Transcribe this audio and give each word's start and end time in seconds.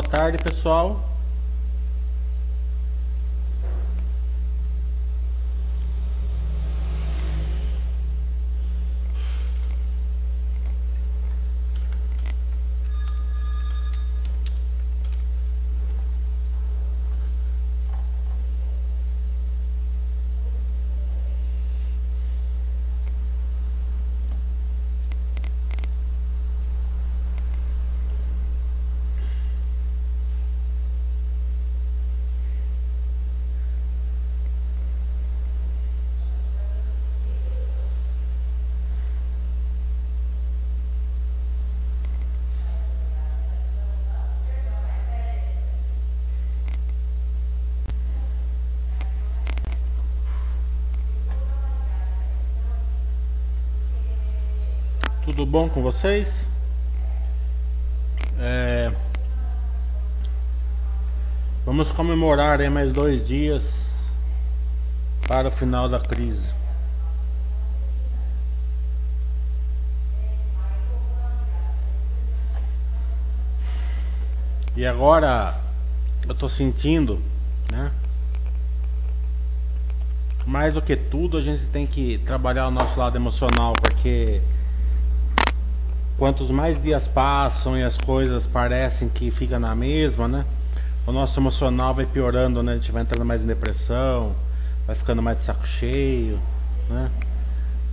Boa 0.00 0.08
tarde, 0.10 0.38
pessoal. 0.38 1.09
Bom 55.50 55.68
com 55.68 55.82
vocês? 55.82 56.32
É... 58.38 58.92
Vamos 61.66 61.90
comemorar 61.90 62.60
em 62.60 62.70
mais 62.70 62.92
dois 62.92 63.26
dias 63.26 63.64
para 65.26 65.48
o 65.48 65.50
final 65.50 65.88
da 65.88 65.98
crise. 65.98 66.48
E 74.76 74.86
agora 74.86 75.60
eu 76.28 76.34
tô 76.36 76.48
sentindo, 76.48 77.20
né? 77.72 77.90
Mais 80.46 80.74
do 80.74 80.80
que 80.80 80.94
tudo, 80.94 81.38
a 81.38 81.42
gente 81.42 81.66
tem 81.66 81.88
que 81.88 82.18
trabalhar 82.18 82.68
o 82.68 82.70
nosso 82.70 82.96
lado 82.96 83.16
emocional, 83.16 83.72
porque 83.72 84.40
quantos 86.20 86.50
mais 86.50 86.80
dias 86.82 87.06
passam 87.06 87.78
e 87.78 87.82
as 87.82 87.96
coisas 87.96 88.46
parecem 88.46 89.08
que 89.08 89.30
fica 89.30 89.58
na 89.58 89.74
mesma, 89.74 90.28
né? 90.28 90.44
O 91.06 91.12
nosso 91.12 91.40
emocional 91.40 91.94
vai 91.94 92.04
piorando, 92.04 92.62
né? 92.62 92.72
A 92.72 92.76
gente 92.76 92.92
vai 92.92 93.00
entrando 93.00 93.24
mais 93.24 93.42
em 93.42 93.46
depressão, 93.46 94.34
vai 94.86 94.94
ficando 94.94 95.22
mais 95.22 95.38
de 95.38 95.44
saco 95.44 95.66
cheio, 95.66 96.38
né? 96.90 97.10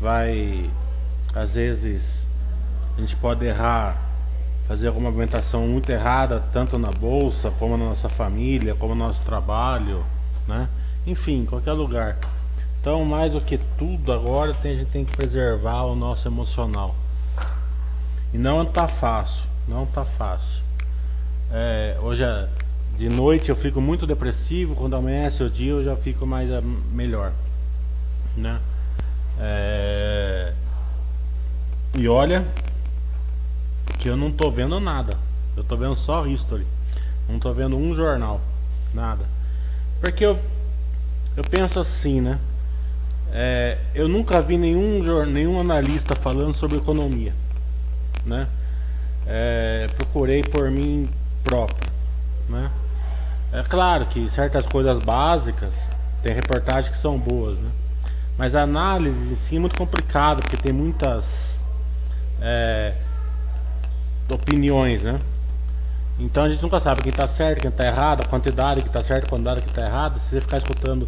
Vai, 0.01 0.69
às 1.33 1.51
vezes, 1.51 2.01
a 2.97 2.99
gente 2.99 3.15
pode 3.15 3.45
errar, 3.45 3.95
fazer 4.67 4.87
alguma 4.87 5.09
movimentação 5.09 5.65
muito 5.65 5.89
errada, 5.89 6.43
tanto 6.51 6.77
na 6.77 6.91
bolsa, 6.91 7.49
como 7.57 7.77
na 7.77 7.85
nossa 7.85 8.09
família, 8.09 8.75
como 8.75 8.93
no 8.93 9.07
nosso 9.07 9.21
trabalho, 9.21 10.03
né? 10.45 10.67
Enfim, 11.05 11.45
qualquer 11.45 11.71
lugar. 11.71 12.17
Então, 12.81 13.05
mais 13.05 13.31
do 13.31 13.39
que 13.39 13.57
tudo 13.77 14.11
agora, 14.11 14.53
a 14.61 14.67
gente 14.67 14.91
tem 14.91 15.05
que 15.05 15.15
preservar 15.15 15.83
o 15.83 15.95
nosso 15.95 16.27
emocional. 16.27 16.93
E 18.33 18.37
não 18.37 18.65
tá 18.65 18.87
fácil, 18.87 19.43
não 19.67 19.85
tá 19.85 20.03
fácil. 20.03 20.61
É, 21.51 21.97
hoje 22.01 22.23
é, 22.23 22.47
de 22.97 23.07
noite 23.07 23.49
eu 23.49 23.55
fico 23.55 23.79
muito 23.79 24.05
depressivo, 24.05 24.75
quando 24.75 24.95
amanhece 24.95 25.41
o 25.43 25.49
dia 25.49 25.71
eu 25.71 25.83
já 25.83 25.95
fico 25.95 26.25
mais 26.25 26.51
é, 26.51 26.61
melhor, 26.91 27.31
né? 28.35 28.59
É, 29.39 30.53
e 31.95 32.07
olha 32.07 32.45
que 33.97 34.09
eu 34.09 34.17
não 34.17 34.31
tô 34.31 34.51
vendo 34.51 34.79
nada. 34.79 35.17
Eu 35.55 35.63
tô 35.63 35.77
vendo 35.77 35.95
só 35.95 36.25
history. 36.27 36.67
Não 37.29 37.39
tô 37.39 37.51
vendo 37.53 37.75
um 37.77 37.95
jornal, 37.95 38.41
nada. 38.93 39.25
Porque 40.01 40.25
eu 40.25 40.39
eu 41.35 41.43
penso 41.43 41.79
assim, 41.79 42.19
né? 42.19 42.39
É, 43.31 43.77
eu 43.93 44.07
nunca 44.07 44.41
vi 44.41 44.57
nenhum, 44.57 45.25
nenhum 45.25 45.59
analista 45.59 46.15
falando 46.15 46.55
sobre 46.55 46.77
economia 46.77 47.33
né? 48.27 48.47
É, 49.25 49.89
procurei 49.95 50.43
por 50.43 50.69
mim 50.69 51.09
próprio, 51.43 51.89
né? 52.49 52.69
É 53.51 53.63
claro 53.63 54.05
que 54.07 54.29
certas 54.29 54.65
coisas 54.65 55.01
básicas 55.01 55.71
tem 56.21 56.33
reportagens 56.33 56.93
que 56.93 57.01
são 57.01 57.17
boas, 57.17 57.57
né? 57.57 57.69
Mas 58.37 58.53
a 58.53 58.61
análise 58.61 59.17
em 59.17 59.35
si 59.35 59.55
é 59.55 59.59
muito 59.59 59.77
complicado 59.77 60.41
porque 60.41 60.57
tem 60.57 60.71
muitas 60.71 61.23
é, 62.41 62.93
opiniões, 64.29 65.01
né? 65.01 65.19
Então 66.19 66.43
a 66.43 66.49
gente 66.49 66.61
nunca 66.61 66.79
sabe 66.79 67.01
quem 67.01 67.11
está 67.11 67.27
certo, 67.27 67.61
quem 67.61 67.69
está 67.69 67.85
errado, 67.85 68.21
a 68.21 68.25
quantidade 68.25 68.81
que 68.81 68.87
está 68.87 69.03
certo, 69.03 69.25
a 69.25 69.29
quantidade 69.29 69.61
que 69.61 69.69
está 69.69 69.85
errada. 69.85 70.19
Se 70.19 70.29
você 70.29 70.41
ficar 70.41 70.57
escutando, 70.57 71.07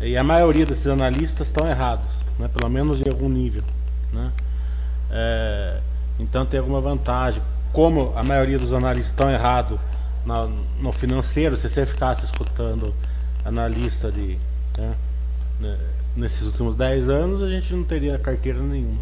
e 0.00 0.16
a 0.16 0.24
maioria 0.24 0.66
desses 0.66 0.86
analistas 0.86 1.46
estão 1.46 1.66
errados, 1.66 2.06
né? 2.38 2.48
Pelo 2.52 2.68
menos 2.70 3.00
em 3.00 3.08
algum 3.08 3.28
nível, 3.28 3.62
né? 4.12 4.30
É, 5.10 5.80
então 6.18 6.46
tem 6.46 6.60
alguma 6.60 6.80
vantagem. 6.80 7.42
Como 7.72 8.12
a 8.16 8.22
maioria 8.22 8.58
dos 8.58 8.72
analistas 8.72 9.12
estão 9.12 9.30
errados 9.30 9.78
no 10.80 10.92
financeiro, 10.92 11.56
se 11.56 11.68
você 11.68 11.86
ficasse 11.86 12.24
escutando 12.24 12.92
analista 13.44 14.10
de 14.10 14.38
né, 14.76 14.94
né 15.60 15.78
nesses 16.16 16.42
últimos 16.42 16.76
10 16.76 17.08
anos, 17.08 17.42
a 17.42 17.50
gente 17.50 17.72
não 17.74 17.84
teria 17.84 18.18
carteira 18.18 18.58
nenhuma. 18.58 18.98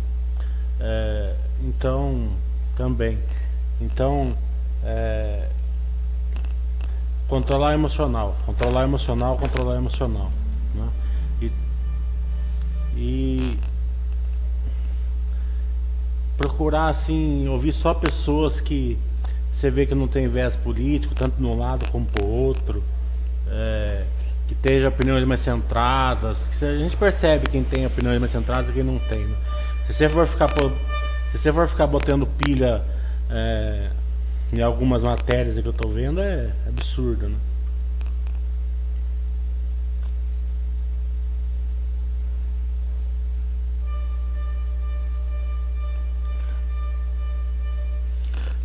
É, 0.80 1.34
então, 1.62 2.30
também. 2.76 3.18
Então, 3.80 4.36
é, 4.82 5.48
controlar 7.28 7.74
emocional, 7.74 8.36
controlar 8.44 8.82
emocional, 8.82 9.38
controlar 9.38 9.76
emocional. 9.76 10.30
Né? 10.74 10.88
E, 11.40 11.52
e 12.96 13.58
procurar 16.36 16.88
assim, 16.88 17.48
ouvir 17.48 17.72
só 17.72 17.94
pessoas 17.94 18.60
que 18.60 18.98
você 19.52 19.70
vê 19.70 19.86
que 19.86 19.94
não 19.94 20.08
tem 20.08 20.28
viés 20.28 20.54
político, 20.56 21.14
tanto 21.14 21.36
de 21.36 21.44
um 21.44 21.58
lado 21.58 21.88
como 21.90 22.04
pro 22.04 22.24
outro, 22.24 22.82
é, 23.48 24.04
que 24.48 24.54
tenha 24.54 24.88
opiniões 24.88 25.26
mais 25.26 25.40
centradas, 25.40 26.38
que 26.58 26.64
a 26.64 26.76
gente 26.76 26.96
percebe 26.96 27.48
quem 27.48 27.62
tem 27.62 27.86
opiniões 27.86 28.18
mais 28.20 28.32
centradas 28.32 28.70
e 28.70 28.72
quem 28.72 28.82
não 28.82 28.98
tem. 28.98 29.20
Né? 29.20 29.36
Se 29.86 29.94
você 29.94 30.08
for 30.08 30.26
ficar 30.26 30.48
se 31.32 31.38
você 31.38 31.52
for 31.52 31.68
ficar 31.68 31.86
botando 31.86 32.26
pilha 32.26 32.82
é, 33.30 33.88
em 34.52 34.60
algumas 34.60 35.02
matérias 35.02 35.58
que 35.58 35.66
eu 35.66 35.70
estou 35.70 35.90
vendo, 35.90 36.20
é 36.20 36.50
absurdo, 36.68 37.28
né? 37.28 37.36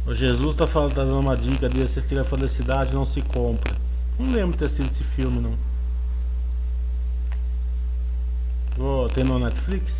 O 0.10 0.14
Jesus 0.16 0.56
tá 0.56 0.66
falando, 0.66 0.96
tá 0.96 1.04
dando 1.04 1.20
uma 1.20 1.38
dica 1.38 1.70
de 1.70 1.84
assistir 1.84 2.18
a 2.18 2.24
felicidade 2.24 2.92
não 2.96 3.06
se 3.06 3.22
compra. 3.22 3.76
Não 4.18 4.32
lembro 4.32 4.54
de 4.54 4.58
ter 4.58 4.70
sido 4.70 4.88
esse 4.88 5.04
filme 5.04 5.40
não. 5.40 5.54
Oh, 8.80 9.08
tem 9.10 9.24
no 9.24 9.38
Netflix? 9.38 9.94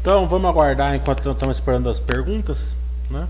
Então 0.00 0.26
vamos 0.26 0.48
aguardar 0.48 0.94
enquanto 0.94 1.30
estamos 1.30 1.58
esperando 1.58 1.90
as 1.90 2.00
perguntas, 2.00 2.56
né? 3.10 3.28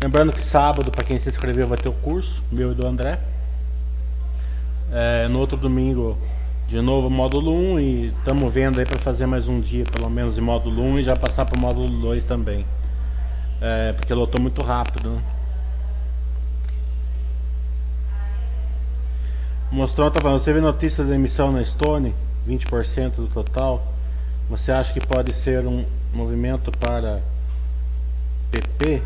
Lembrando 0.00 0.32
que 0.32 0.42
sábado, 0.42 0.92
para 0.92 1.02
quem 1.02 1.18
se 1.18 1.28
inscreveu, 1.28 1.66
vai 1.66 1.76
ter 1.76 1.88
o 1.88 1.92
curso, 1.92 2.40
meu 2.52 2.70
e 2.70 2.74
do 2.76 2.86
André. 2.86 3.18
É, 4.92 5.26
no 5.26 5.40
outro 5.40 5.56
domingo 5.56 6.16
de 6.70 6.80
novo 6.80 7.10
módulo 7.10 7.52
1 7.52 7.80
e 7.80 8.06
estamos 8.06 8.54
vendo 8.54 8.78
aí 8.78 8.86
para 8.86 8.96
fazer 9.00 9.26
mais 9.26 9.48
um 9.48 9.60
dia 9.60 9.84
pelo 9.86 10.08
menos 10.08 10.38
em 10.38 10.40
módulo 10.40 10.80
1 10.80 11.00
e 11.00 11.02
já 11.02 11.16
passar 11.16 11.44
para 11.44 11.56
o 11.56 11.60
módulo 11.60 11.88
2 12.00 12.24
também. 12.24 12.64
É, 13.60 13.92
porque 13.92 14.14
lotou 14.14 14.40
muito 14.40 14.62
rápido 14.62 15.10
né? 15.10 15.22
mostrou 19.72 20.08
tá 20.12 20.20
falando 20.20 20.38
você 20.38 20.52
vê 20.52 20.60
notícia 20.60 21.02
da 21.02 21.12
emissão 21.12 21.50
na 21.50 21.64
Stone 21.64 22.14
20% 22.48 23.16
do 23.16 23.26
total? 23.26 23.84
Você 24.48 24.70
acha 24.70 24.92
que 24.92 25.04
pode 25.04 25.32
ser 25.32 25.66
um 25.66 25.84
movimento 26.14 26.70
para 26.70 27.20
PP 28.52 29.02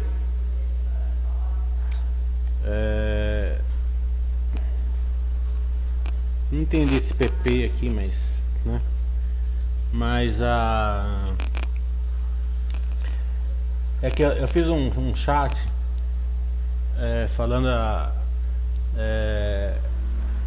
é, 2.67 3.24
não 6.55 6.63
entendi 6.63 6.95
esse 6.95 7.13
PP 7.13 7.65
aqui, 7.65 7.91
mas. 7.91 8.15
Né? 8.65 8.81
Mas 9.93 10.41
a. 10.41 11.35
É 14.01 14.11
que 14.11 14.23
eu, 14.23 14.47
fiz 14.49 14.69
um, 14.69 14.89
um 14.99 15.15
chat 15.17 15.57
é, 16.99 17.27
falando 17.37 17.69
a, 17.69 18.13
é, 18.97 19.75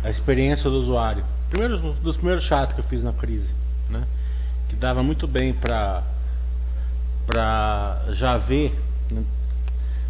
a 0.04 0.10
experiência 0.10 0.70
do 0.70 0.78
usuário. 0.78 1.24
Primeiro, 1.50 1.78
dos 1.94 2.18
primeiros 2.18 2.44
chats 2.44 2.76
que 2.76 2.82
eu 2.82 2.86
fiz 2.86 3.04
na 3.04 3.14
crise, 3.14 3.50
né? 3.90 4.06
Que 4.70 4.76
dava 4.76 5.02
muito 5.02 5.28
bem 5.28 5.54
para 5.54 6.04
para 7.26 8.06
já 8.14 8.38
ver, 8.38 8.74
né? 9.12 9.22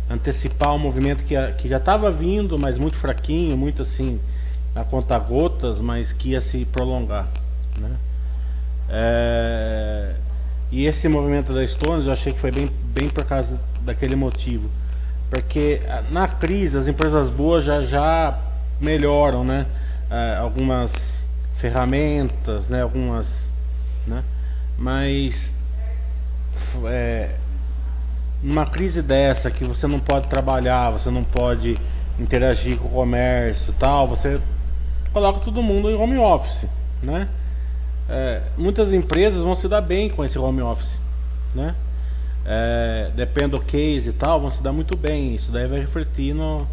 antecipar 0.08 0.76
um 0.76 0.78
movimento 0.78 1.24
que, 1.24 1.36
que 1.54 1.68
já 1.68 1.78
estava 1.78 2.12
vindo, 2.12 2.60
mas 2.60 2.78
muito 2.78 2.96
fraquinho, 2.96 3.58
muito 3.58 3.82
assim, 3.82 4.20
a 4.78 4.84
conta 4.84 5.18
gotas, 5.18 5.80
mas 5.80 6.14
que 6.14 6.30
ia 6.30 6.42
se 6.42 6.64
prolongar. 6.66 7.28
Né? 7.78 7.92
É, 8.90 10.16
e 10.72 10.86
esse 10.86 11.08
movimento 11.08 11.54
da 11.54 11.66
Stones 11.66 12.06
eu 12.06 12.14
achei 12.14 12.32
que 12.32 12.40
foi 12.40 12.52
bem, 12.52 12.72
bem 12.94 13.10
por 13.10 13.26
causa 13.26 13.60
daquele 13.82 14.16
motivo. 14.16 14.70
Porque 15.30 15.82
na 16.12 16.28
crise 16.28 16.78
as 16.78 16.88
empresas 16.88 17.30
boas 17.30 17.66
já, 17.66 17.82
já 17.82 18.38
melhoram 18.80 19.44
né? 19.44 19.66
É, 20.10 20.38
algumas 20.38 20.92
ferramentas, 21.60 22.68
né? 22.68 22.82
algumas. 22.82 23.26
Né? 24.06 24.24
Mas 24.78 25.52
é, 26.86 27.32
numa 28.44 28.66
crise 28.68 29.02
dessa 29.02 29.50
que 29.50 29.66
você 29.66 29.88
não 29.88 30.00
pode 30.00 30.28
trabalhar, 30.28 30.92
você 30.92 31.10
não 31.10 31.24
pode 31.24 31.78
interagir 32.20 32.78
com 32.78 32.88
o 32.88 32.92
comércio 32.92 33.74
tal, 33.80 34.08
você 34.08 34.40
coloca 35.12 35.40
todo 35.40 35.62
mundo 35.62 35.90
em 35.90 35.96
home 35.96 36.18
office, 36.18 36.68
né? 37.02 37.28
É, 38.10 38.42
muitas 38.58 38.94
empresas 38.94 39.42
vão 39.42 39.56
se 39.56 39.68
dar 39.68 39.82
bem 39.82 40.10
com 40.10 40.24
esse 40.24 40.38
home 40.38 40.62
office, 40.62 40.98
né? 41.54 41.76
É, 42.46 43.12
depende 43.14 43.50
do 43.50 43.60
case 43.60 44.10
e 44.10 44.14
tal, 44.14 44.40
vão 44.40 44.52
se 44.52 44.64
dar 44.64 44.72
muito 44.72 44.96
bem. 44.96 45.36
Isso 45.36 45.52
daí 45.52 45.68
vai 45.68 45.80
refletir 45.80 46.34
no, 46.34 46.66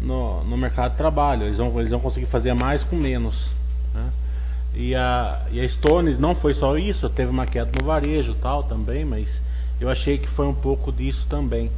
no, 0.00 0.42
no 0.44 0.56
mercado 0.56 0.92
de 0.92 0.96
trabalho. 0.96 1.44
Eles 1.44 1.58
vão, 1.58 1.78
eles 1.78 1.90
vão 1.90 2.00
conseguir 2.00 2.26
fazer 2.26 2.54
mais 2.54 2.82
com 2.82 2.96
menos. 2.96 3.48
Né? 3.94 4.10
E, 4.74 4.94
a, 4.94 5.42
e 5.50 5.60
a 5.60 5.68
Stones 5.68 6.18
não 6.18 6.34
foi 6.34 6.54
só 6.54 6.78
isso, 6.78 7.08
teve 7.10 7.30
uma 7.30 7.46
queda 7.46 7.70
no 7.78 7.84
varejo 7.84 8.34
tal 8.34 8.62
também, 8.62 9.04
mas 9.04 9.28
eu 9.78 9.90
achei 9.90 10.16
que 10.16 10.26
foi 10.26 10.46
um 10.46 10.54
pouco 10.54 10.90
disso 10.90 11.26
também. 11.28 11.70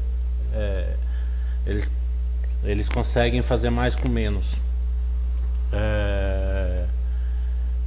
É, 0.53 0.95
eles, 1.67 1.91
eles 2.63 2.89
conseguem 2.89 3.43
fazer 3.43 3.71
mais 3.71 3.97
com 3.97 4.09
menos. 4.09 4.55
É, 5.73 6.85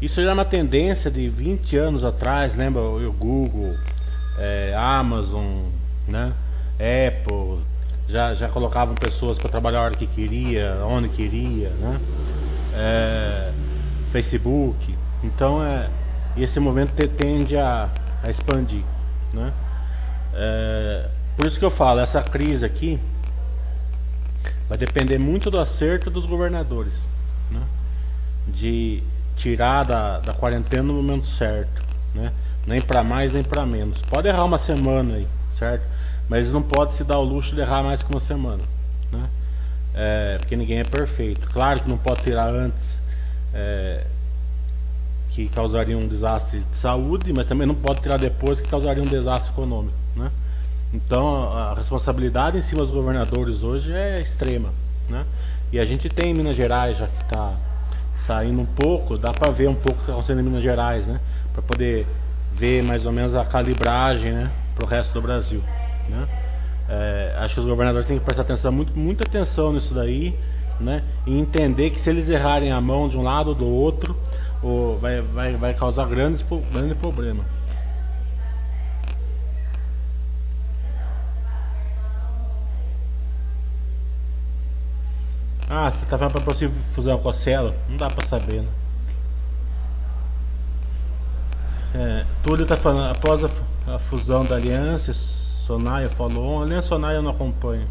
isso 0.01 0.21
já 0.21 0.29
é 0.29 0.33
uma 0.33 0.45
tendência 0.45 1.09
de 1.09 1.29
20 1.29 1.77
anos 1.77 2.03
atrás, 2.03 2.55
lembra 2.55 2.81
o 2.81 3.13
Google, 3.13 3.75
é, 4.37 4.73
Amazon, 4.75 5.63
né? 6.07 6.33
Apple, 6.75 7.59
já, 8.09 8.33
já 8.33 8.49
colocavam 8.49 8.95
pessoas 8.95 9.37
para 9.37 9.49
trabalhar 9.49 9.79
a 9.79 9.83
hora 9.83 9.95
que 9.95 10.07
queria, 10.07 10.77
onde 10.85 11.09
queria, 11.09 11.69
né? 11.69 11.99
É, 12.73 13.51
Facebook. 14.11 14.95
Então 15.23 15.63
é, 15.63 15.89
esse 16.37 16.59
movimento 16.59 16.93
tende 17.17 17.55
a, 17.55 17.89
a 18.23 18.29
expandir, 18.29 18.83
né? 19.33 19.53
É, 20.33 21.07
por 21.37 21.45
isso 21.45 21.57
que 21.57 21.65
eu 21.65 21.71
falo, 21.71 21.99
essa 21.99 22.21
crise 22.21 22.65
aqui 22.65 22.99
vai 24.67 24.77
depender 24.77 25.17
muito 25.17 25.49
do 25.49 25.59
acerto 25.59 26.09
dos 26.09 26.25
governadores? 26.25 26.93
De 28.47 29.03
tirar 29.35 29.83
da, 29.83 30.19
da 30.19 30.33
quarentena 30.33 30.83
no 30.83 30.93
momento 30.93 31.27
certo, 31.27 31.83
né? 32.13 32.31
Nem 32.65 32.81
para 32.81 33.03
mais 33.03 33.33
nem 33.33 33.43
para 33.43 33.65
menos. 33.65 34.01
Pode 34.03 34.27
errar 34.27 34.45
uma 34.45 34.57
semana 34.57 35.15
aí, 35.15 35.27
certo? 35.57 35.83
Mas 36.27 36.51
não 36.51 36.61
pode 36.61 36.93
se 36.93 37.03
dar 37.03 37.19
o 37.19 37.23
luxo 37.23 37.53
de 37.53 37.61
errar 37.61 37.83
mais 37.83 38.01
que 38.01 38.11
uma 38.11 38.19
semana, 38.19 38.63
né? 39.11 39.29
É, 39.93 40.37
porque 40.39 40.55
ninguém 40.55 40.79
é 40.79 40.83
perfeito. 40.83 41.47
Claro 41.51 41.79
que 41.81 41.89
não 41.89 41.97
pode 41.97 42.23
tirar 42.23 42.49
antes 42.49 42.81
é, 43.53 44.03
que 45.31 45.47
causaria 45.49 45.97
um 45.97 46.07
desastre 46.07 46.59
de 46.59 46.77
saúde, 46.77 47.31
mas 47.31 47.47
também 47.47 47.67
não 47.67 47.75
pode 47.75 48.01
tirar 48.01 48.17
depois 48.17 48.59
que 48.59 48.67
causaria 48.67 49.03
um 49.03 49.07
desastre 49.07 49.51
econômico, 49.51 49.95
né? 50.15 50.31
Então 50.93 51.53
a 51.53 51.73
responsabilidade 51.75 52.57
em 52.57 52.61
cima 52.61 52.81
dos 52.81 52.91
governadores 52.91 53.61
hoje 53.63 53.91
é 53.91 54.21
extrema, 54.21 54.69
né? 55.09 55.25
E 55.71 55.79
a 55.79 55.85
gente 55.85 56.09
tem 56.09 56.31
em 56.31 56.33
Minas 56.33 56.55
Gerais 56.55 56.97
já 56.97 57.07
que 57.07 57.23
está 57.23 57.53
saindo 58.25 58.61
um 58.61 58.65
pouco, 58.65 59.17
dá 59.17 59.33
para 59.33 59.51
ver 59.51 59.69
um 59.69 59.75
pouco 59.75 59.91
o 59.91 59.95
que 59.95 60.01
está 60.01 60.13
acontecendo 60.13 60.39
em 60.39 60.43
Minas 60.43 60.63
Gerais, 60.63 61.05
né? 61.05 61.19
Para 61.53 61.61
poder 61.61 62.07
ver 62.53 62.83
mais 62.83 63.05
ou 63.05 63.11
menos 63.11 63.35
a 63.35 63.45
calibragem, 63.45 64.31
né? 64.31 64.51
Para 64.75 64.85
o 64.85 64.87
resto 64.87 65.13
do 65.13 65.21
Brasil, 65.21 65.61
né? 66.09 66.27
É, 66.87 67.35
acho 67.39 67.55
que 67.55 67.59
os 67.61 67.65
governadores 67.65 68.07
têm 68.07 68.19
que 68.19 68.25
prestar 68.25 68.43
atenção, 68.43 68.71
muito, 68.71 68.97
muita 68.97 69.23
atenção 69.23 69.73
nisso 69.73 69.93
daí, 69.93 70.33
né? 70.79 71.03
E 71.25 71.37
entender 71.37 71.91
que 71.91 71.99
se 71.99 72.09
eles 72.09 72.29
errarem 72.29 72.71
a 72.71 72.81
mão 72.81 73.07
de 73.07 73.17
um 73.17 73.23
lado 73.23 73.49
ou 73.49 73.55
do 73.55 73.67
outro, 73.67 74.15
ou 74.61 74.97
vai, 74.97 75.21
vai, 75.21 75.53
vai 75.55 75.73
causar 75.73 76.07
grandes, 76.07 76.43
grande 76.71 76.95
problema. 76.95 77.43
Ah, 85.77 85.91
você 85.91 86.05
tá 86.05 86.17
falando 86.17 86.31
pra 86.31 86.53
você 86.53 86.69
fusão 86.69 87.17
com 87.17 87.27
a 87.27 87.33
Celo? 87.33 87.75
Não 87.89 87.97
dá 87.97 88.09
pra 88.09 88.25
saber, 88.25 88.61
né? 88.61 88.67
É, 91.93 92.25
Túlio 92.41 92.65
tá 92.65 92.77
falando, 92.77 93.11
após 93.11 93.43
a, 93.43 93.93
a 93.93 93.99
fusão 93.99 94.45
da 94.45 94.55
Aliança, 94.55 95.13
Sonaia 95.67 96.07
falou, 96.07 96.63
Aliança 96.63 96.87
Sonaia 96.87 97.17
eu 97.17 97.21
não 97.21 97.31
acompanho. 97.31 97.85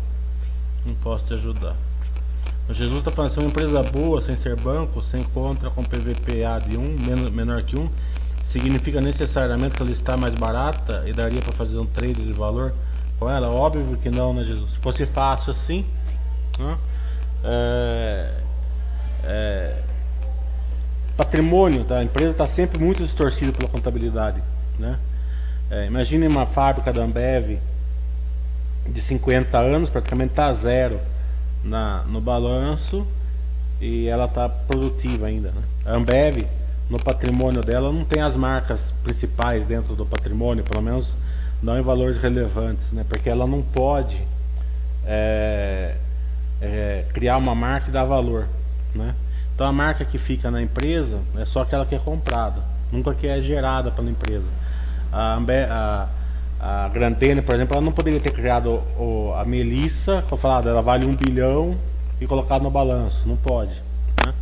Não 0.87 0.95
posso 0.95 1.27
te 1.27 1.35
ajudar. 1.35 1.77
O 2.71 2.73
Jesus 2.73 3.01
está 3.01 3.11
falando, 3.11 3.33
se 3.33 3.39
uma 3.39 3.49
empresa 3.49 3.83
boa, 3.83 4.23
sem 4.23 4.35
ser 4.35 4.57
banco, 4.57 5.03
sem 5.03 5.23
contra 5.23 5.69
com 5.69 5.85
PVPA 5.85 6.67
de 6.67 6.79
1, 6.79 7.31
menor 7.31 7.65
que 7.65 7.77
1, 7.77 7.87
significa 8.45 8.99
necessariamente 8.99 9.77
que 9.77 9.83
ela 9.83 9.91
está 9.91 10.17
mais 10.17 10.35
barata 10.35 11.05
e 11.07 11.13
daria 11.13 11.43
para 11.43 11.53
fazer 11.53 11.77
um 11.77 11.85
trade 11.85 12.25
de 12.25 12.33
valor 12.33 12.73
com 13.19 13.29
ela? 13.29 13.51
Óbvio 13.51 13.99
que 13.99 14.09
não, 14.09 14.33
né, 14.33 14.43
Jesus? 14.43 14.71
Se 14.71 14.79
fosse 14.79 15.05
fácil 15.05 15.53
assim, 15.53 15.85
né? 16.59 16.79
É, 17.45 18.31
é, 19.25 19.77
patrimônio 21.17 21.85
da 21.85 22.03
empresa 22.03 22.33
está 22.33 22.49
sempre 22.49 22.79
muito 22.79 23.03
distorcido 23.03 23.53
pela 23.53 23.69
contabilidade. 23.69 24.43
Né? 24.79 24.99
É, 25.71 25.87
imagine 25.87 26.27
uma 26.27 26.47
fábrica 26.47 26.93
da 26.93 27.03
Ambev 27.03 27.59
de 28.89 29.01
50 29.01 29.59
anos, 29.59 29.91
praticamente 29.91 30.33
está 30.33 30.53
zero 30.55 31.01
na, 31.63 32.03
no 32.05 32.21
balanço 32.21 33.07
e 33.81 34.07
ela 34.09 34.25
está 34.25 34.49
produtiva 34.49 35.27
ainda. 35.27 35.51
Né? 35.51 35.63
A 35.87 35.93
Ambev, 35.93 36.47
no 36.89 36.99
patrimônio 36.99 37.63
dela, 37.63 37.93
não 37.93 38.05
tem 38.05 38.23
as 38.23 38.37
marcas 38.37 38.93
principais 39.03 39.67
dentro 39.67 39.95
do 39.95 40.05
patrimônio, 40.05 40.65
pelo 40.65 40.83
menos 40.83 41.13
não 41.63 41.79
em 41.79 41.83
valores 41.83 42.19
relevantes, 42.19 42.91
né? 42.93 43.05
porque 43.09 43.29
ela 43.29 43.47
não 43.47 43.63
pode 43.63 44.21
é, 45.07 45.95
é, 46.65 47.05
criar 47.13 47.37
uma 47.37 47.55
marca 47.55 47.89
e 47.89 47.93
dar 47.93 48.05
valor. 48.05 48.47
Né? 48.95 49.15
Então 49.55 49.67
a 49.67 49.73
marca 49.73 50.05
que 50.05 50.19
fica 50.19 50.51
na 50.51 50.63
empresa 50.63 51.21
é 51.37 51.45
só 51.45 51.63
aquela 51.63 51.85
que 51.85 51.95
é 51.95 51.99
comprada, 51.99 52.61
nunca 52.91 53.15
que 53.15 53.27
é 53.27 53.41
gerada 53.41 53.91
pela 53.91 54.11
empresa. 54.11 54.47
A, 55.13 55.39
a, 55.71 56.09
a 56.61 56.89
Grandene, 56.89 57.43
por 57.43 57.55
exemplo, 57.55 57.75
ela 57.75 57.85
não 57.85 57.93
poderia 57.93 58.19
ter 58.19 58.33
criado 58.33 58.83
o, 58.99 59.33
a 59.37 59.45
Melissa, 59.45 60.25
que 60.27 60.33
eu 60.33 60.39
falado, 60.39 60.69
ela 60.69 60.83
vale 60.83 61.07
um 61.07 61.15
bilhão 61.15 61.77
e 62.21 62.27
colocado 62.27 62.63
no 62.63 62.71
balanço, 62.71 63.23
não 63.27 63.37
pode. 63.37 63.75
Né? 64.25 64.33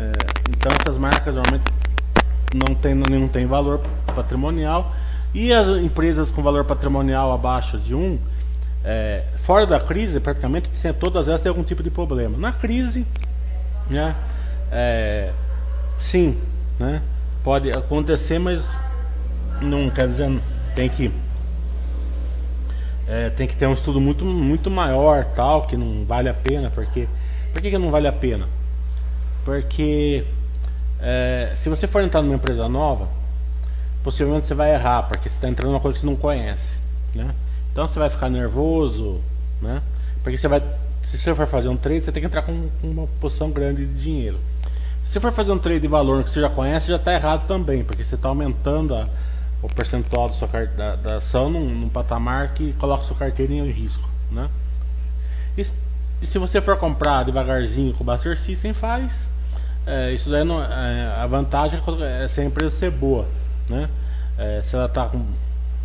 É, 0.00 0.12
então 0.50 0.72
essas 0.80 0.98
marcas 0.98 1.34
normalmente 1.34 1.64
não 2.54 2.74
tem, 2.74 2.94
não 2.94 3.28
tem 3.28 3.46
valor 3.46 3.80
patrimonial 4.06 4.92
e 5.32 5.52
as 5.52 5.68
empresas 5.80 6.30
com 6.30 6.42
valor 6.42 6.64
patrimonial 6.64 7.32
abaixo 7.32 7.78
de 7.78 7.94
um 7.94 8.18
é, 8.84 9.24
fora 9.42 9.66
da 9.66 9.78
crise, 9.80 10.20
praticamente 10.20 10.68
todas 10.98 11.28
elas 11.28 11.40
têm 11.40 11.50
algum 11.50 11.62
tipo 11.62 11.82
de 11.82 11.90
problema. 11.90 12.36
Na 12.38 12.52
crise, 12.52 13.06
né, 13.88 14.14
é, 14.70 15.32
sim, 16.00 16.38
né, 16.78 17.02
pode 17.44 17.70
acontecer, 17.70 18.38
mas 18.38 18.62
não 19.60 19.90
quer 19.90 20.08
dizer 20.08 20.40
tem 20.74 20.88
que 20.88 21.12
é, 23.06 23.30
tem 23.30 23.46
que 23.46 23.56
ter 23.56 23.66
um 23.66 23.72
estudo 23.72 24.00
muito 24.00 24.24
muito 24.24 24.70
maior 24.70 25.24
tal 25.36 25.66
que 25.66 25.76
não 25.76 26.04
vale 26.04 26.28
a 26.28 26.34
pena 26.34 26.70
porque 26.70 27.08
por 27.52 27.60
que, 27.60 27.70
que 27.70 27.78
não 27.78 27.90
vale 27.90 28.06
a 28.06 28.12
pena 28.12 28.46
porque 29.44 30.24
é, 31.00 31.52
se 31.56 31.68
você 31.68 31.86
for 31.86 32.02
entrar 32.02 32.22
numa 32.22 32.36
empresa 32.36 32.68
nova 32.68 33.08
possivelmente 34.02 34.46
você 34.46 34.54
vai 34.54 34.72
errar 34.74 35.02
porque 35.02 35.28
você 35.28 35.34
está 35.34 35.48
entrando 35.48 35.72
numa 35.72 35.80
coisa 35.80 35.98
que 35.98 36.00
você 36.00 36.06
não 36.06 36.16
conhece 36.16 36.78
né 37.14 37.34
então 37.72 37.86
você 37.86 37.98
vai 37.98 38.10
ficar 38.10 38.28
nervoso, 38.28 39.20
né? 39.60 39.82
Porque 40.22 40.36
você 40.36 40.48
vai, 40.48 40.62
se 41.02 41.18
você 41.18 41.34
for 41.34 41.46
fazer 41.46 41.68
um 41.68 41.76
trade, 41.76 42.04
você 42.04 42.12
tem 42.12 42.20
que 42.20 42.26
entrar 42.26 42.42
com, 42.42 42.68
uma 42.82 43.06
posição 43.20 43.50
grande 43.50 43.86
de 43.86 44.02
dinheiro. 44.02 44.38
Se 45.04 45.12
você 45.12 45.20
for 45.20 45.32
fazer 45.32 45.52
um 45.52 45.58
trade 45.58 45.80
de 45.80 45.88
valor 45.88 46.24
que 46.24 46.30
você 46.30 46.40
já 46.40 46.48
conhece, 46.48 46.88
já 46.88 46.96
está 46.96 47.12
errado 47.12 47.46
também, 47.46 47.82
porque 47.82 48.04
você 48.04 48.14
está 48.14 48.28
aumentando 48.28 48.94
a, 48.94 49.08
o 49.62 49.68
percentual 49.68 50.28
da, 50.28 50.34
sua, 50.34 50.48
da, 50.48 50.96
da 50.96 51.14
ação 51.16 51.50
num, 51.50 51.68
num, 51.68 51.88
patamar 51.88 52.54
que 52.54 52.72
coloca 52.74 53.04
sua 53.04 53.16
carteira 53.16 53.52
em 53.52 53.70
risco, 53.70 54.08
né? 54.30 54.48
E, 55.56 55.66
e, 56.22 56.26
se 56.26 56.38
você 56.38 56.60
for 56.60 56.76
comprar 56.76 57.24
devagarzinho 57.24 57.92
com 57.94 58.04
o 58.04 58.06
Buster 58.06 58.38
System, 58.38 58.72
faz. 58.72 59.28
É, 59.86 60.12
isso 60.12 60.30
daí 60.30 60.44
não, 60.44 60.62
é, 60.62 61.14
a 61.16 61.26
vantagem 61.26 61.80
é 62.22 62.28
se 62.28 62.40
a 62.40 62.44
empresa 62.44 62.76
ser 62.76 62.90
boa, 62.90 63.26
né? 63.68 63.88
É, 64.38 64.62
se 64.62 64.74
ela 64.76 64.86
está 64.86 65.06
com 65.06 65.24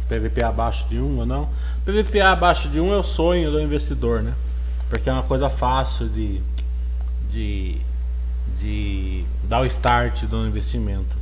PVP 0.08 0.44
abaixo 0.44 0.88
de 0.88 1.00
1 1.00 1.18
ou 1.18 1.26
não. 1.26 1.50
PVP 1.86 2.20
abaixo 2.20 2.68
de 2.68 2.80
1 2.80 2.94
é 2.94 2.98
o 2.98 3.04
sonho 3.04 3.52
do 3.52 3.62
investidor, 3.62 4.24
né? 4.24 4.34
Porque 4.90 5.08
é 5.08 5.14
uma 5.14 5.22
coisa 5.22 5.52
fácil 5.52 6.10
de, 6.10 6.42
de, 7.30 7.78
de 8.60 9.24
dar 9.44 9.62
o 9.62 9.66
start 9.68 10.24
do 10.24 10.48
investimento. 10.48 11.16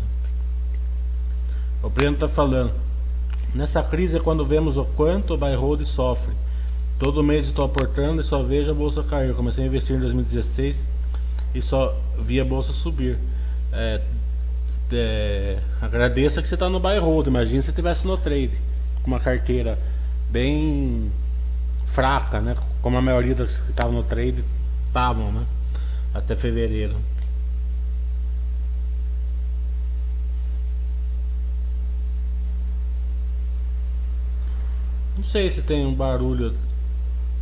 O 1.81 1.89
Breno 1.89 2.13
está 2.13 2.29
falando. 2.29 2.71
Nessa 3.53 3.83
crise 3.83 4.15
é 4.15 4.19
quando 4.21 4.45
vemos 4.45 4.77
o 4.77 4.85
quanto 4.85 5.33
o 5.33 5.37
buy 5.37 5.53
hold 5.53 5.83
sofre. 5.83 6.33
Todo 6.97 7.21
mês 7.21 7.45
estou 7.47 7.65
aportando 7.65 8.21
e 8.21 8.23
só 8.23 8.41
vejo 8.41 8.71
a 8.71 8.73
bolsa 8.73 9.03
cair. 9.03 9.35
Comecei 9.35 9.65
a 9.65 9.67
investir 9.67 9.97
em 9.97 9.99
2016 9.99 10.81
e 11.53 11.61
só 11.61 11.93
vi 12.19 12.39
a 12.39 12.45
bolsa 12.45 12.71
subir. 12.71 13.17
É, 13.73 13.99
é, 14.93 15.59
agradeça 15.81 16.41
que 16.41 16.47
você 16.47 16.53
está 16.53 16.69
no 16.69 16.79
buy 16.79 16.97
hold. 16.99 17.27
Imagina 17.27 17.61
se 17.61 17.65
você 17.65 17.71
estivesse 17.71 18.07
no 18.07 18.17
trade 18.17 18.57
com 19.03 19.11
uma 19.11 19.19
carteira 19.19 19.77
bem 20.33 21.11
fraca, 21.93 22.41
né? 22.41 22.57
Como 22.81 22.97
a 22.97 23.01
maioria 23.01 23.35
dos 23.35 23.55
que 23.55 23.69
estavam 23.69 23.93
no 23.93 24.03
trade 24.03 24.43
estavam, 24.87 25.31
né? 25.31 25.45
Até 26.11 26.35
fevereiro. 26.35 26.95
Não 35.15 35.23
sei 35.23 35.51
se 35.51 35.61
tem 35.61 35.85
um 35.85 35.93
barulho. 35.93 36.55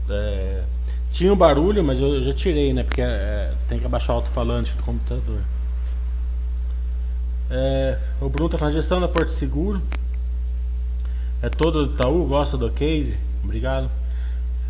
É, 0.09 0.63
tinha 1.13 1.31
um 1.31 1.37
barulho, 1.37 1.81
mas 1.81 1.97
eu 1.97 2.21
já 2.21 2.33
tirei, 2.33 2.73
né? 2.73 2.83
Porque 2.83 3.01
é, 3.01 3.53
tem 3.69 3.79
que 3.79 3.85
abaixar 3.85 4.15
o 4.15 4.19
alto-falante 4.19 4.73
do 4.73 4.83
computador. 4.83 5.41
É, 7.49 7.97
o 8.19 8.27
Bruno 8.27 8.49
tá 8.49 8.57
fazendo 8.57 8.81
gestão 8.81 8.99
da 8.99 9.07
Porto 9.07 9.31
Seguro. 9.31 9.81
É 11.41 11.49
todo 11.49 11.85
do 11.85 11.93
Itaú, 11.93 12.25
gosta 12.27 12.57
do 12.57 12.69
case. 12.69 13.17
Obrigado. 13.43 13.89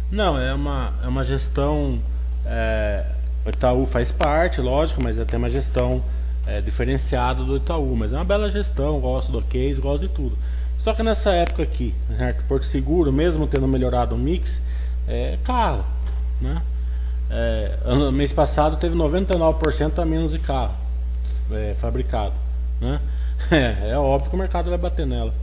Não, 0.10 0.40
é 0.40 0.54
uma, 0.54 0.94
é 1.04 1.08
uma 1.08 1.26
gestão. 1.26 2.00
É, 2.46 3.06
o 3.46 3.50
Itaú 3.50 3.86
faz 3.86 4.12
parte, 4.12 4.62
lógico, 4.62 5.02
mas 5.04 5.18
é 5.18 5.24
até 5.24 5.36
uma 5.36 5.50
gestão 5.50 6.02
é, 6.48 6.62
diferenciada 6.62 7.44
do 7.44 7.58
Itaú. 7.58 7.96
Mas 7.96 8.14
é 8.14 8.16
uma 8.16 8.24
bela 8.24 8.50
gestão, 8.50 9.00
gosto 9.00 9.32
do 9.32 9.42
case, 9.42 9.82
gosto 9.82 10.08
de 10.08 10.14
tudo. 10.14 10.38
Só 10.80 10.94
que 10.94 11.04
nessa 11.04 11.32
época 11.32 11.62
aqui, 11.62 11.94
né, 12.10 12.36
Porto 12.48 12.66
Seguro, 12.66 13.12
mesmo 13.12 13.48
tendo 13.48 13.68
melhorado 13.68 14.16
o 14.16 14.18
mix, 14.18 14.58
é 15.08 15.38
caro. 15.44 15.84
Né? 16.40 16.62
É, 17.30 17.78
ano, 17.86 18.12
mês 18.12 18.32
passado 18.32 18.78
teve 18.78 18.96
99% 18.96 20.00
a 20.00 20.06
menos 20.06 20.32
de 20.32 20.40
carro 20.40 20.74
é, 21.52 21.76
fabricado. 21.80 22.34
Né? 22.80 23.00
É, 23.50 23.90
é, 23.90 23.98
óbvio 23.98 24.30
que 24.30 24.36
o 24.36 24.40
mercado 24.40 24.70
vai 24.70 24.78
bater 24.78 25.06
nela. 25.06 25.34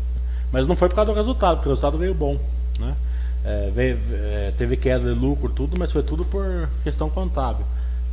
Mas 0.53 0.67
não 0.67 0.77
foi 0.77 0.89
por 0.89 0.95
causa 0.95 1.13
do 1.13 1.17
resultado, 1.17 1.57
porque 1.57 1.69
o 1.69 1.73
resultado 1.73 1.99
veio 1.99 2.15
bom. 2.15 2.39
Né? 2.79 2.97
É, 3.45 3.71
veio, 3.75 3.99
é, 4.13 4.53
teve 4.57 4.77
queda 4.77 5.13
de 5.13 5.19
lucro, 5.19 5.51
tudo, 5.51 5.79
mas 5.79 5.93
foi 5.93 6.03
tudo 6.03 6.25
por 6.25 6.69
questão 6.83 7.11
contábil. 7.11 7.65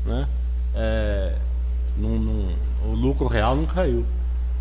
Né? 0.05 0.27
É, 0.75 1.33
num, 1.97 2.19
num, 2.19 2.55
o 2.85 2.93
lucro 2.93 3.27
real 3.27 3.55
não 3.55 3.65
caiu. 3.65 4.05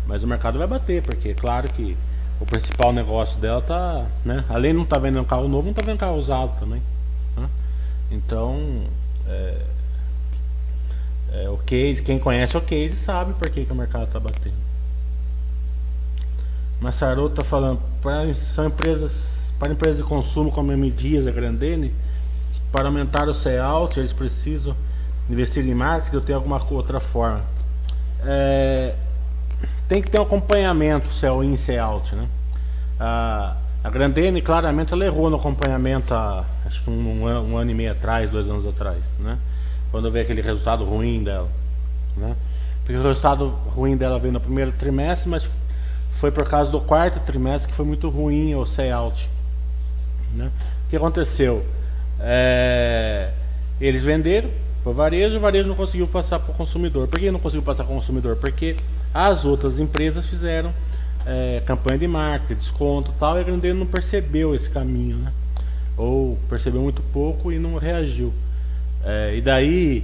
Mas 0.07 0.23
o 0.23 0.27
mercado 0.27 0.57
vai 0.57 0.67
bater, 0.67 1.01
porque 1.01 1.33
claro 1.33 1.67
que 1.69 1.97
o 2.39 2.45
principal 2.45 2.93
negócio 2.93 3.39
dela 3.39 3.61
tá, 3.61 4.05
né? 4.23 4.43
Além 4.49 4.71
de 4.71 4.77
não 4.77 4.83
estar 4.83 4.97
tá 4.97 5.01
vendendo 5.01 5.25
carro 5.25 5.47
novo, 5.47 5.63
não 5.63 5.71
está 5.71 5.81
vendendo 5.81 5.99
carro 5.99 6.17
usado 6.17 6.59
também. 6.59 6.81
Né? 7.35 7.49
Então, 8.11 8.83
é, 9.27 9.61
é, 11.33 11.49
o 11.49 11.57
case, 11.57 12.01
quem 12.01 12.19
conhece 12.19 12.55
o 12.55 12.61
case 12.61 12.95
sabe 12.97 13.33
por 13.33 13.49
que, 13.49 13.65
que 13.65 13.71
o 13.71 13.75
mercado 13.75 14.05
está 14.05 14.19
batendo. 14.19 14.64
Massaroto 16.79 17.29
está 17.29 17.43
falando, 17.43 17.79
para, 18.01 18.33
são 18.53 18.65
empresas, 18.65 19.11
para 19.59 19.71
empresas 19.71 19.97
de 19.97 20.03
consumo 20.03 20.51
como 20.51 20.71
a 20.71 20.73
M 20.73 20.93
a 21.27 21.31
Grandene, 21.31 21.93
para 22.71 22.87
aumentar 22.87 23.27
o 23.29 23.33
sell-out, 23.33 23.99
eles 23.99 24.11
precisam 24.11 24.75
investir 25.29 25.65
em 25.65 25.73
marketing 25.73 26.15
ou 26.17 26.21
ter 26.21 26.33
alguma 26.33 26.61
outra 26.71 26.99
forma. 26.99 27.41
É, 28.25 28.95
tem 29.87 30.01
que 30.01 30.09
ter 30.09 30.19
um 30.19 30.23
acompanhamento 30.23 31.13
sell 31.13 31.43
in, 31.43 31.57
sell 31.57 31.83
out, 31.83 32.15
né? 32.15 32.27
A, 32.99 33.55
a 33.83 33.89
Grandene 33.89 34.41
claramente 34.41 34.93
ela 34.93 35.05
errou 35.05 35.29
no 35.29 35.37
acompanhamento 35.37 36.13
há, 36.13 36.43
acho 36.65 36.83
que 36.83 36.89
um, 36.89 36.93
um, 36.93 37.51
um, 37.51 37.57
ano 37.57 37.71
e 37.71 37.73
meio 37.73 37.91
atrás, 37.91 38.31
dois 38.31 38.49
anos 38.49 38.67
atrás, 38.67 39.03
né? 39.19 39.37
Quando 39.91 40.11
veio 40.11 40.25
aquele 40.25 40.41
resultado 40.41 40.83
ruim 40.83 41.23
dela, 41.23 41.47
né? 42.17 42.35
Porque 42.83 42.97
o 42.97 43.03
resultado 43.03 43.47
ruim 43.47 43.95
dela 43.95 44.19
veio 44.19 44.33
no 44.33 44.39
primeiro 44.39 44.71
trimestre, 44.73 45.29
mas 45.29 45.43
foi 46.19 46.31
por 46.31 46.47
causa 46.47 46.71
do 46.71 46.79
quarto 46.79 47.19
trimestre 47.25 47.69
que 47.69 47.75
foi 47.75 47.85
muito 47.85 48.09
ruim 48.09 48.55
o 48.55 48.65
sell 48.65 48.95
out, 48.95 49.29
né? 50.33 50.49
O 50.85 50.89
que 50.89 50.95
aconteceu? 50.95 51.65
É, 52.19 53.31
eles 53.79 54.01
venderam 54.01 54.49
para 54.83 54.91
o 54.91 54.93
varejo, 54.93 55.37
o 55.37 55.39
varejo 55.39 55.67
não 55.67 55.75
conseguiu 55.75 56.07
passar 56.07 56.39
para 56.39 56.51
o 56.51 56.55
consumidor. 56.55 57.07
Por 57.07 57.19
que 57.19 57.31
não 57.31 57.39
conseguiu 57.39 57.63
passar 57.63 57.83
para 57.83 57.93
o 57.93 57.95
consumidor? 57.95 58.35
Porque 58.37 58.75
as 59.13 59.43
outras 59.43 59.79
empresas 59.79 60.25
fizeram 60.27 60.71
é, 61.25 61.61
campanha 61.65 61.97
de 61.97 62.07
marketing, 62.07 62.59
desconto 62.59 63.11
tal, 63.19 63.37
e 63.37 63.41
a 63.41 63.43
Grandene 63.43 63.79
não 63.79 63.87
percebeu 63.87 64.53
esse 64.53 64.69
caminho, 64.69 65.17
né? 65.17 65.33
Ou 65.97 66.37
percebeu 66.49 66.81
muito 66.81 67.01
pouco 67.01 67.51
e 67.51 67.57
não 67.57 67.77
reagiu. 67.77 68.31
É, 69.03 69.35
e 69.35 69.41
daí, 69.41 70.03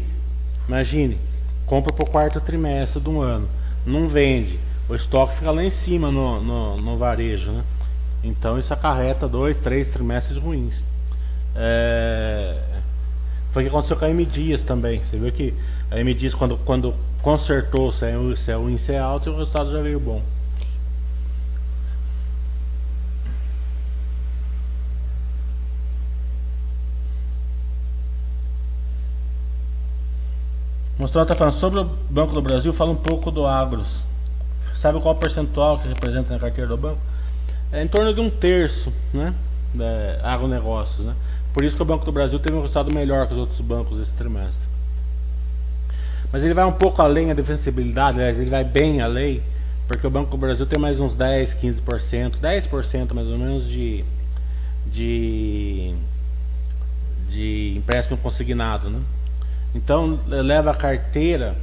imagine, 0.67 1.17
compra 1.65 1.93
para 1.93 2.03
o 2.03 2.09
quarto 2.09 2.41
trimestre 2.41 2.99
do 2.99 3.21
ano, 3.21 3.47
não 3.85 4.07
vende, 4.07 4.59
o 4.91 4.95
estoque 4.95 5.35
fica 5.35 5.51
lá 5.51 5.63
em 5.63 5.69
cima 5.69 6.11
no, 6.11 6.41
no, 6.41 6.75
no 6.75 6.97
varejo, 6.97 7.49
né? 7.49 7.63
Então 8.21 8.59
isso 8.59 8.73
acarreta 8.73 9.25
dois, 9.25 9.55
três 9.55 9.87
trimestres 9.87 10.37
ruins. 10.37 10.75
É... 11.55 12.61
Foi 13.53 13.63
o 13.63 13.65
que 13.65 13.69
aconteceu 13.69 13.95
com 13.95 14.03
a 14.03 14.09
M 14.09 14.25
Dias 14.25 14.61
também. 14.61 15.01
Você 15.05 15.17
viu 15.17 15.31
que 15.31 15.53
a 15.89 15.97
M 15.97 16.13
Dias 16.13 16.35
quando, 16.35 16.57
quando 16.57 16.93
consertou 17.21 17.93
se 17.93 18.03
é 18.03 18.57
o 18.57 18.69
índice 18.69 18.91
é 18.91 18.99
alto 18.99 19.29
o 19.29 19.37
resultado 19.37 19.71
já 19.71 19.81
veio 19.81 19.97
bom. 19.97 20.21
Mostrou 30.99 31.23
está 31.23 31.33
falando 31.33 31.55
sobre 31.55 31.79
o 31.79 31.85
Banco 32.09 32.33
do 32.33 32.41
Brasil, 32.41 32.73
fala 32.73 32.91
um 32.91 32.95
pouco 32.95 33.31
do 33.31 33.47
Agros. 33.47 34.10
Sabe 34.81 34.99
qual 34.99 35.13
percentual 35.13 35.77
que 35.77 35.87
representa 35.87 36.33
na 36.33 36.39
carteira 36.39 36.67
do 36.67 36.75
banco? 36.75 36.99
É 37.71 37.83
em 37.83 37.87
torno 37.87 38.11
de 38.15 38.19
um 38.19 38.31
terço, 38.31 38.91
né? 39.13 39.31
É, 39.79 40.19
agronegócios, 40.23 41.05
né? 41.05 41.13
Por 41.53 41.63
isso 41.63 41.75
que 41.75 41.81
o 41.83 41.85
Banco 41.85 42.03
do 42.03 42.11
Brasil 42.11 42.39
teve 42.39 42.55
um 42.55 42.61
resultado 42.61 42.91
melhor 42.91 43.27
que 43.27 43.33
os 43.33 43.39
outros 43.39 43.61
bancos 43.61 44.01
esse 44.01 44.11
trimestre. 44.13 44.59
Mas 46.31 46.43
ele 46.43 46.55
vai 46.55 46.65
um 46.65 46.71
pouco 46.71 46.99
além 46.99 47.27
da 47.27 47.33
defensibilidade, 47.33 48.17
aliás, 48.17 48.39
ele 48.39 48.49
vai 48.49 48.63
bem 48.63 49.01
além, 49.01 49.43
porque 49.87 50.07
o 50.07 50.09
Banco 50.09 50.31
do 50.31 50.37
Brasil 50.37 50.65
tem 50.65 50.79
mais 50.79 50.99
uns 50.99 51.13
10, 51.13 51.53
15%, 51.53 52.39
10% 52.41 53.13
mais 53.13 53.27
ou 53.27 53.37
menos 53.37 53.67
de, 53.67 54.03
de, 54.87 55.93
de 57.29 57.75
empréstimo 57.77 58.17
consignado. 58.17 58.89
Né? 58.89 58.99
Então 59.75 60.19
leva 60.27 60.71
a 60.71 60.75
carteira 60.75 61.55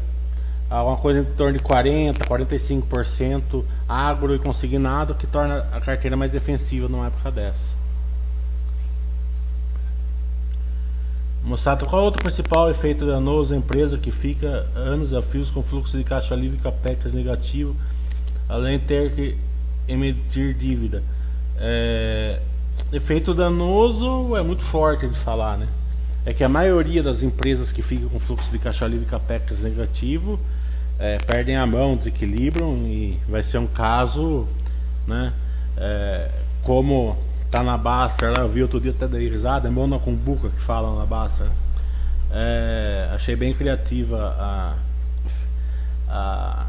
a 0.70 0.84
uma 0.84 0.96
coisa 0.96 1.20
em 1.20 1.24
torno 1.24 1.54
de 1.54 1.64
40, 1.64 2.24
45% 2.24 3.64
agro 3.88 4.34
e 4.34 4.38
consignado, 4.38 5.14
que 5.14 5.26
torna 5.26 5.66
a 5.72 5.80
carteira 5.80 6.16
mais 6.16 6.30
defensiva 6.30 6.88
numa 6.88 7.06
época 7.06 7.30
dessa. 7.30 7.78
Moçada, 11.42 11.86
qual 11.86 12.02
é 12.02 12.04
outro 12.04 12.22
principal 12.22 12.70
efeito 12.70 13.06
danoso 13.06 13.50
da 13.50 13.56
empresa 13.56 13.96
que 13.96 14.10
fica 14.10 14.66
anos 14.74 15.14
a 15.14 15.22
fios 15.22 15.50
com 15.50 15.62
fluxo 15.62 15.96
de 15.96 16.04
caixa 16.04 16.34
livre 16.34 16.58
e 16.58 16.60
capex 16.60 17.12
negativo, 17.14 17.74
além 18.46 18.78
de 18.78 18.84
ter 18.84 19.14
que 19.14 19.38
emitir 19.88 20.52
dívida? 20.52 21.02
É, 21.56 22.40
efeito 22.92 23.32
danoso 23.32 24.36
é 24.36 24.42
muito 24.42 24.62
forte 24.62 25.08
de 25.08 25.18
falar, 25.18 25.56
né? 25.56 25.66
É 26.26 26.34
que 26.34 26.44
a 26.44 26.48
maioria 26.48 27.02
das 27.02 27.22
empresas 27.22 27.72
que 27.72 27.80
ficam 27.80 28.10
com 28.10 28.20
fluxo 28.20 28.50
de 28.50 28.58
caixa 28.58 28.86
livre 28.86 29.06
e 29.06 29.08
capex 29.08 29.60
negativo 29.60 30.38
é, 30.98 31.18
perdem 31.18 31.56
a 31.56 31.66
mão, 31.66 31.96
desequilibram 31.96 32.86
e 32.86 33.18
vai 33.28 33.42
ser 33.42 33.58
um 33.58 33.66
caso, 33.66 34.46
né? 35.06 35.32
É, 35.76 36.30
como 36.62 37.16
tá 37.50 37.62
na 37.62 37.78
Baster 37.78 38.30
lá, 38.30 38.40
eu 38.40 38.48
vi 38.48 38.62
outro 38.62 38.80
dia 38.80 38.90
até 38.90 39.06
da 39.06 39.18
risada, 39.18 39.68
é 39.68 39.70
Mona 39.70 39.98
Kumbuka 39.98 40.48
que 40.48 40.60
falam 40.62 40.98
na 40.98 41.06
Baster. 41.06 41.46
É, 42.30 43.10
achei 43.14 43.34
bem 43.34 43.54
criativa 43.54 44.36
a, 44.38 44.74
a, 46.08 46.66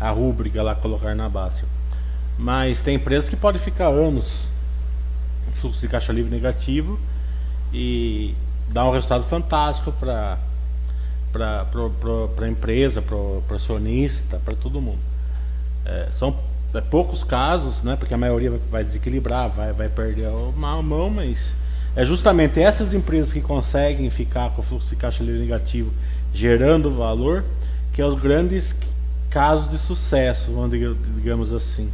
a 0.00 0.10
rúbrica 0.10 0.62
lá 0.62 0.74
colocar 0.74 1.14
na 1.14 1.28
base. 1.28 1.62
Mas 2.36 2.82
tem 2.82 2.96
empresas 2.96 3.28
que 3.28 3.36
podem 3.36 3.60
ficar 3.60 3.88
anos 3.88 4.48
fluxo 5.60 5.80
de 5.80 5.88
caixa 5.88 6.12
livre 6.12 6.30
negativo 6.30 6.98
e 7.72 8.34
dar 8.70 8.86
um 8.86 8.92
resultado 8.92 9.24
fantástico 9.24 9.92
para 9.92 10.38
para 11.34 12.46
a 12.46 12.48
empresa, 12.48 13.02
para 13.02 13.16
o 13.16 13.42
acionista, 13.50 14.40
para 14.44 14.54
todo 14.54 14.80
mundo. 14.80 15.00
É, 15.84 16.08
são 16.16 16.36
é, 16.72 16.80
poucos 16.80 17.24
casos, 17.24 17.82
né, 17.82 17.96
porque 17.96 18.14
a 18.14 18.16
maioria 18.16 18.52
vai, 18.70 18.84
desequilibrar, 18.84 19.50
vai, 19.50 19.72
vai 19.72 19.88
perder 19.88 20.26
a 20.26 20.82
mão, 20.82 21.10
mas 21.10 21.52
é 21.96 22.04
justamente 22.04 22.60
essas 22.62 22.94
empresas 22.94 23.32
que 23.32 23.40
conseguem 23.40 24.08
ficar 24.10 24.50
com 24.50 24.62
o 24.62 24.64
fluxo 24.64 24.88
de 24.88 24.96
caixa 24.96 25.24
negativo 25.24 25.92
gerando 26.32 26.90
valor, 26.90 27.44
que 27.92 28.00
é 28.00 28.06
os 28.06 28.18
grandes 28.20 28.74
casos 29.30 29.70
de 29.70 29.78
sucesso, 29.78 30.50
digamos 31.16 31.52
assim. 31.52 31.90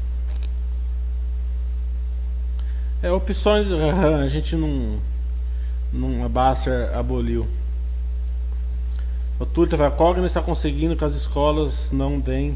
É, 3.02 3.10
opções 3.10 3.66
a 3.72 4.26
gente 4.26 4.54
não, 4.56 4.98
não 5.92 6.24
a 6.24 6.28
Basser 6.28 6.94
aboliu. 6.94 7.46
O 9.40 9.82
a 9.82 9.90
Cogna 9.90 10.26
está 10.26 10.42
conseguindo 10.42 10.94
que 10.94 11.02
as 11.02 11.14
escolas 11.14 11.72
não 11.90 12.20
deem 12.20 12.54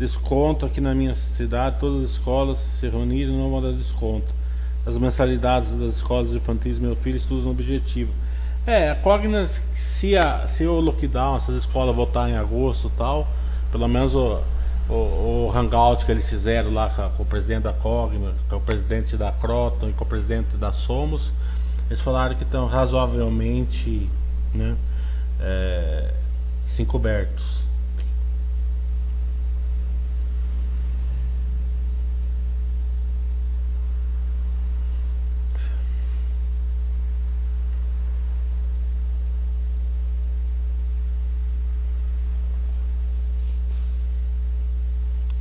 desconto 0.00 0.66
aqui 0.66 0.80
na 0.80 0.92
minha 0.92 1.14
cidade, 1.36 1.76
todas 1.78 2.06
as 2.06 2.10
escolas 2.10 2.58
se 2.80 2.88
reuniram 2.88 3.34
e 3.34 3.36
não 3.36 3.50
vão 3.52 3.62
dar 3.62 3.70
desconto. 3.70 4.26
As 4.84 4.96
mensalidades 4.96 5.70
das 5.78 5.94
escolas 5.94 6.32
infantis, 6.32 6.80
meu 6.80 6.96
filho 6.96 7.18
estuda 7.18 7.42
no 7.42 7.52
objetivo. 7.52 8.12
É, 8.66 8.90
a 8.90 8.96
Cognas, 8.96 9.62
se, 9.76 10.16
a, 10.16 10.48
se 10.48 10.66
o 10.66 10.80
lockdown, 10.80 11.40
se 11.40 11.52
as 11.52 11.58
escolas 11.58 11.94
voltarem 11.94 12.34
em 12.34 12.36
agosto 12.36 12.90
e 12.92 12.98
tal, 12.98 13.28
pelo 13.70 13.86
menos 13.86 14.12
o, 14.12 14.40
o, 14.88 14.92
o, 14.92 15.52
hangout 15.54 16.04
que 16.04 16.10
eles 16.10 16.28
fizeram 16.28 16.74
lá 16.74 17.12
com, 17.16 17.22
o 17.22 17.26
presidente 17.26 17.62
da 17.62 17.72
Cognas, 17.72 18.34
com 18.50 18.56
o 18.56 18.60
presidente 18.60 19.16
da 19.16 19.30
Croton 19.30 19.88
e 19.88 19.92
com 19.92 20.02
o 20.02 20.08
presidente 20.08 20.56
da 20.56 20.72
Somos, 20.72 21.30
eles 21.88 22.02
falaram 22.02 22.34
que 22.34 22.42
estão 22.42 22.66
razoavelmente 22.66 24.08
né, 24.52 24.74
é, 25.40 26.10
sim 26.74 26.84
cobertos. 26.84 27.62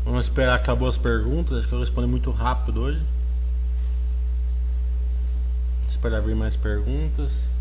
Vamos 0.06 0.26
esperar 0.26 0.56
acabar 0.56 0.90
as 0.90 0.98
perguntas, 0.98 1.58
acho 1.58 1.68
que 1.68 1.74
eu 1.74 1.80
respondi 1.80 2.08
muito 2.08 2.30
rápido 2.30 2.82
hoje. 2.82 3.02
Esperar 5.90 6.22
vir 6.22 6.36
mais 6.36 6.56
perguntas. 6.56 7.53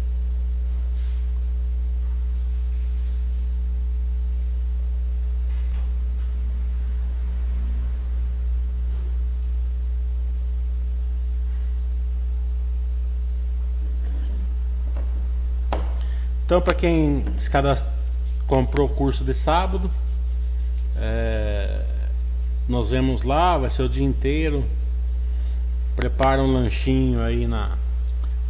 Então, 16.53 16.61
para 16.61 16.75
quem 16.75 17.25
se 17.39 17.49
comprou 18.47 18.87
o 18.87 18.91
curso 18.91 19.25
de 19.25 19.33
sábado, 19.33 19.91
é, 20.99 21.81
nós 22.69 22.91
vemos 22.91 23.23
lá, 23.23 23.57
vai 23.57 23.71
ser 23.71 23.85
o 23.85 23.89
dia 23.89 24.05
inteiro. 24.05 24.63
Prepara 25.97 26.43
um 26.43 26.53
lanchinho 26.53 27.23
aí 27.23 27.47
na, 27.47 27.79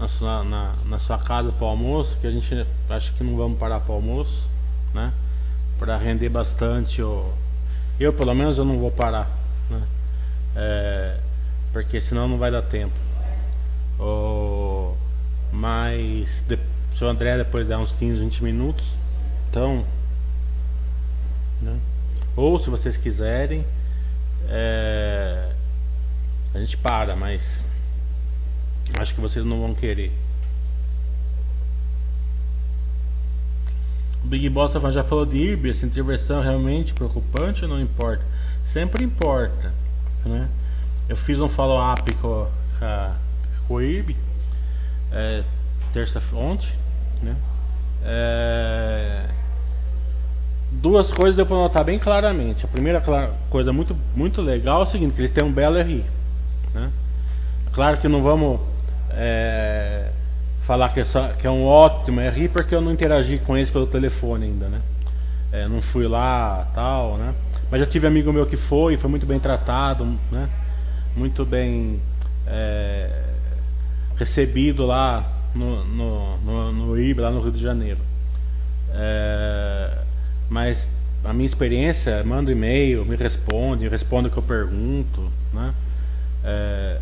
na, 0.00 0.08
sua, 0.08 0.42
na, 0.42 0.74
na 0.84 0.98
sua 0.98 1.16
casa 1.16 1.52
para 1.52 1.64
o 1.64 1.68
almoço, 1.68 2.16
que 2.20 2.26
a 2.26 2.32
gente 2.32 2.66
acha 2.90 3.12
que 3.12 3.22
não 3.22 3.36
vamos 3.36 3.56
parar 3.56 3.78
para 3.78 3.92
o 3.92 3.94
almoço, 3.94 4.48
né? 4.92 5.12
Para 5.78 5.96
render 5.96 6.28
bastante. 6.28 7.00
O, 7.00 7.30
eu, 8.00 8.12
pelo 8.12 8.34
menos, 8.34 8.58
eu 8.58 8.64
não 8.64 8.80
vou 8.80 8.90
parar, 8.90 9.30
né? 9.70 9.80
É, 10.56 11.18
porque 11.72 12.00
senão 12.00 12.26
não 12.26 12.36
vai 12.36 12.50
dar 12.50 12.62
tempo. 12.62 12.96
O, 14.00 14.96
mas 15.52 16.42
de, 16.48 16.58
o 17.04 17.08
André 17.08 17.36
depois 17.36 17.66
dá 17.66 17.78
uns 17.78 17.92
15, 17.92 18.20
20 18.20 18.44
minutos. 18.44 18.84
Então, 19.50 19.84
né? 21.60 21.78
ou 22.36 22.58
se 22.58 22.70
vocês 22.70 22.96
quiserem 22.96 23.64
é, 24.48 25.52
a 26.54 26.58
gente 26.58 26.76
para, 26.76 27.14
mas 27.16 27.62
acho 28.98 29.14
que 29.14 29.20
vocês 29.20 29.44
não 29.44 29.60
vão 29.60 29.74
querer. 29.74 30.12
O 34.24 34.28
Big 34.28 34.48
Boss 34.48 34.72
já 34.72 35.02
falou 35.02 35.26
de 35.26 35.36
IRB, 35.36 35.70
essa 35.70 35.84
intervenção 35.84 36.40
é 36.40 36.44
realmente 36.44 36.94
preocupante 36.94 37.64
ou 37.64 37.68
não 37.68 37.80
importa? 37.80 38.24
Sempre 38.72 39.04
importa, 39.04 39.72
né? 40.24 40.48
Eu 41.08 41.16
fiz 41.16 41.40
um 41.40 41.48
follow-up 41.48 42.14
com, 42.14 42.48
com, 43.66 43.74
o 43.74 43.82
IRB 43.82 44.16
é, 45.10 45.42
terça 45.92 46.22
ontem, 46.32 46.68
né? 47.22 47.37
É, 48.04 49.26
duas 50.72 51.12
coisas 51.12 51.37
deu 51.37 51.46
para 51.46 51.56
notar 51.56 51.85
bem 51.85 51.98
claramente. 51.98 52.64
A 52.64 52.68
primeira 52.68 53.02
coisa 53.48 53.72
muito, 53.72 53.96
muito 54.16 54.40
legal 54.42 54.80
é 54.80 54.82
o 54.85 54.87
seguinte, 54.87 55.14
que 55.14 55.20
eles 55.20 55.32
têm 55.32 55.44
um 55.44 55.52
belo 55.52 55.80
RI. 55.80 56.04
Né? 56.74 56.90
Claro 57.72 57.98
que 57.98 58.08
não 58.08 58.22
vamos 58.22 58.61
é, 59.11 60.11
falar 60.66 60.88
que 60.90 61.00
é, 61.00 61.04
só, 61.04 61.28
que 61.28 61.46
é, 61.46 61.50
um 61.50 61.64
ótimo 61.64 62.20
RI 62.20 62.48
porque 62.48 62.74
eu 62.74 62.80
não 62.80 62.92
interagi 62.92 63.38
com 63.38 63.56
eles 63.56 63.70
pelo 63.70 63.87
telefone 63.87 64.46
ainda, 64.46 64.68
né? 64.68 64.80
É, 65.52 65.68
não 65.68 65.82
fui 65.82 66.08
lá, 66.08 66.66
tal, 66.74 67.16
né? 67.18 67.35
Mas 67.70 67.80
já 67.80 67.87
tive 67.87 68.06
amigo 68.06 68.32
meu 68.32 68.46
que 68.46 68.56
foi, 68.56 68.96
foi 68.96 69.08
muito 69.08 69.26
bem 69.26 69.38
tratado, 69.38 70.04
né? 70.30 70.48
Muito 71.14 71.44
bem 71.44 72.00
é, 72.46 73.11
recebido 74.16 74.87
lá 74.87 75.24
no, 75.54 75.84
no, 75.84 76.36
no, 76.38 76.72
no 76.72 77.00
IB, 77.00 77.20
lá 77.20 77.30
no 77.30 77.40
Rio 77.40 77.52
de 77.52 77.62
Janeiro. 77.62 78.00
É, 78.94 79.98
mas 80.48 80.86
a 81.24 81.32
minha 81.32 81.46
experiência, 81.46 82.22
manda 82.24 82.50
e-mail, 82.50 83.04
me 83.04 83.16
responde, 83.16 83.88
responde 83.88 84.28
o 84.28 84.30
que 84.30 84.38
eu 84.38 84.42
pergunto, 84.42 85.30
né? 85.52 85.72
É, 86.44 87.00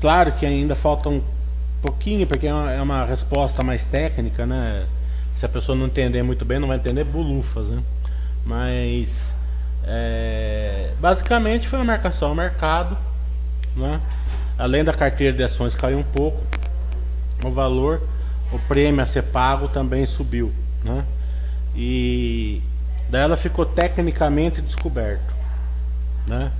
claro 0.00 0.32
que 0.32 0.46
ainda 0.46 0.74
falta 0.74 1.08
um 1.08 1.22
pouquinho, 1.82 2.26
porque 2.26 2.46
é 2.46 2.54
uma, 2.54 2.72
é 2.72 2.82
uma, 2.82 3.04
resposta 3.04 3.62
mais 3.62 3.84
técnica, 3.84 4.46
né? 4.46 4.86
Se 5.38 5.44
a 5.44 5.48
pessoa 5.48 5.76
não 5.76 5.86
entender 5.86 6.22
muito 6.22 6.44
bem, 6.44 6.58
não 6.58 6.68
vai 6.68 6.78
entender 6.78 7.04
bulufas, 7.04 7.66
né? 7.66 7.82
Mas 8.44 9.08
é, 9.84 10.90
basicamente 11.00 11.68
foi 11.68 11.78
uma 11.78 11.84
marcação 11.84 12.30
ao 12.30 12.34
mercado, 12.34 12.96
né? 13.76 14.00
Além 14.56 14.82
da 14.82 14.92
carteira 14.92 15.36
de 15.36 15.42
ações 15.44 15.74
caiu 15.74 15.98
um 15.98 16.02
pouco, 16.02 16.42
o 17.44 17.50
valor, 17.50 18.02
o 18.52 18.58
prêmio 18.60 19.02
a 19.02 19.06
ser 19.06 19.22
pago 19.22 19.68
também 19.68 20.06
subiu, 20.06 20.52
né? 20.82 21.04
e 21.74 22.60
daí 23.08 23.22
ela 23.22 23.36
ficou 23.36 23.64
tecnicamente 23.64 24.60
descoberto, 24.60 25.32
né? 26.26 26.50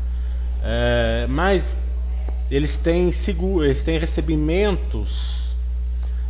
É, 0.63 1.27
mas 1.29 1.77
eles 2.49 2.77
têm 2.77 3.11
seguro, 3.13 3.65
eles 3.65 3.83
têm 3.83 3.99
recebimentos 3.99 5.53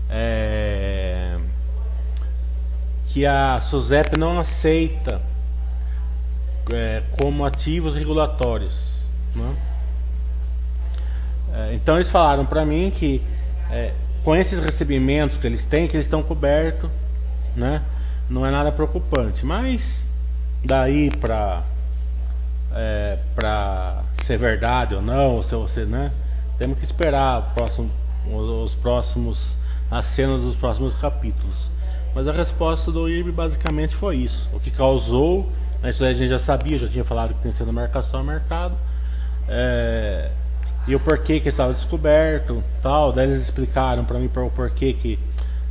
é, 0.09 1.37
que 3.09 3.27
a 3.27 3.61
SUSEP 3.61 4.19
não 4.19 4.39
aceita 4.39 5.21
é, 6.71 7.03
como 7.19 7.45
ativos 7.45 7.95
regulatórios, 7.95 8.73
né? 9.35 9.55
É, 11.53 11.75
então 11.75 11.97
eles 11.97 12.11
falaram 12.11 12.47
para 12.47 12.65
mim 12.65 12.91
que 12.91 13.23
é, 13.71 13.93
com 14.25 14.35
esses 14.35 14.59
recebimentos 14.59 15.37
que 15.37 15.47
eles 15.47 15.65
têm, 15.65 15.89
que 15.89 15.97
eles 15.97 16.07
estão 16.07 16.23
cobertos, 16.23 16.91
né? 17.57 17.83
não 18.29 18.45
é 18.45 18.51
nada 18.51 18.71
preocupante, 18.71 19.45
mas 19.45 20.03
daí 20.65 21.11
para 21.11 21.63
é, 22.75 23.19
para 23.35 24.03
ser 24.27 24.39
verdade 24.39 24.95
ou 24.95 25.01
não, 25.01 25.43
se 25.43 25.55
você, 25.55 25.85
né? 25.85 26.13
Temos 26.59 26.79
que 26.79 26.85
esperar 26.85 27.55
próximo, 27.55 27.91
os 28.27 28.75
próximos 28.75 29.57
as 29.91 30.07
cenas 30.07 30.43
dos 30.43 30.57
próximos 30.57 30.95
capítulos. 30.97 31.71
Mas 32.15 32.29
a 32.29 32.33
resposta 32.33 32.93
do 32.93 33.09
IRB 33.09 33.33
basicamente 33.33 33.95
foi 33.95 34.17
isso. 34.17 34.49
O 34.53 34.61
que 34.61 34.71
causou, 34.71 35.51
a 35.83 35.91
gente 35.91 36.29
já 36.29 36.39
sabia, 36.39 36.79
já 36.79 36.89
tinha 36.89 37.05
falado 37.05 37.33
que 37.35 37.41
tem 37.41 37.53
sido 37.53 37.73
marcação 37.73 38.21
ao 38.21 38.27
mercado. 38.27 38.75
É, 39.49 40.31
e 40.89 40.95
o 40.97 41.01
porquê 41.01 41.39
que 41.39 41.51
estava 41.51 41.75
descoberto, 41.75 42.65
tal. 42.83 43.13
Daí 43.13 43.29
eles 43.29 43.43
explicaram 43.43 44.07
para 44.07 44.19
mim 44.19 44.31
o 44.35 44.51
porquê 44.51 44.95
que 44.95 45.19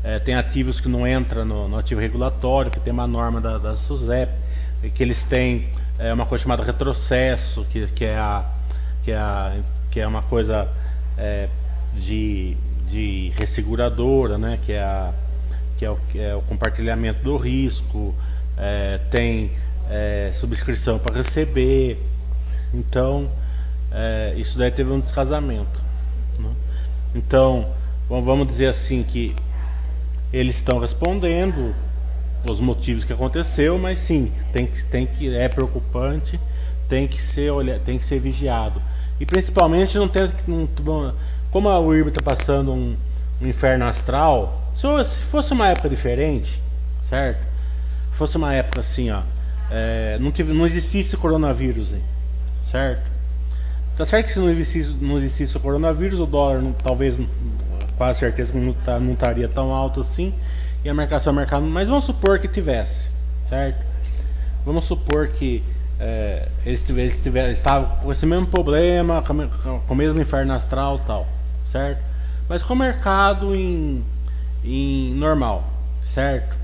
é, 0.03 0.19
tem 0.19 0.36
ativos 0.36 0.80
que 0.80 0.88
não 0.88 1.08
entram 1.08 1.43
no, 1.43 1.67
no, 1.67 1.77
ativo 1.80 1.99
regulatório, 1.99 2.69
que 2.69 2.80
tem 2.80 2.93
uma 2.93 3.08
norma 3.08 3.41
da, 3.41 3.58
da 3.58 3.75
SUSEP, 3.75 4.32
que 4.93 5.01
eles 5.01 5.21
têm 5.23 5.67
é 5.97 6.13
uma 6.13 6.27
coisa 6.27 6.43
chamada 6.43 6.63
retrocesso, 6.63 7.65
que, 7.71 7.88
que, 7.88 8.06
é, 8.06 8.15
a, 8.15 8.45
que, 9.03 9.12
é, 9.12 9.17
a, 9.17 9.58
que 9.89 9.99
é 9.99 10.06
uma 10.06 10.21
coisa 10.21 10.69
é, 11.17 11.49
de, 11.95 12.56
de 12.88 13.34
resseguradora, 13.36 14.38
né? 14.38 14.60
que, 14.63 14.73
é 14.73 14.84
a, 14.84 15.12
que, 15.80 15.86
é 15.86 15.89
o, 15.89 15.95
que 16.12 16.19
é 16.19 16.36
o 16.36 16.41
compartilhamento 16.43 17.23
do 17.23 17.38
risco, 17.38 18.13
tem 19.10 19.51
subscrição 20.34 20.99
para 20.99 21.23
receber. 21.23 21.97
Então, 22.73 23.30
é, 23.91 24.34
isso 24.38 24.58
daí 24.58 24.71
teve 24.71 24.91
um 24.91 25.00
descasamento. 25.00 25.80
Né? 26.39 26.50
Então, 27.15 27.67
vamos 28.08 28.47
dizer 28.47 28.67
assim 28.67 29.04
que 29.04 29.36
eles 30.32 30.58
estão 30.58 30.80
respondendo 30.80 31.73
os 32.45 32.60
motivos 32.60 33.04
que 33.04 33.13
aconteceu, 33.13 33.78
mas 33.78 34.00
sim, 34.00 34.32
tem 34.54 34.67
que, 34.67 34.84
tem 34.86 35.06
que 35.06 35.36
é 35.36 35.47
preocupante, 35.50 36.39
tem 36.88 37.08
que 37.08 37.21
ser 37.21 37.52
olha, 37.52 37.80
tem 37.80 37.97
que 37.97 38.06
ser 38.06 38.19
vigiado. 38.19 38.82
E 39.19 39.26
principalmente 39.26 39.97
não 39.97 40.08
tem 40.08 40.32
não, 40.47 40.67
como 41.52 41.69
a 41.69 41.80
UIRB 41.80 42.10
está 42.10 42.21
passando 42.21 42.71
um, 42.71 42.95
um, 43.41 43.47
inferno 43.47 43.86
astral, 43.86 44.71
se, 44.76 44.88
se, 45.10 45.21
fosse 45.23 45.54
uma 45.54 45.69
época 45.69 45.89
diferente, 45.89 46.62
certo? 47.10 47.39
Se 48.12 48.17
fosse 48.17 48.38
uma 48.38 48.54
época 48.54 48.82
assim, 48.82 49.10
ó, 49.10 49.21
é, 49.71 50.17
não, 50.19 50.32
tive, 50.32 50.54
não 50.54 50.65
existisse 50.65 51.17
coronavírus, 51.17 51.89
certo? 52.71 53.16
Tá 53.97 54.05
certo 54.05 54.27
que 54.27 54.33
se 54.33 54.39
não 54.39 54.49
existisse, 54.49 54.95
não 55.01 55.17
existisse 55.17 55.57
o 55.57 55.60
coronavírus, 55.60 56.19
o 56.19 56.27
dólar 56.27 56.62
não, 56.62 56.71
talvez, 56.71 57.17
quase 57.97 58.19
certeza 58.19 58.53
não, 58.53 58.71
tá, 58.73 58.99
não 58.99 59.13
estaria 59.13 59.49
tão 59.49 59.73
alto 59.73 60.01
assim 60.01 60.31
e 60.86 60.89
a 60.89 60.93
marcação 60.93 61.33
mercado, 61.33 61.65
mas 61.65 61.88
vamos 61.88 62.05
supor 62.05 62.38
que 62.38 62.47
tivesse, 62.47 63.10
certo? 63.49 63.83
Vamos 64.63 64.86
supor 64.86 65.29
que 65.29 65.63
é, 65.99 66.47
eles, 66.63 66.88
eles, 66.88 67.19
tiver, 67.19 67.51
estavam 67.51 67.89
com 67.97 68.12
esse 68.12 68.25
mesmo 68.25 68.45
problema, 68.45 69.23
com, 69.23 69.79
com 69.79 69.93
o 69.93 69.97
mesmo 69.97 70.21
inferno 70.21 70.53
astral 70.53 71.01
tal, 71.07 71.27
certo? 71.71 72.01
Mas 72.47 72.62
com 72.62 72.73
o 72.73 72.77
mercado 72.77 73.55
em, 73.55 74.03
em 74.63 75.13
normal, 75.15 75.63
certo? 76.13 76.55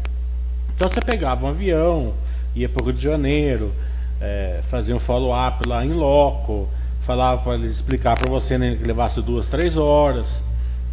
Então 0.75 0.87
você 0.87 1.01
pegava 1.01 1.45
um 1.45 1.49
avião, 1.49 2.13
ia 2.55 2.69
para 2.69 2.83
o 2.83 2.85
Rio 2.85 2.95
de 2.95 3.03
Janeiro, 3.03 3.73
é, 4.21 4.61
fazia 4.69 4.95
um 4.95 4.99
follow-up 4.99 5.67
lá 5.67 5.83
em 5.83 5.93
loco, 5.93 6.69
falava 7.05 7.41
para 7.41 7.55
eles 7.55 7.71
explicar 7.71 8.17
para 8.17 8.29
você 8.29 8.57
né, 8.57 8.75
que 8.75 8.83
levasse 8.83 9.21
duas, 9.21 9.47
três 9.47 9.77
horas, 9.77 10.25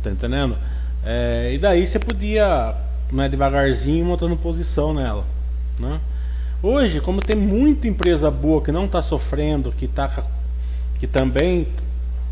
tá 0.03 0.11
entendendo? 0.11 0.57
É, 1.05 1.53
e 1.55 1.59
daí 1.59 1.87
você 1.87 1.99
podia 1.99 2.75
né, 3.13 3.29
devagarzinho 3.29 4.05
montando 4.05 4.37
posição 4.37 4.93
nela. 4.93 5.25
Né? 5.79 6.01
Hoje, 6.63 7.01
como 7.01 7.23
tem 7.23 7.37
muita 7.37 7.89
empresa 7.89 8.31
boa 8.31 8.63
que 8.63 8.71
não 8.71 8.85
está 8.85 9.03
sofrendo, 9.03 9.73
que, 9.73 9.89
tá, 9.89 10.25
que 10.99 11.07
também 11.07 11.67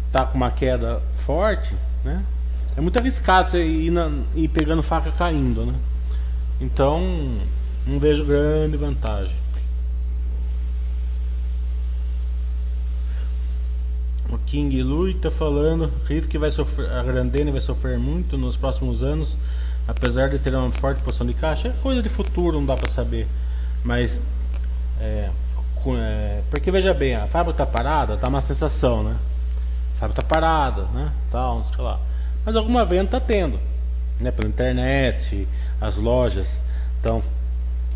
está 0.07 0.27
com 0.27 0.37
uma 0.37 0.51
queda 0.51 1.01
forte, 1.25 1.73
né? 2.05 2.23
é 2.77 2.81
muito 2.81 2.99
arriscado 2.99 3.51
você 3.51 3.65
ir, 3.65 3.91
na, 3.91 4.11
ir 4.35 4.49
pegando 4.49 4.83
faca 4.83 5.11
caindo. 5.11 5.65
Né? 5.65 5.75
Então, 6.61 7.01
não 7.87 7.99
vejo 7.99 8.25
grande 8.25 8.77
vantagem. 8.77 9.35
King 14.51 14.83
Lui 14.83 15.13
está 15.13 15.31
falando, 15.31 15.93
acredito 16.03 16.29
que 16.29 16.39
vai 16.39 16.51
sofrer, 16.51 16.91
a 16.91 17.03
Grandene 17.03 17.51
vai 17.51 17.61
sofrer 17.61 17.99
muito 17.99 18.37
nos 18.39 18.57
próximos 18.57 19.03
anos 19.03 19.37
apesar 19.89 20.29
de 20.29 20.39
ter 20.39 20.55
uma 20.55 20.71
forte 20.71 21.03
posição 21.03 21.27
de 21.27 21.33
caixa, 21.33 21.69
é 21.69 21.73
coisa 21.83 22.03
de 22.03 22.11
futuro, 22.11 22.59
não 22.59 22.67
dá 22.67 22.77
para 22.77 22.91
saber. 22.91 23.27
Mas, 23.83 24.21
é, 25.01 25.31
é, 25.97 26.43
porque 26.51 26.71
veja 26.71 26.93
bem, 26.93 27.15
a 27.15 27.27
fábrica 27.27 27.63
está 27.63 27.67
parada, 27.67 28.19
tá 28.19 28.29
uma 28.29 28.43
sensação, 28.43 29.03
né? 29.03 29.17
A 29.97 30.01
fábrica 30.01 30.21
está 30.21 30.35
parada, 30.35 30.83
né? 30.93 31.11
Tal, 31.33 31.67
sei 31.75 31.83
lá. 31.83 31.99
Mas 32.45 32.55
alguma 32.55 32.85
venda 32.85 33.05
está 33.05 33.21
tendo, 33.21 33.59
né? 34.21 34.31
Pela 34.31 34.49
internet, 34.49 35.49
as 35.81 35.97
lojas 35.97 36.47
estão, 36.97 37.23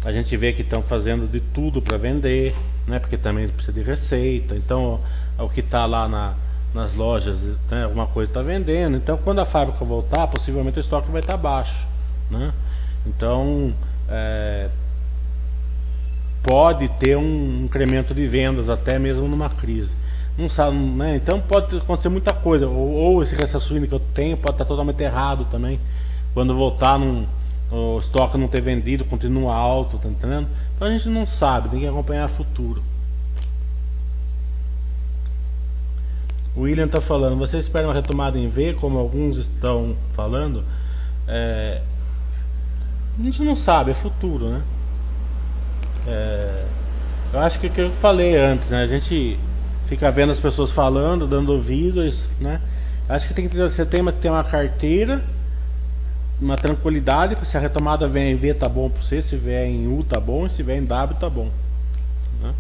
a 0.03 0.11
gente 0.11 0.35
vê 0.35 0.55
que 0.55 0.63
estão 0.63 0.83
fazendo 0.83 1.31
de 1.31 1.41
tudo 1.41 1.83
para 1.83 1.99
vender, 1.99 2.57
né? 2.87 2.99
Porque 2.99 3.19
também 3.19 3.49
precisa 3.49 3.73
de 3.73 3.83
receita. 3.83 4.57
Então, 4.57 4.99
o 5.39 5.49
que 5.49 5.61
está 5.61 5.87
lá 5.87 6.09
na 6.09 6.35
nas 6.75 6.95
lojas, 6.95 7.37
né, 7.71 7.85
alguma 7.85 8.07
coisa 8.07 8.31
está 8.31 8.43
vendendo. 8.43 8.97
Então, 8.97 9.19
quando 9.19 9.41
a 9.41 9.45
fábrica 9.45 9.85
voltar, 9.85 10.27
possivelmente 10.27 10.79
o 10.79 10.81
estoque 10.81 11.11
vai 11.11 11.21
estar 11.21 11.35
tá 11.35 11.39
baixo. 11.39 11.87
Né? 12.31 12.53
Então, 13.07 13.75
é, 14.09 14.71
pode 16.43 16.89
ter 16.89 17.17
um 17.17 17.65
incremento 17.65 18.15
de 18.15 18.27
vendas 18.27 18.69
até 18.69 18.99
mesmo 18.99 19.29
numa 19.29 19.51
crise. 19.51 19.91
Não 20.37 20.49
sabe, 20.49 20.77
né? 20.77 21.17
Então 21.17 21.41
pode 21.41 21.77
acontecer 21.77 22.09
muita 22.09 22.33
coisa. 22.33 22.67
Ou, 22.67 22.93
ou 22.93 23.23
esse 23.23 23.35
raciocínio 23.35 23.87
que 23.87 23.95
eu 23.95 24.01
tenho 24.01 24.37
pode 24.37 24.55
estar 24.55 24.65
totalmente 24.65 25.01
errado 25.03 25.47
também. 25.51 25.79
Quando 26.33 26.55
voltar, 26.55 26.99
num, 26.99 27.27
o 27.71 27.99
estoque 27.99 28.39
não 28.39 28.49
ter 28.49 28.63
vendido, 28.63 29.05
continua 29.05 29.55
alto, 29.55 29.99
tá 29.99 30.09
entendendo? 30.09 30.49
Então 30.75 30.89
a 30.89 30.91
gente 30.91 31.09
não 31.11 31.27
sabe, 31.27 31.69
tem 31.69 31.81
que 31.81 31.87
acompanhar 31.87 32.25
o 32.25 32.33
futuro. 32.33 32.83
O 36.55 36.63
William 36.63 36.87
está 36.87 37.01
falando, 37.01 37.37
você 37.39 37.59
espera 37.59 37.87
uma 37.87 37.95
retomada 37.95 38.39
em 38.39 38.49
V, 38.49 38.75
como 38.75 38.99
alguns 38.99 39.39
estão 39.39 39.97
falando? 40.15 40.63
É, 41.27 41.81
a 43.19 43.23
gente 43.23 43.43
não 43.43 43.57
sabe, 43.57 43.93
é 43.93 43.95
futuro, 43.95 44.49
né? 44.49 44.63
É, 46.07 46.65
eu 47.33 47.41
acho 47.41 47.59
que 47.59 47.69
o 47.69 47.71
que 47.71 47.81
eu 47.81 47.91
falei 47.93 48.37
antes, 48.37 48.69
né? 48.69 48.83
A 48.83 48.87
gente 48.87 49.39
fica 49.87 50.11
vendo 50.11 50.33
as 50.33 50.41
pessoas 50.41 50.71
falando, 50.71 51.27
dando 51.27 51.53
ouvidos, 51.53 52.27
né? 52.41 52.61
Acho 53.09 53.29
que 53.29 53.35
tem 53.35 53.49
que 53.49 53.57
você 53.57 53.87
tem 53.87 54.05
que 54.05 54.13
ter 54.13 54.29
uma 54.29 54.45
carteira, 54.45 55.23
uma 56.41 56.57
tranquilidade, 56.57 57.37
se 57.47 57.57
a 57.57 57.61
retomada 57.61 58.07
vier 58.09 58.27
em 58.27 58.37
V 58.37 58.55
tá 58.55 58.69
bom 58.69 58.91
para 58.91 59.03
você, 59.03 59.23
se 59.23 59.37
vier 59.37 59.67
em 59.67 59.87
U 59.87 60.05
tá 60.05 60.19
bom, 60.21 60.49
se 60.49 60.63
vier 60.63 60.79
em 60.79 60.85
W 60.85 61.19
tá 61.19 61.31
bom. 61.31 61.51
Né? 62.43 62.53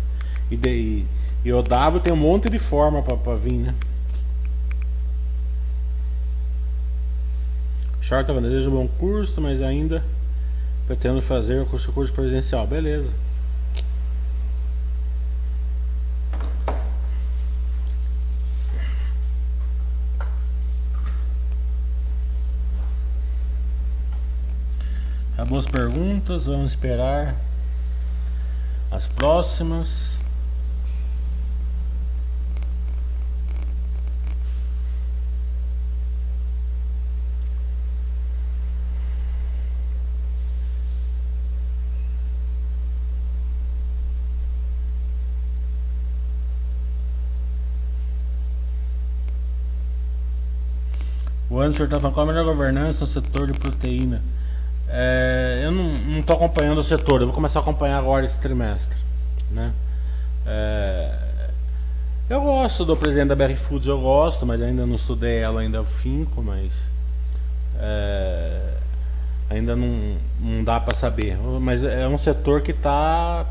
E, 0.51 0.57
de, 0.57 1.05
e 1.45 1.53
o 1.53 1.63
W 1.63 2.01
tem 2.01 2.13
um 2.13 2.17
monte 2.17 2.49
de 2.49 2.59
forma 2.59 3.03
para 3.03 3.35
vir, 3.35 3.59
né? 3.59 3.75
Short 8.01 8.31
desejo 8.41 8.71
um 8.71 8.75
bom 8.75 8.89
curso, 8.99 9.41
mas 9.41 9.63
ainda 9.63 10.05
pretendo 10.87 11.23
fazer 11.23 11.61
o 11.63 11.67
curso 11.67 11.91
curso 11.93 12.13
presencial. 12.13 12.67
Beleza. 12.67 13.11
Acabou 25.33 25.59
as 25.59 25.67
perguntas, 25.67 26.45
vamos 26.45 26.71
esperar 26.71 27.35
as 28.91 29.07
próximas. 29.09 30.12
O 51.63 51.65
Anderson 51.65 51.85
está 51.85 52.01
falando 52.01 52.15
qual 52.15 52.29
a 52.29 52.33
melhor 52.33 52.45
governança 52.45 53.05
no 53.05 53.07
setor 53.07 53.47
de 53.47 53.57
proteína. 53.57 54.21
É, 54.89 55.61
eu 55.63 55.71
não 55.71 56.19
estou 56.19 56.35
acompanhando 56.35 56.79
o 56.79 56.83
setor, 56.83 57.21
eu 57.21 57.29
vou 57.29 57.35
começar 57.35 57.61
a 57.61 57.63
acompanhar 57.63 57.99
agora 57.99 58.27
esse 58.27 58.37
trimestre. 58.39 58.97
Né? 59.49 59.73
É, 60.45 61.15
eu 62.29 62.41
gosto 62.41 62.85
do 62.85 62.97
presidente 62.97 63.29
da 63.29 63.37
BR 63.37 63.55
Foods, 63.55 63.87
eu 63.87 64.01
gosto, 64.01 64.45
mas 64.45 64.61
ainda 64.61 64.85
não 64.85 64.97
estudei 64.97 65.39
ela 65.39 65.61
ainda 65.61 65.85
finco, 65.85 66.43
mas 66.43 66.73
é, 67.79 68.75
ainda 69.49 69.77
não, 69.77 70.17
não 70.41 70.65
dá 70.65 70.81
para 70.81 70.97
saber. 70.97 71.39
Mas 71.61 71.85
é 71.85 72.09
um 72.09 72.19
setor 72.19 72.63
que 72.63 72.73
está 72.73 73.47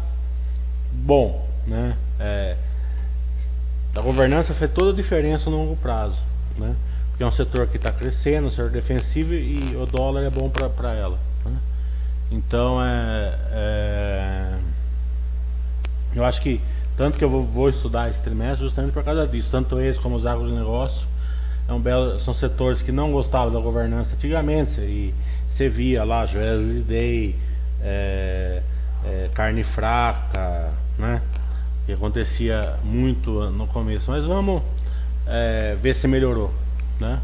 bom, 0.91 1.47
né? 1.65 1.95
É, 2.19 2.57
a 3.95 4.01
governança 4.01 4.53
fez 4.53 4.69
toda 4.69 4.91
a 4.91 4.93
diferença 4.93 5.49
no 5.49 5.55
longo 5.55 5.77
prazo, 5.77 6.17
né? 6.57 6.75
Que 7.21 7.23
é 7.23 7.27
um 7.27 7.31
setor 7.31 7.67
que 7.67 7.77
está 7.77 7.91
crescendo, 7.91 8.47
um 8.47 8.49
setor 8.49 8.71
defensivo 8.71 9.35
e 9.35 9.75
o 9.75 9.85
dólar 9.85 10.23
é 10.23 10.29
bom 10.31 10.49
para 10.49 10.95
ela. 10.95 11.19
Né? 11.45 11.55
Então 12.31 12.83
é, 12.83 13.37
é, 13.51 14.57
eu 16.15 16.25
acho 16.25 16.41
que 16.41 16.59
tanto 16.97 17.19
que 17.19 17.23
eu 17.23 17.29
vou, 17.29 17.43
vou, 17.43 17.69
estudar 17.69 18.09
esse 18.09 18.19
trimestre 18.21 18.65
justamente 18.65 18.91
por 18.91 19.03
causa 19.03 19.27
disso, 19.27 19.49
tanto 19.51 19.79
esse 19.79 19.99
como 19.99 20.15
os 20.15 20.25
agronegócios 20.25 21.05
é 21.69 21.73
um 21.73 21.79
belo, 21.79 22.19
são 22.21 22.33
setores 22.33 22.81
que 22.81 22.91
não 22.91 23.11
gostavam 23.11 23.53
da 23.53 23.59
governança 23.59 24.15
antigamente 24.15 24.81
e 24.81 25.13
você 25.51 25.69
via 25.69 26.03
lá 26.03 26.25
Joesley 26.25 26.81
Day, 26.81 27.35
é, 27.83 28.63
é, 29.05 29.29
carne 29.35 29.63
fraca, 29.63 30.71
né? 30.97 31.21
que 31.85 31.93
acontecia 31.93 32.77
muito 32.83 33.51
no 33.51 33.67
começo. 33.67 34.09
Mas 34.09 34.25
vamos 34.25 34.63
é, 35.27 35.77
ver 35.79 35.95
se 35.95 36.07
melhorou, 36.07 36.51
né? 37.01 37.19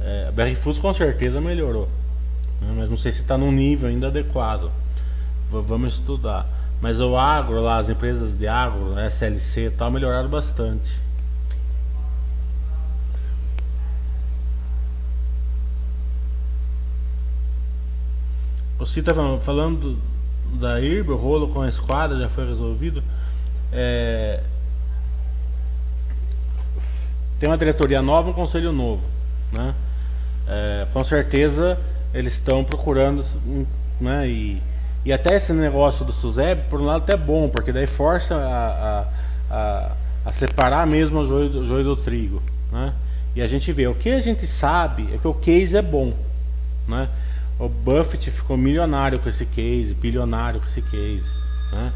É, 0.00 0.26
a 0.28 0.32
BR 0.32 0.56
Foods 0.56 0.80
com 0.80 0.92
certeza 0.92 1.40
melhorou, 1.40 1.88
né? 2.60 2.74
mas 2.76 2.90
não 2.90 2.96
sei 2.96 3.12
se 3.12 3.20
está 3.20 3.38
num 3.38 3.52
nível 3.52 3.88
ainda 3.88 4.08
adequado. 4.08 4.70
V 5.50 5.60
vamos 5.60 5.94
estudar. 5.94 6.46
Mas 6.80 7.00
o 7.00 7.16
agro 7.16 7.62
lá, 7.62 7.78
as 7.78 7.88
empresas 7.88 8.36
de 8.36 8.48
agro, 8.48 8.94
SLC 8.98 9.66
e 9.66 9.70
tal, 9.70 9.90
melhoraram 9.90 10.28
bastante. 10.28 11.04
O 18.78 18.84
Cita 18.84 19.14
falando, 19.14 19.40
falando 19.40 19.98
da 20.60 20.80
IRB, 20.80 21.12
o 21.12 21.16
rolo 21.16 21.48
com 21.48 21.62
a 21.62 21.68
esquadra 21.68 22.18
já 22.18 22.28
foi 22.28 22.46
resolvido. 22.46 23.02
É, 23.72 24.42
tem 27.44 27.50
uma 27.50 27.58
diretoria 27.58 28.00
nova, 28.00 28.30
um 28.30 28.32
conselho 28.32 28.72
novo, 28.72 29.02
né? 29.52 29.74
É, 30.48 30.86
com 30.94 31.04
certeza 31.04 31.78
eles 32.14 32.32
estão 32.32 32.64
procurando, 32.64 33.22
né? 34.00 34.26
E, 34.26 34.62
e 35.04 35.12
até 35.12 35.36
esse 35.36 35.52
negócio 35.52 36.06
do 36.06 36.12
SUSEB, 36.12 36.62
por 36.70 36.80
um 36.80 36.86
lado, 36.86 37.02
até 37.02 37.14
bom, 37.18 37.50
porque 37.50 37.70
daí 37.70 37.86
força 37.86 38.34
a, 38.34 38.70
a, 39.50 39.54
a, 39.54 39.92
a 40.24 40.32
separar 40.32 40.86
mesmo 40.86 41.20
o 41.20 41.28
joio, 41.28 41.60
o 41.60 41.66
joio 41.66 41.84
do 41.84 41.96
trigo, 41.96 42.42
né? 42.72 42.94
E 43.36 43.42
a 43.42 43.46
gente 43.46 43.70
vê, 43.74 43.86
o 43.86 43.94
que 43.94 44.08
a 44.08 44.20
gente 44.20 44.46
sabe 44.46 45.06
é 45.12 45.18
que 45.18 45.28
o 45.28 45.34
case 45.34 45.76
é 45.76 45.82
bom, 45.82 46.14
né? 46.88 47.10
O 47.58 47.68
Buffett 47.68 48.30
ficou 48.30 48.56
milionário 48.56 49.18
com 49.18 49.28
esse 49.28 49.44
case, 49.44 49.92
bilionário 49.92 50.60
com 50.60 50.66
esse 50.66 50.80
case, 50.80 51.30
né? 51.70 51.92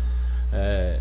É, 0.52 0.98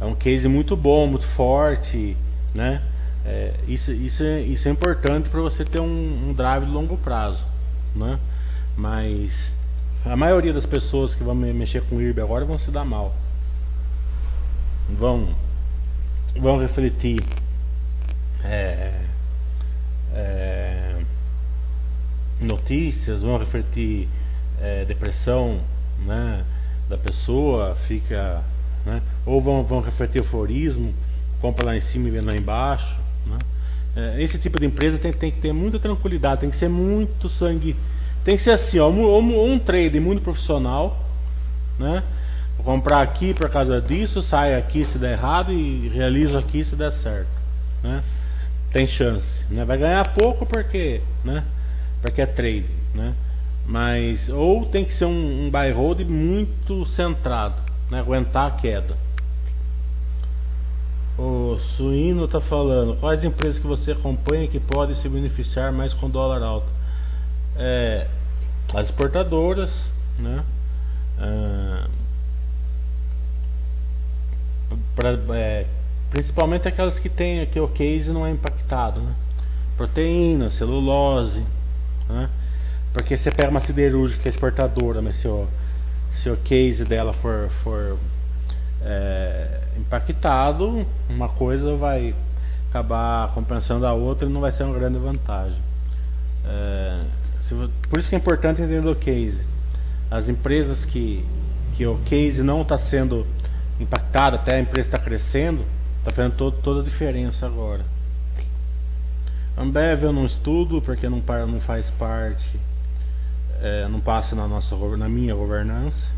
é 0.00 0.04
um 0.06 0.14
case 0.14 0.48
muito 0.48 0.74
bom, 0.74 1.06
muito 1.06 1.26
forte, 1.26 2.16
né? 2.54 2.80
É, 3.24 3.52
isso, 3.68 3.92
isso, 3.92 4.22
é, 4.22 4.40
isso 4.40 4.66
é 4.66 4.70
importante 4.70 5.28
para 5.28 5.40
você 5.40 5.64
ter 5.64 5.78
um, 5.78 6.30
um, 6.30 6.32
drive 6.32 6.64
de 6.64 6.70
longo 6.70 6.96
prazo, 6.96 7.44
né? 7.94 8.18
Mas 8.76 9.32
a 10.04 10.16
maioria 10.16 10.52
das 10.52 10.64
pessoas 10.64 11.14
que 11.14 11.22
vão 11.22 11.34
mexer 11.34 11.82
com 11.82 12.00
IRB 12.00 12.20
agora 12.22 12.44
vão 12.46 12.58
se 12.58 12.70
dar 12.70 12.84
mal, 12.84 13.14
vão, 14.88 15.34
vão 16.34 16.58
refletir 16.58 17.22
é, 18.42 18.94
é, 20.14 20.96
notícias, 22.40 23.20
vão 23.20 23.36
refletir 23.36 24.08
é, 24.60 24.84
depressão, 24.86 25.60
né? 26.06 26.42
Da 26.88 26.96
pessoa 26.96 27.76
fica, 27.86 28.42
né? 28.86 29.02
Ou 29.26 29.42
vão, 29.42 29.62
vão 29.62 29.82
refletir 29.82 30.18
euforismo, 30.18 30.94
compra 31.38 31.66
lá 31.66 31.76
em 31.76 31.80
cima 31.80 32.08
e 32.08 32.10
vende 32.10 32.24
lá 32.24 32.34
embaixo 32.34 32.99
né? 33.30 33.38
É, 33.96 34.22
esse 34.22 34.38
tipo 34.38 34.58
de 34.58 34.66
empresa 34.66 34.98
tem, 34.98 35.12
tem, 35.12 35.30
que 35.30 35.40
ter 35.40 35.52
muita 35.52 35.78
tranquilidade, 35.78 36.42
tem 36.42 36.50
que 36.50 36.56
ser 36.56 36.68
muito 36.68 37.28
sangue. 37.28 37.76
Tem 38.24 38.36
que 38.36 38.42
ser 38.42 38.50
assim, 38.50 38.78
ó, 38.78 38.88
um, 38.88 39.52
um 39.52 39.58
trade 39.58 39.98
muito 39.98 40.22
profissional, 40.22 41.04
né? 41.78 42.02
Vou 42.56 42.64
comprar 42.64 43.00
aqui 43.00 43.32
por 43.32 43.48
causa 43.48 43.80
disso, 43.80 44.22
sai 44.22 44.54
aqui 44.54 44.84
se 44.84 44.98
der 44.98 45.12
errado 45.12 45.52
e 45.52 45.88
realizo 45.88 46.36
aqui 46.36 46.62
se 46.62 46.76
der 46.76 46.92
certo, 46.92 47.30
né? 47.82 48.02
Tem 48.70 48.86
chance, 48.86 49.44
né? 49.50 49.64
Vai 49.64 49.78
ganhar 49.78 50.12
pouco 50.12 50.44
porque, 50.44 51.00
né? 51.24 51.42
Porque 52.02 52.20
é 52.20 52.26
trade, 52.26 52.66
né? 52.94 53.14
Mas 53.66 54.28
ou 54.28 54.66
tem 54.66 54.84
que 54.84 54.92
ser 54.92 55.06
um, 55.06 55.46
um 55.46 55.50
buy 55.50 55.70
hold 55.72 56.00
muito 56.00 56.84
centrado, 56.86 57.54
né? 57.90 58.00
Aguentar 58.00 58.48
a 58.48 58.50
queda. 58.50 58.94
O 61.22 61.58
Suíno 61.58 62.24
está 62.24 62.40
falando, 62.40 62.96
quais 62.98 63.22
empresas 63.22 63.58
que 63.58 63.66
você 63.66 63.92
acompanha 63.92 64.48
que 64.48 64.58
podem 64.58 64.94
se 64.94 65.06
beneficiar 65.06 65.70
mais 65.70 65.92
com 65.92 66.08
dólar 66.08 66.42
alto? 66.42 66.66
É, 67.56 68.06
as 68.72 68.86
exportadoras, 68.86 69.70
né? 70.18 70.42
Ah, 71.18 71.86
pra, 74.96 75.10
é, 75.36 75.66
principalmente 76.08 76.66
aquelas 76.66 76.98
que 76.98 77.10
tem 77.10 77.44
que 77.44 77.60
o 77.60 77.68
case 77.68 78.10
não 78.10 78.26
é 78.26 78.30
impactado, 78.30 79.00
né? 79.00 79.12
Proteína, 79.76 80.50
celulose, 80.50 81.44
né? 82.08 82.30
Porque 82.94 83.18
você 83.18 83.30
pega 83.30 83.50
uma 83.50 83.60
siderúrgica 83.60 84.26
exportadora, 84.26 85.02
mas 85.02 85.16
se 85.16 85.28
o, 85.28 85.46
se 86.22 86.30
o 86.30 86.36
case 86.38 86.82
dela 86.82 87.12
for, 87.12 87.50
for 87.62 87.98
é, 88.82 89.60
impactado, 89.76 90.86
uma 91.08 91.28
coisa 91.28 91.76
vai 91.76 92.14
acabar 92.70 93.32
compensando 93.32 93.86
a 93.86 93.92
outra 93.92 94.26
e 94.26 94.32
não 94.32 94.40
vai 94.40 94.52
ser 94.52 94.64
uma 94.64 94.78
grande 94.78 94.98
vantagem. 94.98 95.58
É, 96.46 97.02
se, 97.48 97.54
por 97.88 97.98
isso 97.98 98.08
que 98.08 98.14
é 98.14 98.18
importante 98.18 98.62
entender 98.62 98.88
o 98.88 98.94
case. 98.94 99.44
As 100.10 100.28
empresas 100.28 100.84
que, 100.84 101.24
que 101.76 101.86
o 101.86 101.98
case 102.04 102.42
não 102.42 102.62
está 102.62 102.78
sendo 102.78 103.26
impactado, 103.78 104.36
até 104.36 104.56
a 104.56 104.60
empresa 104.60 104.88
está 104.88 104.98
crescendo, 104.98 105.64
está 105.98 106.10
fazendo 106.10 106.36
todo, 106.36 106.56
toda 106.62 106.80
a 106.80 106.84
diferença 106.84 107.46
agora. 107.46 107.84
Ambev 109.56 110.04
eu 110.04 110.12
não 110.12 110.24
estudo 110.24 110.80
porque 110.80 111.08
não, 111.08 111.22
não 111.48 111.60
faz 111.60 111.90
parte, 111.90 112.58
é, 113.60 113.86
não 113.88 114.00
passa 114.00 114.34
na, 114.34 114.48
nossa, 114.48 114.74
na 114.96 115.08
minha 115.08 115.34
governança. 115.34 116.09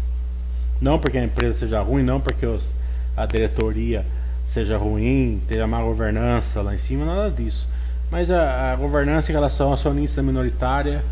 Não 0.83 0.99
porque 0.99 1.17
a 1.17 1.23
empresa 1.23 1.61
seja 1.61 1.81
ruim, 1.81 2.03
não 2.03 2.21
porque 2.21 2.45
os, 2.45 2.65
a 3.17 3.25
diretoria 3.25 4.05
seja 4.49 4.77
ruim, 4.77 5.41
tenha 5.47 5.65
má 5.65 5.81
governança 5.81 6.61
lá 6.61 6.75
em 6.75 6.79
cima, 6.79 7.05
nada 7.05 7.31
disso. 7.31 7.69
Mas 8.11 8.29
a, 8.33 8.73
a 8.73 8.77
governança 8.77 9.31
em 9.31 9.35
relação 9.35 9.71
à 9.71 9.75
acionista 9.75 10.21
minoritária, 10.25 11.05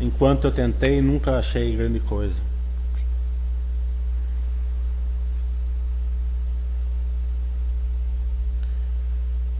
enquanto 0.00 0.44
eu 0.44 0.52
tentei, 0.52 1.02
nunca 1.02 1.38
achei 1.38 1.74
grande 1.76 1.98
coisa. 1.98 2.36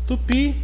Tupi 0.07 0.63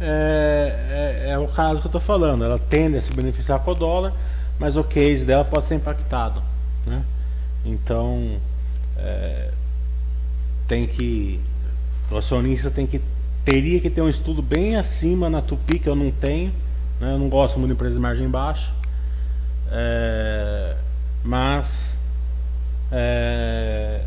é, 0.00 1.26
é, 1.26 1.30
é, 1.32 1.38
o 1.38 1.48
caso 1.48 1.80
que 1.80 1.86
eu 1.86 1.90
estou 1.90 2.00
falando. 2.00 2.44
Ela 2.44 2.58
tende 2.58 2.96
a 2.96 3.02
se 3.02 3.12
beneficiar 3.12 3.60
com 3.60 3.72
o 3.72 3.74
dólar, 3.74 4.14
mas 4.58 4.74
o 4.74 4.82
case 4.82 5.26
dela 5.26 5.44
pode 5.44 5.66
ser 5.66 5.74
impactado. 5.74 6.42
Né? 6.86 7.02
Então, 7.68 8.36
é, 8.96 9.50
tem 10.66 10.86
que. 10.86 11.40
O 12.10 12.16
acionista 12.16 12.70
tem 12.70 12.86
que. 12.86 13.00
Teria 13.44 13.80
que 13.80 13.90
ter 13.90 14.02
um 14.02 14.08
estudo 14.08 14.42
bem 14.42 14.76
acima 14.76 15.30
na 15.30 15.40
Tupi, 15.40 15.78
que 15.78 15.88
eu 15.88 15.96
não 15.96 16.10
tenho. 16.10 16.52
Né? 17.00 17.12
Eu 17.12 17.18
não 17.18 17.28
gosto 17.28 17.58
muito 17.58 17.70
de 17.70 17.74
empresa 17.74 17.94
de 17.94 18.00
margem 18.00 18.28
baixa. 18.28 18.72
É, 19.70 20.76
mas. 21.22 21.96
É, 22.90 24.00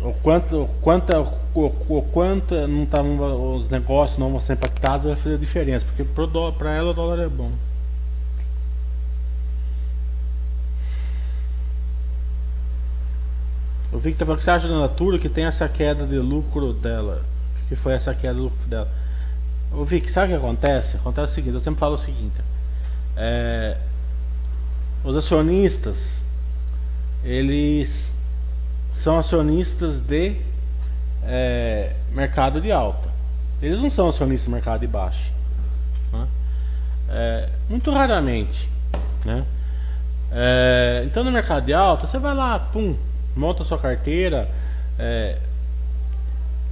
o 0.00 0.14
quanto, 0.14 0.62
o 0.62 0.68
quanto, 0.80 1.12
o, 1.54 2.02
quanto 2.10 2.54
não 2.66 2.86
tá, 2.86 3.02
os 3.02 3.68
negócios 3.68 4.18
não 4.18 4.30
vão 4.30 4.40
ser 4.40 4.54
impactados 4.54 5.06
vai 5.08 5.16
fazer 5.16 5.34
a 5.34 5.38
diferença, 5.38 5.84
porque 5.84 6.04
para 6.58 6.74
ela 6.74 6.90
o 6.90 6.94
dólar 6.94 7.18
é 7.18 7.28
bom. 7.28 7.50
Victor 14.00 14.26
falou 14.26 14.38
que 14.38 14.44
você 14.44 14.50
acha 14.50 14.66
da 14.66 14.80
Natura 14.80 15.18
que 15.18 15.28
tem 15.28 15.44
essa 15.44 15.68
queda 15.68 16.06
de 16.06 16.16
lucro 16.18 16.72
dela. 16.72 17.22
Que 17.68 17.76
foi 17.76 17.92
essa 17.92 18.14
queda 18.14 18.34
de 18.34 18.40
lucro 18.40 18.66
dela. 18.66 18.88
O 19.72 19.84
Vic, 19.84 20.10
sabe 20.10 20.26
o 20.26 20.30
que 20.30 20.44
acontece? 20.44 20.96
Acontece 20.96 21.32
o 21.32 21.34
seguinte, 21.34 21.54
eu 21.54 21.60
sempre 21.60 21.78
falo 21.78 21.94
o 21.94 21.98
seguinte. 21.98 22.34
É, 23.16 23.76
os 25.04 25.16
acionistas, 25.16 25.96
eles 27.22 28.12
são 28.96 29.18
acionistas 29.18 30.00
de 30.00 30.36
é, 31.22 31.94
mercado 32.12 32.60
de 32.60 32.72
alta. 32.72 33.08
Eles 33.62 33.80
não 33.80 33.90
são 33.90 34.08
acionistas 34.08 34.46
de 34.46 34.50
mercado 34.50 34.80
de 34.80 34.86
baixo. 34.86 35.30
Né? 36.12 36.26
É, 37.08 37.48
muito 37.68 37.92
raramente. 37.92 38.68
Né? 39.24 39.44
É, 40.32 41.02
então 41.06 41.22
no 41.22 41.30
mercado 41.30 41.66
de 41.66 41.74
alta, 41.74 42.06
você 42.06 42.18
vai 42.18 42.34
lá, 42.34 42.58
pum, 42.58 42.96
monta 43.36 43.64
sua 43.64 43.78
carteira 43.78 44.48
é, 44.98 45.38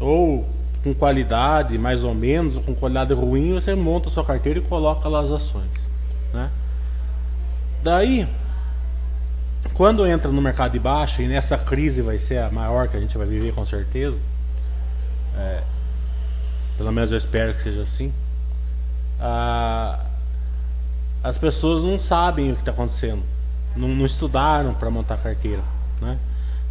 ou 0.01 0.49
com 0.83 0.95
qualidade 0.95 1.77
mais 1.77 2.05
ou 2.05 2.15
menos, 2.15 2.57
ou 2.57 2.63
com 2.63 2.75
qualidade 2.75 3.13
ruim, 3.13 3.55
você 3.55 3.75
monta 3.75 4.11
sua 4.11 4.25
carteira 4.25 4.59
e 4.59 4.63
coloca 4.63 5.09
lá 5.09 5.21
as 5.21 5.31
ações. 5.31 5.71
Né? 6.33 6.51
Daí, 7.83 8.29
quando 9.75 10.07
entra 10.07 10.31
no 10.31 10.41
mercado 10.41 10.73
de 10.73 10.79
baixa, 10.79 11.23
e 11.23 11.29
nessa 11.29 11.59
crise 11.59 12.03
vai 12.03 12.19
ser 12.19 12.39
a 12.39 12.51
maior 12.51 12.89
que 12.89 12.97
a 12.97 13.01
gente 13.01 13.17
vai 13.17 13.27
viver 13.27 13.53
com 13.53 13.67
certeza, 13.67 14.17
é, 15.37 15.63
pelo 16.77 16.93
menos 16.93 17.11
eu 17.11 17.19
espero 17.19 17.55
que 17.55 17.63
seja 17.63 17.83
assim, 17.83 18.13
as 21.23 21.37
pessoas 21.39 21.83
não 21.83 21.99
sabem 21.99 22.53
o 22.53 22.55
que 22.55 22.63
está 22.63 22.71
acontecendo, 22.71 23.23
não, 23.77 23.89
não 23.89 24.07
estudaram 24.07 24.75
para 24.75 24.91
montar 24.91 25.17
carteira. 25.19 25.63
Né? 26.01 26.17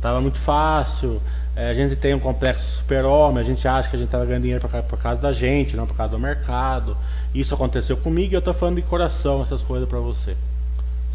Tava 0.02 0.22
muito 0.22 0.38
fácil, 0.38 1.22
É, 1.58 1.72
a 1.72 1.74
gente 1.74 1.96
tem 1.96 2.14
um 2.14 2.20
complexo 2.20 2.78
super-homem, 2.78 3.40
a 3.40 3.44
gente 3.44 3.68
acha 3.68 3.90
que 3.90 3.96
a 3.96 4.00
gente 4.00 4.10
estava 4.10 4.24
ganhando 4.26 4.44
dinheiro 4.44 4.62
por, 4.62 4.84
por 4.84 5.00
causa 5.00 5.20
da 5.20 5.34
gente, 5.34 5.76
não 5.76 5.88
por 5.88 5.98
causa 5.98 6.12
do 6.12 6.20
mercado. 6.20 6.96
Isso 7.34 7.52
aconteceu 7.56 7.98
comigo 7.98 8.32
e 8.32 8.36
eu 8.36 8.40
estou 8.40 8.54
falando 8.54 8.76
de 8.76 8.84
coração 8.84 9.42
essas 9.42 9.64
coisas 9.64 9.90
para 9.90 9.98
você. 9.98 10.38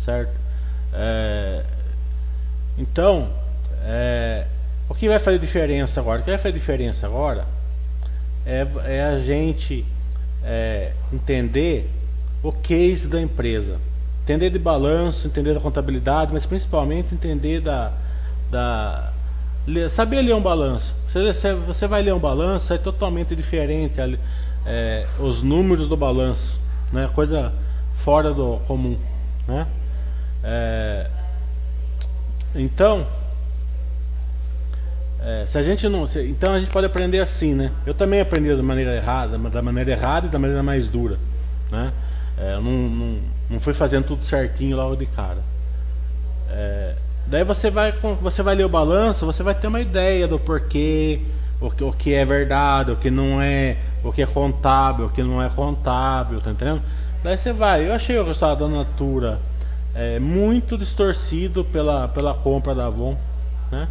Certo? 0.04 0.32
É, 0.92 1.62
então, 2.76 3.28
é, 3.84 4.46
o 4.88 4.94
que 4.96 5.08
vai 5.08 5.20
fazer 5.20 5.38
diferença 5.38 6.00
agora? 6.00 6.20
O 6.20 6.24
que 6.24 6.30
vai 6.30 6.38
fazer 6.40 6.54
diferença 6.54 7.06
agora 7.06 7.44
é, 8.44 8.66
é 8.84 9.04
a 9.04 9.20
gente 9.20 9.86
é, 10.42 10.90
entender 11.12 11.88
o 12.42 12.50
case 12.50 13.06
da 13.06 13.20
empresa. 13.20 13.78
Entender 14.24 14.50
de 14.50 14.58
balanço, 14.58 15.28
entender 15.28 15.54
da 15.54 15.60
contabilidade, 15.60 16.32
mas 16.32 16.44
principalmente 16.44 17.14
entender 17.14 17.60
da, 17.60 17.92
da 18.52 19.10
saber 19.90 20.20
ler 20.22 20.34
um 20.34 20.42
balanço. 20.42 20.94
Você, 21.08 21.54
você 21.54 21.86
vai 21.86 22.02
ler 22.02 22.12
um 22.12 22.18
balanço, 22.18 22.72
é 22.72 22.78
totalmente 22.78 23.34
diferente 23.34 24.00
é, 24.66 25.06
os 25.18 25.42
números 25.42 25.88
do 25.88 25.96
balanço, 25.96 26.60
né? 26.92 27.08
coisa 27.14 27.52
fora 28.04 28.32
do 28.32 28.58
comum. 28.66 28.98
Né? 29.48 29.66
É, 30.44 31.06
então, 32.54 33.06
é, 35.20 35.46
se 35.46 35.56
a 35.56 35.62
gente 35.62 35.88
não, 35.88 36.06
se, 36.06 36.20
então 36.28 36.52
a 36.52 36.60
gente 36.60 36.70
pode 36.70 36.86
aprender 36.86 37.20
assim, 37.20 37.54
né? 37.54 37.70
Eu 37.86 37.94
também 37.94 38.20
aprendi 38.20 38.54
da 38.54 38.62
maneira 38.62 38.94
errada, 38.94 39.38
da 39.38 39.62
maneira 39.62 39.92
errada 39.92 40.26
e 40.26 40.30
da 40.30 40.38
maneira 40.38 40.62
mais 40.62 40.86
dura, 40.86 41.18
né? 41.70 41.92
É, 42.38 42.54
não, 42.56 42.62
não, 42.62 43.18
não 43.50 43.60
fui 43.60 43.72
fazendo 43.72 44.04
tudo 44.04 44.24
certinho 44.24 44.76
logo 44.76 44.96
de 44.96 45.06
cara. 45.06 45.38
É, 46.50 46.94
Daí 47.32 47.44
você 47.44 47.70
vai, 47.70 47.92
você 48.20 48.42
vai 48.42 48.54
ler 48.54 48.66
o 48.66 48.68
balanço, 48.68 49.24
você 49.24 49.42
vai 49.42 49.54
ter 49.54 49.66
uma 49.66 49.80
ideia 49.80 50.28
do 50.28 50.38
porquê, 50.38 51.18
o 51.62 51.70
que, 51.70 51.82
o 51.82 51.90
que 51.90 52.12
é 52.12 52.26
verdade, 52.26 52.90
o 52.90 52.96
que 52.96 53.10
não 53.10 53.40
é, 53.40 53.78
o 54.04 54.12
que 54.12 54.20
é 54.20 54.26
contábil, 54.26 55.06
o 55.06 55.08
que 55.08 55.22
não 55.22 55.42
é 55.42 55.48
contábil, 55.48 56.42
tá 56.42 56.50
entendendo? 56.50 56.82
Daí 57.24 57.38
você 57.38 57.50
vai. 57.50 57.88
Eu 57.88 57.94
achei 57.94 58.18
o 58.18 58.22
resultado 58.22 58.68
da 58.68 58.76
Natura 58.76 59.38
é, 59.94 60.18
muito 60.18 60.76
distorcido 60.76 61.64
pela, 61.64 62.06
pela 62.06 62.34
compra 62.34 62.74
da 62.74 62.84
Avon, 62.84 63.16
né? 63.70 63.88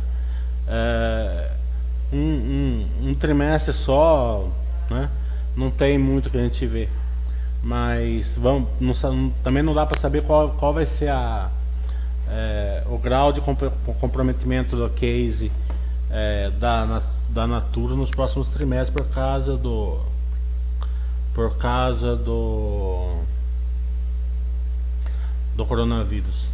É, 0.67 1.49
um, 2.13 2.17
um, 2.17 3.10
um, 3.10 3.15
trimestre 3.15 3.73
só, 3.73 4.47
né? 4.88 5.10
Não 5.58 5.71
tem 5.71 5.97
muito 5.97 6.30
que 6.30 6.38
a 6.38 6.43
gente 6.43 6.63
vê. 6.67 6.88
Mas 7.63 8.36
vamos, 8.38 8.69
não, 8.80 9.32
também 9.43 9.63
não 9.63 9.73
dá 9.73 9.84
para 9.84 9.99
saber 9.99 10.21
qual, 10.21 10.51
qual 10.51 10.71
vai 10.71 10.86
ser 10.86 11.10
a 11.10 11.49
é, 12.32 12.84
o 12.89 12.98
grau 12.98 13.34
de 13.34 13.41
comprometimento 14.00 14.78
do 14.78 14.89
case 14.91 15.52
é, 16.10 16.50
da, 16.52 17.04
da 17.30 17.46
Natura 17.46 17.94
nos 17.94 18.10
próximos 18.10 18.48
trimestres 18.48 18.96
por 18.96 19.13
causa 19.13 19.58
do 19.58 20.00
por 21.34 21.58
causa 21.58 22.15
do 22.15 23.17
do 25.56 25.65
coronavírus. 25.65 26.46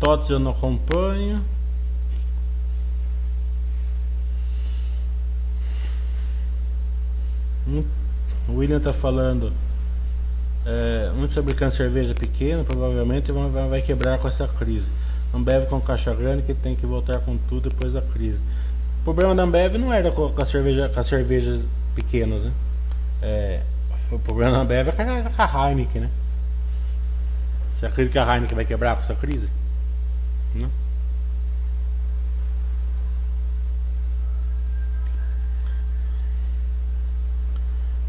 TOTS 0.00 0.30
eu 0.30 0.38
não 0.40 0.50
acompanho. 0.50 1.42
Hum, 7.66 7.84
o 8.48 8.56
William 8.56 8.78
está 8.78 8.92
falando 8.92 9.52
é, 10.66 11.10
muitos 11.14 11.34
fabricantes 11.34 11.76
de 11.76 11.84
cerveja 11.84 12.14
pequena 12.14 12.64
provavelmente 12.64 13.30
vão, 13.30 13.50
vai 13.68 13.82
quebrar 13.82 14.18
com 14.18 14.28
essa 14.28 14.48
crise. 14.48 14.86
Ambev 15.32 15.66
com 15.66 15.80
caixa 15.80 16.14
grande 16.14 16.42
que 16.42 16.54
tem 16.54 16.76
que 16.76 16.86
voltar 16.86 17.18
com 17.20 17.36
tudo 17.36 17.68
depois 17.68 17.92
da 17.92 18.00
crise. 18.00 18.38
O 19.00 19.04
problema 19.04 19.34
da 19.34 19.42
Ambev 19.42 19.74
não 19.76 19.92
era 19.92 20.10
com, 20.10 20.32
a 20.40 20.46
cerveja, 20.46 20.88
com 20.88 21.00
as 21.00 21.06
cervejas 21.06 21.60
pequenas, 21.94 22.42
né? 22.42 22.52
É, 23.20 23.60
o 24.10 24.18
problema 24.18 24.52
da 24.52 24.58
Ambev 24.58 24.88
é 24.88 24.92
com 24.92 25.42
a 25.42 25.68
Heineken, 25.70 26.02
né? 26.02 26.10
Você 27.78 27.86
acredita 27.86 28.12
que 28.12 28.18
a 28.18 28.34
Heineken 28.34 28.54
vai 28.54 28.64
quebrar 28.64 28.96
com 28.96 29.02
essa 29.02 29.14
crise? 29.14 29.48
Não? 30.54 30.70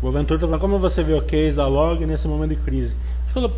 O 0.06 0.10
está 0.10 0.38
falando 0.38 0.60
como 0.60 0.78
você 0.78 1.04
vê 1.04 1.13
o 1.13 1.22
case 1.24 1.58
da 1.58 1.68
log 1.68 2.06
nesse 2.06 2.28
momento 2.28 2.52
de 2.52 2.58
crise. 2.58 2.94
O 3.36 3.52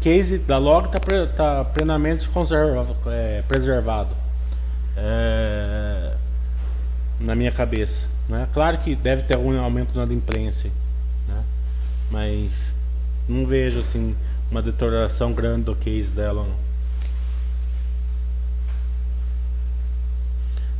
case 0.00 0.38
da 0.38 0.56
log 0.56 0.86
está 0.86 1.26
tá 1.26 1.62
plenamente 1.62 2.26
é, 3.06 3.42
preservado 3.46 4.08
é, 4.96 6.14
na 7.20 7.34
minha 7.34 7.52
cabeça. 7.52 8.06
Né? 8.30 8.48
Claro 8.54 8.78
que 8.78 8.96
deve 8.96 9.24
ter 9.24 9.36
algum 9.36 9.60
aumento 9.60 9.94
na 9.94 10.04
adimplência, 10.04 10.70
né? 11.28 11.42
mas 12.10 12.50
não 13.28 13.44
vejo 13.44 13.80
assim 13.80 14.16
uma 14.50 14.62
deterioração 14.62 15.34
grande 15.34 15.64
do 15.64 15.76
case 15.76 16.08
dela. 16.08 16.44
Não. 16.44 16.64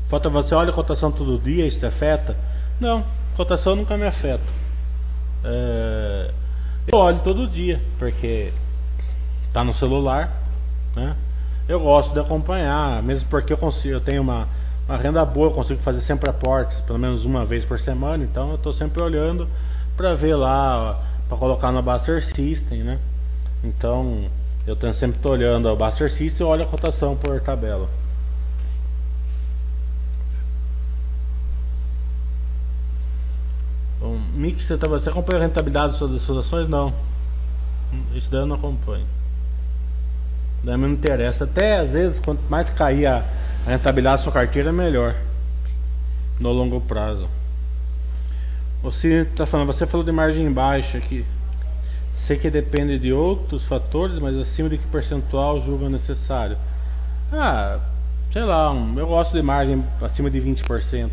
Falta 0.09 0.31
você 0.31 0.55
olha 0.55 0.71
a 0.71 0.75
cotação 0.75 1.13
todo 1.13 1.39
dia, 1.45 1.67
isso 1.67 1.79
te 1.79 1.85
afeta? 1.85 2.35
Não, 2.81 3.05
cotação 3.37 3.77
nunca 3.77 3.99
me 3.99 4.07
afeta. 4.07 4.64
É, 5.45 6.31
eu 6.89 6.99
olho 6.99 7.21
todo 7.23 7.47
dia, 7.47 7.81
porque 7.99 8.53
tá 9.53 9.63
no 9.63 9.75
celular, 9.75 10.33
né? 10.97 11.15
Eu 11.69 11.81
gosto 11.81 12.13
de 12.13 12.21
acompanhar, 12.21 13.03
mesmo 13.03 13.29
porque 13.29 13.53
eu 13.53 13.57
consigo, 13.57 13.95
eu 13.95 14.01
tenho 14.01 14.23
uma, 14.23 14.49
uma 14.89 14.97
renda 14.97 15.25
boa, 15.25 15.49
eu 15.49 15.53
consigo 15.53 15.81
fazer 15.81 16.01
sempre 16.03 16.29
aportes, 16.29 16.79
pelo 16.81 16.99
menos 16.99 17.25
uma 17.25 17.45
vez 17.45 17.65
por 17.65 17.79
semana, 17.79 18.25
então 18.25 18.51
eu 18.51 18.57
estou 18.57 18.73
sempre 18.73 19.03
olhando 19.03 19.49
para 19.97 20.15
ver 20.15 20.35
lá, 20.35 21.03
para 21.29 21.37
colocar 21.39 21.73
no 21.73 21.83
Buster 21.83 22.23
System, 22.25 22.83
né? 22.83 22.99
Então 23.63 24.25
eu 24.67 24.77
sempre 24.93 25.17
estou 25.17 25.33
olhando 25.33 25.69
o 25.69 25.77
Buster 25.77 26.11
System 26.11 26.47
e 26.47 26.51
olho 26.51 26.65
a 26.65 26.67
cotação 26.67 27.17
por 27.17 27.41
tabela. 27.41 27.89
Um 34.05 34.21
mix, 34.35 34.65
você, 34.65 34.77
tá, 34.77 34.87
você 34.87 35.09
acompanha 35.09 35.41
a 35.41 35.47
rentabilidade 35.47 35.99
das 35.99 36.23
suas 36.23 36.47
ações? 36.47 36.69
Não. 36.69 36.93
Isso 38.15 38.31
daí 38.31 38.41
eu 38.41 38.47
não 38.47 38.57
acompanho. 38.57 39.07
Daí 40.63 40.77
não 40.77 40.91
interessa. 40.91 41.45
Até 41.45 41.79
às 41.79 41.93
vezes, 41.93 42.19
quanto 42.19 42.43
mais 42.51 42.69
cair 42.69 43.07
a, 43.07 43.25
a 43.67 43.71
rentabilidade 43.71 44.19
da 44.19 44.23
sua 44.23 44.33
carteira, 44.33 44.71
melhor. 44.71 45.15
No 46.39 46.53
longo 46.53 46.83
prazo. 46.83 47.29
Você 48.83 49.23
está 49.23 49.47
falando, 49.47 49.69
você 49.69 49.87
falou 49.87 50.05
de 50.05 50.13
margem 50.13 50.53
baixa 50.53 50.99
aqui. 50.99 51.25
Sei 52.27 52.37
que 52.37 52.51
depende 52.51 52.99
de 52.99 53.11
outros 53.13 53.65
fatores, 53.65 54.19
mas 54.19 54.37
acima 54.37 54.69
de 54.69 54.77
que 54.77 54.87
percentual 54.89 55.65
julga 55.65 55.89
necessário? 55.89 56.59
Ah, 57.33 57.79
sei 58.31 58.43
lá, 58.43 58.75
eu 58.97 59.07
gosto 59.07 59.33
de 59.33 59.43
margem 59.43 59.83
acima 60.03 60.31
de 60.31 60.41
20% 60.41 61.09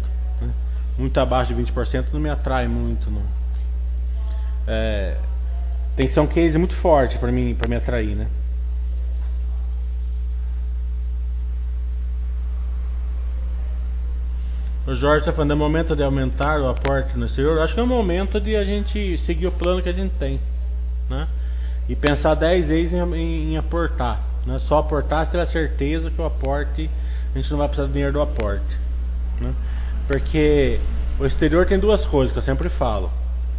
muito 0.98 1.20
abaixo 1.20 1.54
de 1.54 1.62
20% 1.62 2.06
não 2.14 2.20
me 2.20 2.30
atrai 2.30 2.68
muito 2.68 3.10
não. 3.10 3.24
É, 4.68 5.16
tem 5.96 6.08
que 6.08 6.14
ser 6.14 6.20
um 6.20 6.28
case 6.28 6.58
muito 6.58 6.76
forte 6.76 7.18
para 7.18 7.32
mim 7.32 7.56
para 7.56 7.68
me 7.68 7.76
atrair 7.76 8.16
né 8.16 8.28
o 14.88 14.94
Jorge 14.96 15.20
está 15.20 15.32
falando 15.32 15.52
é 15.52 15.56
momento 15.56 15.96
de 15.96 16.04
aumentar 16.04 16.60
o 16.60 16.70
aporte 16.70 17.18
no 17.18 17.26
exterior 17.26 17.58
eu 17.58 17.64
acho 17.64 17.74
que 17.74 17.80
é 17.80 17.84
o 17.84 17.88
momento 17.88 18.40
de 18.40 18.56
a 18.56 18.64
gente 18.64 19.18
seguir 19.20 19.48
o 19.48 19.52
plano 19.52 19.82
que 19.82 19.90
a 19.90 19.94
gente 19.94 20.14
tem 20.16 20.40
né 21.10 21.28
e 21.90 21.96
pensar 21.96 22.36
10 22.36 22.68
vezes 22.68 22.94
em, 22.94 23.16
em, 23.16 23.54
em 23.54 23.58
aportar 23.58 24.32
né? 24.46 24.60
só 24.60 24.80
aportar 24.80 25.26
se 25.28 25.38
a 25.38 25.46
certeza 25.46 26.10
que 26.10 26.22
o 26.22 26.26
aporte 26.26 26.90
a 27.34 27.38
gente 27.38 27.50
não 27.52 27.58
vai 27.60 27.68
precisar 27.68 27.88
do 27.88 27.94
dinheiro 27.94 28.14
do 28.14 28.22
aporte? 28.22 28.82
Porque 30.12 30.78
o 31.18 31.26
exterior 31.26 31.66
tem 31.66 31.80
duas 31.80 32.06
coisas 32.06 32.34
que 32.34 32.38
eu 32.38 32.44
sempre 32.44 32.68
falo, 32.68 33.10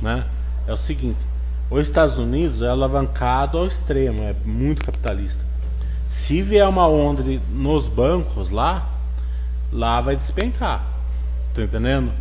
né? 0.02 0.22
É 0.66 0.72
o 0.74 0.76
seguinte, 0.76 1.18
os 1.70 1.86
Estados 1.86 2.18
Unidos 2.18 2.60
é 2.60 2.68
alavancado 2.68 3.56
ao 3.56 3.66
extremo, 3.66 4.22
é 4.22 4.34
muito 4.44 4.84
capitalista. 4.84 5.42
Se 6.10 6.42
vier 6.42 6.68
uma 6.68 6.86
onda 6.86 7.22
de, 7.22 7.40
nos 7.50 7.88
bancos 7.88 8.50
lá, 8.50 8.86
lá 9.72 10.02
vai 10.02 10.14
despencar. 10.14 10.84
Tá 11.54 11.62
entendendo? 11.62 12.12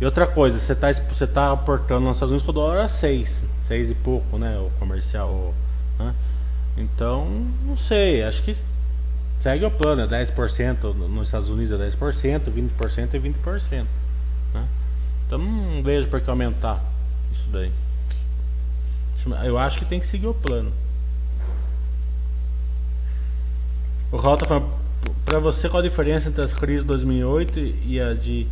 E 0.00 0.04
outra 0.04 0.28
coisa, 0.28 0.60
você 0.60 0.74
está 0.74 0.92
você 0.92 1.26
tá 1.26 1.50
aportando 1.50 2.02
nos 2.02 2.14
Estados 2.14 2.30
Unidos 2.30 2.46
com 2.46 2.52
dólar 2.52 2.84
a 2.84 2.88
6, 2.88 3.42
6 3.66 3.90
e 3.90 3.94
pouco, 3.94 4.38
né? 4.38 4.58
O 4.58 4.70
comercial. 4.78 5.28
O, 5.28 5.54
né? 5.98 6.14
Então, 6.76 7.26
não 7.66 7.76
sei, 7.76 8.22
acho 8.22 8.44
que 8.44 8.56
segue 9.42 9.64
o 9.64 9.70
plano, 9.70 10.02
é 10.02 10.24
10% 10.24 10.94
nos 10.94 11.26
Estados 11.26 11.50
Unidos 11.50 11.80
é 11.80 11.88
10%, 11.90 12.42
20% 12.48 13.14
é 13.14 13.18
20%. 13.18 13.86
Né? 14.54 14.68
Então 15.26 15.38
não 15.38 15.82
vejo 15.82 16.08
por 16.08 16.20
que 16.20 16.30
aumentar 16.30 16.80
isso 17.32 17.48
daí. 17.50 17.72
Eu 19.44 19.58
acho 19.58 19.78
que 19.78 19.84
tem 19.84 19.98
que 19.98 20.06
seguir 20.06 20.28
o 20.28 20.34
plano. 20.34 20.72
O 24.12 24.16
Raul 24.16 24.36
tá 24.36 24.46
para 25.24 25.38
você 25.40 25.68
qual 25.68 25.82
a 25.82 25.88
diferença 25.88 26.28
entre 26.28 26.42
as 26.42 26.52
crises 26.52 26.82
de 26.82 26.88
2008 26.88 27.58
e 27.58 28.00
a 28.00 28.14
de 28.14 28.46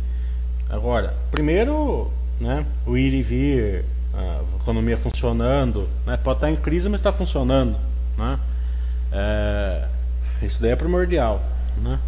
agora? 0.69 1.13
Primeiro, 1.29 2.11
né, 2.39 2.65
o 2.85 2.97
ir 2.97 3.13
e 3.13 3.21
vir, 3.21 3.85
a 4.13 4.41
economia 4.59 4.97
funcionando, 4.97 5.87
né, 6.05 6.17
pode 6.17 6.37
estar 6.37 6.49
em 6.49 6.55
crise, 6.55 6.89
mas 6.89 6.99
está 6.99 7.13
funcionando, 7.13 7.77
né? 8.17 8.39
É, 9.13 9.87
isso 10.45 10.61
daí 10.61 10.71
é 10.71 10.75
primordial, 10.75 11.43
né? 11.81 11.99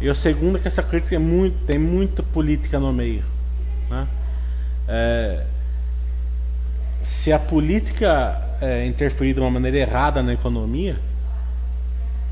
E 0.00 0.08
o 0.08 0.14
segundo 0.14 0.58
é 0.58 0.60
que 0.60 0.68
essa 0.68 0.82
crise 0.82 1.14
é 1.14 1.18
muito, 1.18 1.56
tem 1.66 1.78
muita 1.78 2.22
política 2.22 2.78
no 2.78 2.92
meio, 2.92 3.22
né? 3.88 4.06
É, 4.88 5.44
se 7.04 7.32
a 7.32 7.38
política 7.38 8.42
é, 8.60 8.86
interferir 8.86 9.34
de 9.34 9.40
uma 9.40 9.50
maneira 9.50 9.78
errada 9.78 10.22
na 10.22 10.34
economia, 10.34 10.96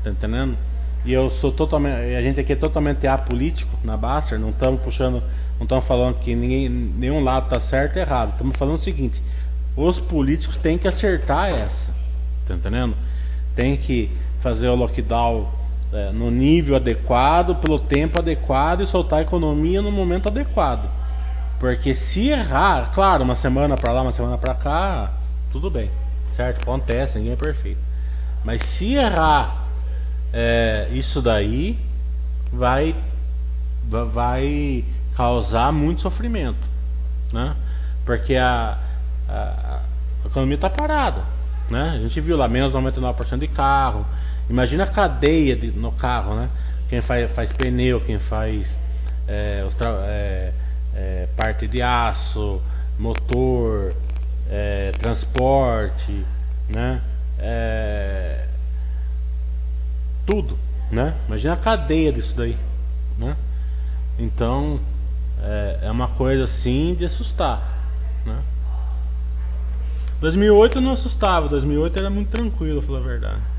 tá 0.03 0.09
entendendo? 0.09 0.57
E 1.05 1.11
eu 1.11 1.29
sou 1.31 1.51
totalmente, 1.51 2.15
a 2.15 2.21
gente 2.21 2.39
aqui 2.39 2.53
é 2.53 2.55
totalmente 2.55 3.05
apolítico 3.07 3.71
na 3.83 3.97
Baster, 3.97 4.39
não 4.39 4.51
estamos 4.51 4.81
puxando, 4.81 5.21
não 5.57 5.63
estamos 5.63 5.85
falando 5.85 6.19
que 6.19 6.33
ninguém, 6.35 6.69
nenhum 6.69 7.23
lado 7.23 7.45
está 7.45 7.59
certo 7.59 7.95
ou 7.95 8.01
errado. 8.01 8.31
Estamos 8.31 8.55
falando 8.55 8.75
o 8.75 8.81
seguinte: 8.81 9.21
os 9.75 9.99
políticos 9.99 10.55
têm 10.57 10.77
que 10.77 10.87
acertar 10.87 11.49
essa, 11.49 11.91
tá 12.47 12.53
entendendo? 12.53 12.95
Tem 13.55 13.75
que 13.75 14.09
fazer 14.43 14.67
o 14.67 14.75
lockdown 14.75 15.47
é, 15.93 16.11
no 16.11 16.29
nível 16.29 16.75
adequado, 16.75 17.55
pelo 17.55 17.79
tempo 17.79 18.19
adequado 18.19 18.81
e 18.81 18.87
soltar 18.87 19.19
a 19.19 19.21
economia 19.21 19.81
no 19.81 19.89
momento 19.89 20.27
adequado. 20.27 20.89
Porque 21.59 21.95
se 21.95 22.27
errar, 22.27 22.91
claro, 22.93 23.23
uma 23.23 23.35
semana 23.35 23.77
para 23.77 23.93
lá, 23.93 24.01
uma 24.01 24.11
semana 24.11 24.37
para 24.37 24.53
cá, 24.53 25.11
tudo 25.49 25.69
bem, 25.69 25.89
certo? 26.35 26.61
Acontece, 26.61 27.17
ninguém 27.17 27.33
é 27.33 27.37
perfeito. 27.37 27.79
Mas 28.43 28.61
se 28.63 28.95
errar 28.95 29.63
é, 30.33 30.89
isso 30.91 31.21
daí, 31.21 31.79
vai, 32.51 32.93
vai 33.87 34.83
causar 35.15 35.71
muito 35.71 36.01
sofrimento, 36.01 36.67
né? 37.31 37.55
Porque 38.03 38.35
a, 38.35 38.77
a, 39.29 39.79
a 40.23 40.27
economia 40.27 40.55
está 40.55 40.69
parada, 40.69 41.21
né? 41.69 41.93
A 41.95 41.99
gente 41.99 42.19
viu 42.19 42.35
lá 42.35 42.47
menos 42.49 42.73
99% 42.73 43.37
de 43.37 43.47
carro. 43.47 44.05
Imagina 44.49 44.83
a 44.83 44.87
cadeia 44.87 45.55
de, 45.55 45.71
no 45.71 45.91
carro, 45.91 46.35
né? 46.35 46.49
Quem 46.89 47.01
faz, 47.01 47.31
faz 47.31 47.51
pneu, 47.51 48.01
quem 48.01 48.19
faz 48.19 48.77
é, 49.27 49.63
os 49.67 49.75
é, 49.81 50.53
é, 50.95 51.27
parte 51.35 51.67
de 51.67 51.81
aço, 51.81 52.61
motor, 52.99 53.95
é, 54.49 54.91
transporte, 54.99 56.25
né? 56.69 57.01
É, 57.39 58.45
tudo, 60.25 60.57
né? 60.91 61.15
Imagina 61.27 61.53
a 61.53 61.57
cadeia 61.57 62.11
disso 62.11 62.35
daí, 62.35 62.57
né? 63.17 63.35
Então 64.19 64.79
é, 65.41 65.79
é 65.83 65.91
uma 65.91 66.07
coisa 66.09 66.43
assim 66.43 66.95
de 66.95 67.05
assustar, 67.05 67.61
né? 68.25 68.37
2008 70.21 70.77
eu 70.77 70.81
não 70.81 70.91
assustava, 70.91 71.49
2008 71.49 71.99
era 71.99 72.09
muito 72.09 72.29
tranquilo, 72.29 72.81
falar 72.81 72.99
a 72.99 73.01
verdade. 73.01 73.52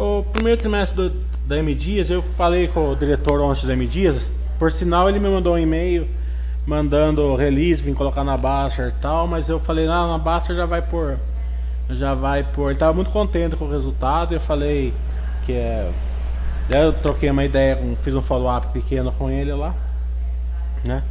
O 0.00 0.22
primeiro 0.32 0.58
trimestre 0.58 0.96
do, 0.96 1.10
da 1.46 1.58
M 1.58 1.74
Dias, 1.74 2.08
eu 2.08 2.22
falei 2.22 2.66
com 2.68 2.90
o 2.90 2.96
diretor 2.96 3.38
ontem 3.38 3.66
da 3.66 3.74
M 3.74 3.86
Dias, 3.86 4.16
por 4.58 4.72
sinal 4.72 5.10
ele 5.10 5.18
me 5.18 5.28
mandou 5.28 5.56
um 5.56 5.58
e-mail 5.58 6.08
mandando 6.66 7.36
release, 7.36 7.82
vim 7.82 7.92
colocar 7.92 8.24
na 8.24 8.34
Baixa 8.34 8.88
e 8.88 9.02
tal, 9.02 9.26
mas 9.26 9.46
eu 9.50 9.60
falei, 9.60 9.86
ah, 9.86 10.06
na 10.06 10.16
Baixa 10.16 10.54
já 10.54 10.64
vai 10.64 10.80
por. 10.80 11.18
Já 11.90 12.14
vai 12.14 12.42
por. 12.42 12.68
Ele 12.68 12.76
estava 12.76 12.94
muito 12.94 13.10
contente 13.10 13.56
com 13.56 13.66
o 13.66 13.70
resultado, 13.70 14.32
eu 14.32 14.40
falei 14.40 14.94
que 15.44 15.52
é. 15.52 15.92
Eu 16.70 16.94
troquei 16.94 17.28
uma 17.28 17.44
ideia, 17.44 17.78
fiz 18.02 18.14
um 18.14 18.22
follow-up 18.22 18.68
pequeno 18.68 19.12
com 19.12 19.28
ele 19.28 19.52
lá, 19.52 19.74
né? 20.82 21.02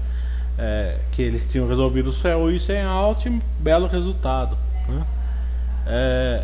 É, 0.58 0.98
que 1.12 1.22
eles 1.22 1.48
tinham 1.52 1.68
resolvido 1.68 2.10
o 2.10 2.14
céu 2.14 2.50
e 2.50 2.60
sem 2.60 2.82
alto 2.82 3.28
e 3.28 3.42
belo 3.60 3.86
resultado. 3.86 4.58
Né? 4.88 5.04
É, 5.86 6.44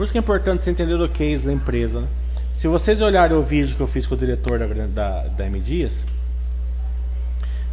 por 0.00 0.04
isso 0.04 0.12
que 0.12 0.18
é 0.18 0.22
importante 0.22 0.64
você 0.64 0.70
entender 0.70 0.94
o 0.94 1.06
case 1.10 1.44
da 1.44 1.52
empresa. 1.52 2.00
Né? 2.00 2.08
Se 2.56 2.66
vocês 2.66 3.02
olharem 3.02 3.36
o 3.36 3.42
vídeo 3.42 3.76
que 3.76 3.82
eu 3.82 3.86
fiz 3.86 4.06
com 4.06 4.14
o 4.14 4.16
diretor 4.16 4.58
da, 4.58 4.66
da, 4.86 5.28
da 5.28 5.46
M 5.46 5.60
Dias, 5.60 5.92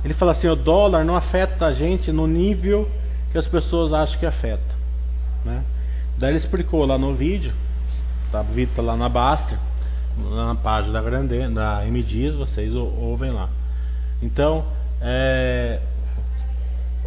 ele 0.04 0.14
fala 0.14 0.34
assim: 0.34 0.50
o 0.50 0.56
dólar 0.58 1.06
não 1.06 1.16
afeta 1.16 1.68
a 1.68 1.72
gente 1.72 2.12
no 2.12 2.28
nível 2.28 2.92
que 3.32 3.38
as 3.38 3.48
pessoas 3.48 3.94
acham 3.94 4.20
que 4.20 4.26
afeta. 4.26 4.76
Né? 5.46 5.64
Daí 6.18 6.32
ele 6.32 6.40
explicou 6.40 6.86
lá 6.86 6.98
no 6.98 7.14
vídeo, 7.14 7.54
tá, 8.30 8.42
o 8.42 8.44
vídeo 8.44 8.74
tá 8.76 8.82
lá 8.82 8.98
na 8.98 9.08
Baster, 9.08 9.58
na 10.30 10.54
página 10.54 10.92
da 10.92 11.02
Grande, 11.02 11.48
da 11.48 11.88
M 11.88 12.04
Dias, 12.04 12.36
vocês 12.36 12.74
ouvem 12.76 13.32
lá. 13.32 13.48
Então, 14.22 14.66
é, 15.00 15.80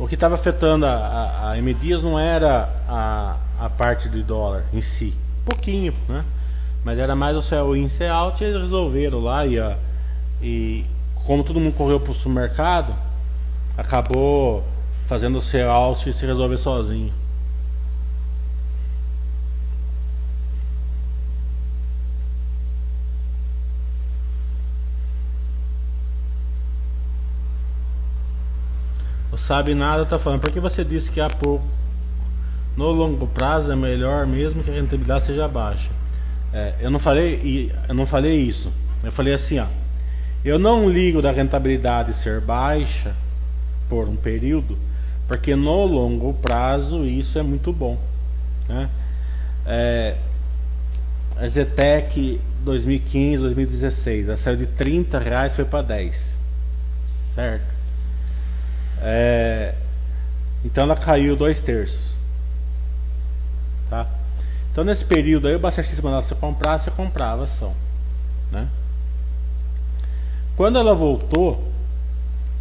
o 0.00 0.08
que 0.08 0.14
estava 0.14 0.34
afetando 0.34 0.86
a, 0.86 0.92
a, 0.92 1.50
a 1.50 1.58
M 1.58 1.74
Dias 1.74 2.02
não 2.02 2.18
era 2.18 2.70
a, 2.88 3.36
a 3.60 3.68
parte 3.68 4.08
do 4.08 4.22
dólar 4.22 4.64
em 4.72 4.80
si, 4.80 5.14
pouquinho, 5.44 5.92
né? 6.08 6.24
Mas 6.82 6.98
era 6.98 7.14
mais 7.14 7.36
o 7.36 7.42
céu 7.42 7.76
in 7.76 7.86
e 8.00 8.04
out 8.06 8.42
e 8.42 8.46
eles 8.46 8.62
resolveram 8.62 9.20
lá 9.20 9.44
e, 9.44 9.58
e 10.42 10.86
como 11.26 11.44
todo 11.44 11.60
mundo 11.60 11.74
correu 11.74 12.00
para 12.00 12.12
o 12.12 12.14
supermercado, 12.14 12.94
acabou 13.76 14.64
fazendo 15.06 15.36
o 15.36 15.42
sell 15.42 15.70
out 15.70 16.08
e 16.08 16.14
se 16.14 16.24
resolver 16.24 16.56
sozinho. 16.56 17.12
Sabe 29.50 29.74
nada 29.74 30.06
tá 30.06 30.16
falando, 30.16 30.42
porque 30.42 30.60
você 30.60 30.84
disse 30.84 31.10
que 31.10 31.20
há 31.20 31.28
pouco 31.28 31.64
no 32.76 32.92
longo 32.92 33.26
prazo 33.26 33.72
é 33.72 33.74
melhor 33.74 34.24
mesmo 34.24 34.62
que 34.62 34.70
a 34.70 34.74
rentabilidade 34.74 35.26
seja 35.26 35.48
baixa. 35.48 35.90
É, 36.52 36.76
eu 36.78 36.88
não 36.88 37.00
falei 37.00 37.74
eu 37.88 37.92
não 37.92 38.06
falei 38.06 38.42
isso. 38.42 38.72
Eu 39.02 39.10
falei 39.10 39.34
assim, 39.34 39.58
ó. 39.58 39.66
Eu 40.44 40.56
não 40.56 40.88
ligo 40.88 41.20
da 41.20 41.32
rentabilidade 41.32 42.14
ser 42.14 42.40
baixa 42.40 43.12
por 43.88 44.08
um 44.08 44.14
período, 44.14 44.78
porque 45.26 45.56
no 45.56 45.84
longo 45.84 46.32
prazo 46.34 47.04
isso 47.04 47.36
é 47.36 47.42
muito 47.42 47.72
bom. 47.72 47.98
Né? 48.68 48.88
É, 49.66 50.16
a 51.36 51.48
Zetec 51.48 52.40
2015, 52.62 53.42
2016, 53.42 54.28
ela 54.28 54.38
saiu 54.38 54.58
de 54.58 54.66
30 54.66 55.18
reais 55.18 55.56
foi 55.56 55.64
para 55.64 55.82
10, 55.82 56.38
certo? 57.34 57.79
É, 59.02 59.74
então 60.64 60.84
ela 60.84 60.96
caiu 60.96 61.34
dois 61.34 61.60
terços, 61.60 62.14
tá? 63.88 64.06
Então 64.70 64.84
nesse 64.84 65.04
período 65.04 65.48
aí 65.48 65.54
o 65.54 65.58
Baixista 65.58 66.00
mandava 66.02 66.22
você 66.22 66.34
comprar, 66.34 66.78
você 66.78 66.90
comprava 66.90 67.44
ação, 67.44 67.72
né? 68.52 68.68
Quando 70.56 70.78
ela 70.78 70.94
voltou, 70.94 71.72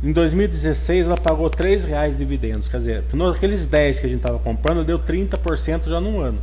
em 0.01 0.13
2016 0.13 1.05
ela 1.05 1.17
pagou 1.17 1.49
3 1.49 1.83
reais 1.83 2.13
de 2.13 2.19
dividendos, 2.19 2.69
quer 2.69 2.77
dizer, 2.77 3.03
aqueles 3.35 3.65
10 3.65 3.99
que 3.99 4.05
a 4.05 4.09
gente 4.09 4.19
estava 4.19 4.39
comprando, 4.39 4.85
deu 4.85 4.97
30% 4.97 5.89
já 5.89 5.99
num 5.99 6.21
ano 6.21 6.39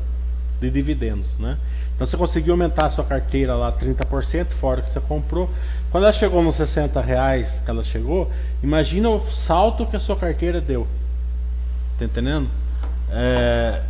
de 0.60 0.70
dividendos, 0.70 1.26
né? 1.38 1.56
Então 1.94 2.06
você 2.06 2.16
conseguiu 2.18 2.52
aumentar 2.52 2.86
a 2.86 2.90
sua 2.90 3.04
carteira 3.04 3.54
lá 3.54 3.72
30% 3.72 4.48
fora 4.48 4.82
que 4.82 4.92
você 4.92 5.00
comprou. 5.00 5.50
Quando 5.90 6.04
ela 6.04 6.12
chegou 6.12 6.42
nos 6.42 6.56
60 6.56 7.00
reais 7.00 7.60
que 7.64 7.70
ela 7.70 7.82
chegou, 7.82 8.30
imagina 8.62 9.08
o 9.10 9.30
salto 9.30 9.86
que 9.86 9.96
a 9.96 10.00
sua 10.00 10.16
carteira 10.16 10.60
deu. 10.60 10.86
Tá 11.98 12.04
entendendo? 12.04 12.48
É, 13.10 13.82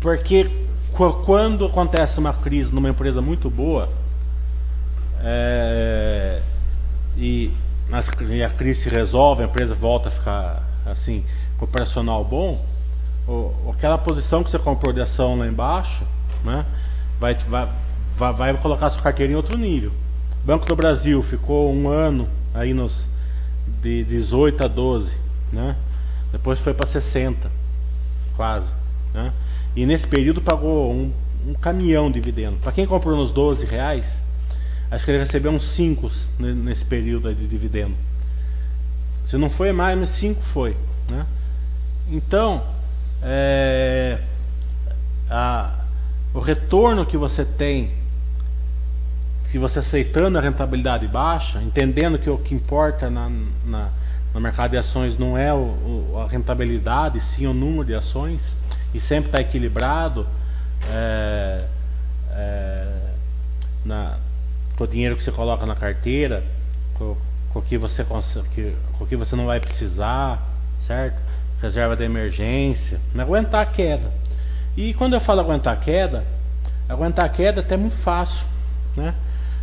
porque 0.00 0.50
quando 1.24 1.66
acontece 1.66 2.18
uma 2.18 2.32
crise 2.32 2.72
numa 2.72 2.88
empresa 2.88 3.20
muito 3.20 3.50
boa, 3.50 3.88
é, 5.20 6.42
e, 7.16 7.50
e 8.30 8.42
a 8.42 8.50
crise 8.50 8.82
se 8.82 8.88
resolve, 8.88 9.42
a 9.42 9.46
empresa 9.46 9.74
volta 9.74 10.08
a 10.08 10.12
ficar 10.12 10.62
assim, 10.86 11.24
com 11.58 11.64
operacional 11.64 12.24
bom, 12.24 12.64
ou, 13.26 13.72
aquela 13.76 13.96
posição 13.96 14.44
que 14.44 14.50
você 14.50 14.58
comprou 14.58 14.92
de 14.92 15.00
ação 15.00 15.38
lá 15.38 15.46
embaixo, 15.46 16.04
né, 16.44 16.64
vai, 17.18 17.34
vai, 17.34 17.68
vai, 18.16 18.32
vai 18.32 18.56
colocar 18.58 18.90
sua 18.90 19.02
carteira 19.02 19.32
em 19.32 19.36
outro 19.36 19.56
nível. 19.56 19.90
Banco 20.44 20.66
do 20.66 20.76
Brasil 20.76 21.22
ficou 21.22 21.72
um 21.72 21.88
ano 21.88 22.28
aí 22.52 22.74
nos 22.74 23.06
de 23.84 24.02
18 24.02 24.64
a 24.64 24.66
12, 24.66 25.12
né? 25.52 25.76
Depois 26.32 26.58
foi 26.58 26.74
para 26.74 26.88
60, 26.88 27.48
quase, 28.36 28.68
né? 29.12 29.32
E 29.76 29.86
nesse 29.86 30.06
período 30.06 30.40
pagou 30.40 30.92
um, 30.92 31.12
um 31.46 31.54
caminhão 31.54 32.08
de 32.10 32.14
dividendo. 32.14 32.56
Para 32.56 32.72
quem 32.72 32.86
comprou 32.86 33.16
nos 33.16 33.30
12 33.30 33.64
reais, 33.64 34.24
Acho 34.94 35.04
que 35.04 35.10
ele 35.10 35.18
recebeu 35.18 35.50
uns 35.50 35.64
5 35.70 36.10
nesse 36.38 36.84
período 36.84 37.34
de 37.34 37.48
dividendo. 37.48 37.94
Se 39.26 39.36
não 39.36 39.50
foi 39.50 39.72
mais, 39.72 39.98
mas 39.98 40.10
5 40.10 40.40
foi. 40.40 40.76
Né? 41.08 41.26
Então, 42.12 42.62
é, 43.20 44.20
a, 45.28 45.74
o 46.32 46.38
retorno 46.38 47.04
que 47.04 47.16
você 47.16 47.44
tem, 47.44 47.90
se 49.54 49.58
você 49.58 49.78
aceitando 49.78 50.36
a 50.36 50.40
rentabilidade 50.40 51.06
baixa, 51.06 51.62
entendendo 51.62 52.18
que 52.18 52.28
o 52.28 52.36
que 52.36 52.52
importa 52.52 53.08
na, 53.08 53.30
na, 53.64 53.88
no 54.34 54.40
mercado 54.40 54.72
de 54.72 54.76
ações 54.76 55.16
não 55.16 55.38
é 55.38 55.54
o, 55.54 55.58
o, 55.58 56.18
a 56.18 56.26
rentabilidade, 56.26 57.20
sim 57.20 57.46
o 57.46 57.54
número 57.54 57.84
de 57.84 57.94
ações, 57.94 58.56
e 58.92 58.98
sempre 58.98 59.26
está 59.28 59.40
equilibrado 59.40 60.26
é, 60.90 61.66
é, 62.32 62.98
na, 63.84 64.16
com 64.76 64.82
o 64.82 64.88
dinheiro 64.88 65.16
que 65.16 65.22
você 65.22 65.30
coloca 65.30 65.64
na 65.64 65.76
carteira, 65.76 66.42
com, 66.94 67.16
com 67.52 67.60
o 67.60 67.62
que 67.62 67.78
você 67.78 68.02
consegue, 68.02 68.74
com 68.98 69.06
que 69.06 69.14
você 69.14 69.36
não 69.36 69.46
vai 69.46 69.60
precisar, 69.60 70.42
certo? 70.84 71.16
Reserva 71.62 71.94
de 71.94 72.02
emergência, 72.02 73.00
não 73.14 73.22
aguentar 73.22 73.60
a 73.60 73.66
queda. 73.66 74.10
E 74.76 74.92
quando 74.94 75.12
eu 75.12 75.20
falo 75.20 75.38
aguentar 75.38 75.74
a 75.74 75.76
queda, 75.76 76.24
aguentar 76.88 77.24
a 77.24 77.28
queda 77.28 77.60
até 77.60 77.74
é 77.74 77.78
muito 77.78 77.96
fácil, 77.98 78.44
né? 78.96 79.14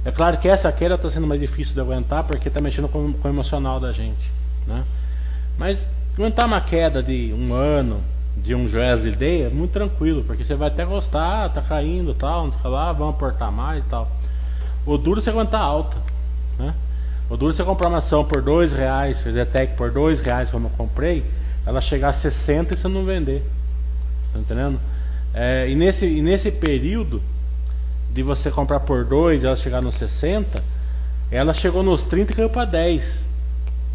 É 0.04 0.12
claro 0.12 0.38
que 0.38 0.48
essa 0.48 0.72
queda 0.72 0.96
está 0.96 1.10
sendo 1.12 1.28
mais 1.28 1.40
difícil 1.40 1.74
de 1.74 1.80
aguentar 1.80 2.24
porque 2.24 2.48
está 2.48 2.60
mexendo 2.60 2.88
com, 2.88 3.14
com, 3.14 3.28
o 3.28 3.32
emocional 3.32 3.80
da 3.80 3.92
gente, 3.92 4.32
né? 4.66 4.84
Mas 5.58 5.80
aguentar 6.16 6.48
uma 6.48 6.60
queda 6.60 7.04
de 7.04 7.32
um 7.34 7.54
ano, 7.54 8.02
de 8.38 8.56
um 8.56 8.68
Joesley 8.68 9.16
Day 9.16 9.44
é 9.44 9.50
muito 9.50 9.72
tranquilo, 9.72 10.24
porque 10.24 10.44
você 10.44 10.56
vai 10.56 10.70
até 10.70 10.84
gostar, 10.86 11.50
tá 11.50 11.62
caindo 11.62 12.16
tal, 12.16 12.46
não 12.46 12.52
sei 12.52 12.70
lá, 12.72 12.92
vamos 12.92 13.16
aportar 13.16 13.52
mais 13.52 13.84
e 13.84 13.88
tal. 13.88 14.10
O 14.86 14.98
duro 14.98 15.20
é 15.20 15.24
você 15.24 15.30
aguentar 15.30 15.62
alta, 15.62 15.98
né? 16.58 16.74
O 17.30 17.38
duro 17.38 17.54
é 17.54 17.56
você 17.56 17.64
comprar 17.64 17.88
uma 17.88 18.00
ação 18.00 18.26
por 18.26 18.42
dois 18.42 18.74
reais, 18.74 19.22
fazer 19.22 19.46
tech 19.46 19.76
por 19.76 19.92
dois 19.92 20.20
reais 20.20 20.50
como 20.50 20.66
eu 20.68 20.72
comprei, 20.72 21.24
ela 21.64 21.80
chegar 21.80 22.10
a 22.10 22.14
60 22.14 22.74
e 22.74 22.78
você 22.78 22.88
não 22.88 23.06
vender. 23.06 23.44
Tá 24.34 24.40
entendendo? 24.40 24.80
É, 25.34 25.70
e, 25.70 25.76
nesse, 25.76 26.06
e 26.08 26.22
nesse 26.24 26.50
período 26.52 27.22
de 28.14 28.24
você 28.24 28.52
comprar 28.52 28.82
por 28.82 29.06
2 29.06 29.44
e 29.44 29.46
ela 29.48 29.56
chegar 29.56 29.82
nos 29.82 29.96
60, 29.96 30.64
ela 31.32 31.54
chegou 31.54 31.82
nos 31.82 32.02
30 32.04 32.32
e 32.32 32.36
caiu 32.36 32.50
para 32.50 32.66
10. 32.66 33.24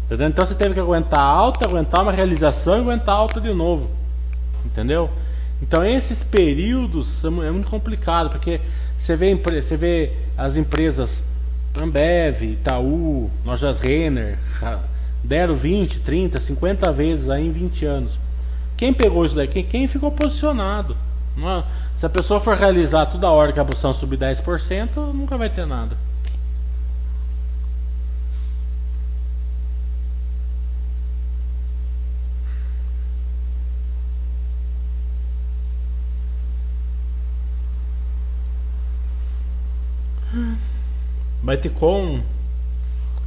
Entendeu? 0.05 0.27
Então 0.27 0.45
você 0.45 0.55
teve 0.55 0.73
que 0.73 0.79
aguentar 0.79 1.19
alta, 1.19 1.65
aguentar 1.65 2.01
uma 2.01 2.11
realização 2.11 2.77
e 2.77 2.81
aguentar 2.81 3.15
alta 3.15 3.39
de 3.39 3.53
novo. 3.53 3.89
Entendeu? 4.65 5.09
Então 5.61 5.83
esses 5.83 6.23
períodos 6.23 7.07
são, 7.19 7.43
é 7.43 7.51
muito 7.51 7.69
complicado, 7.69 8.29
porque 8.29 8.59
você 8.99 9.15
vê, 9.15 9.35
você 9.35 9.77
vê 9.77 10.11
as 10.37 10.55
empresas 10.55 11.21
Ambev, 11.75 12.43
Itaú, 12.43 13.29
Lojas 13.45 13.79
Renner, 13.79 14.37
deram 15.23 15.55
20, 15.55 15.99
30, 15.99 16.39
50 16.39 16.91
vezes 16.91 17.29
aí 17.29 17.45
em 17.45 17.51
20 17.51 17.85
anos. 17.85 18.19
Quem 18.75 18.93
pegou 18.93 19.25
isso 19.25 19.35
daqui? 19.35 19.63
Quem 19.63 19.87
ficou 19.87 20.11
posicionado. 20.11 20.95
Uma, 21.35 21.65
se 21.97 22.05
a 22.05 22.09
pessoa 22.09 22.39
for 22.39 22.55
realizar 22.55 23.07
toda 23.07 23.29
hora 23.29 23.51
que 23.51 23.59
a 23.59 23.65
posição 23.65 23.93
subir 23.93 24.19
10%, 24.19 24.95
nunca 25.13 25.35
vai 25.37 25.49
ter 25.49 25.65
nada. 25.65 25.97
Bitcoin 41.41 42.23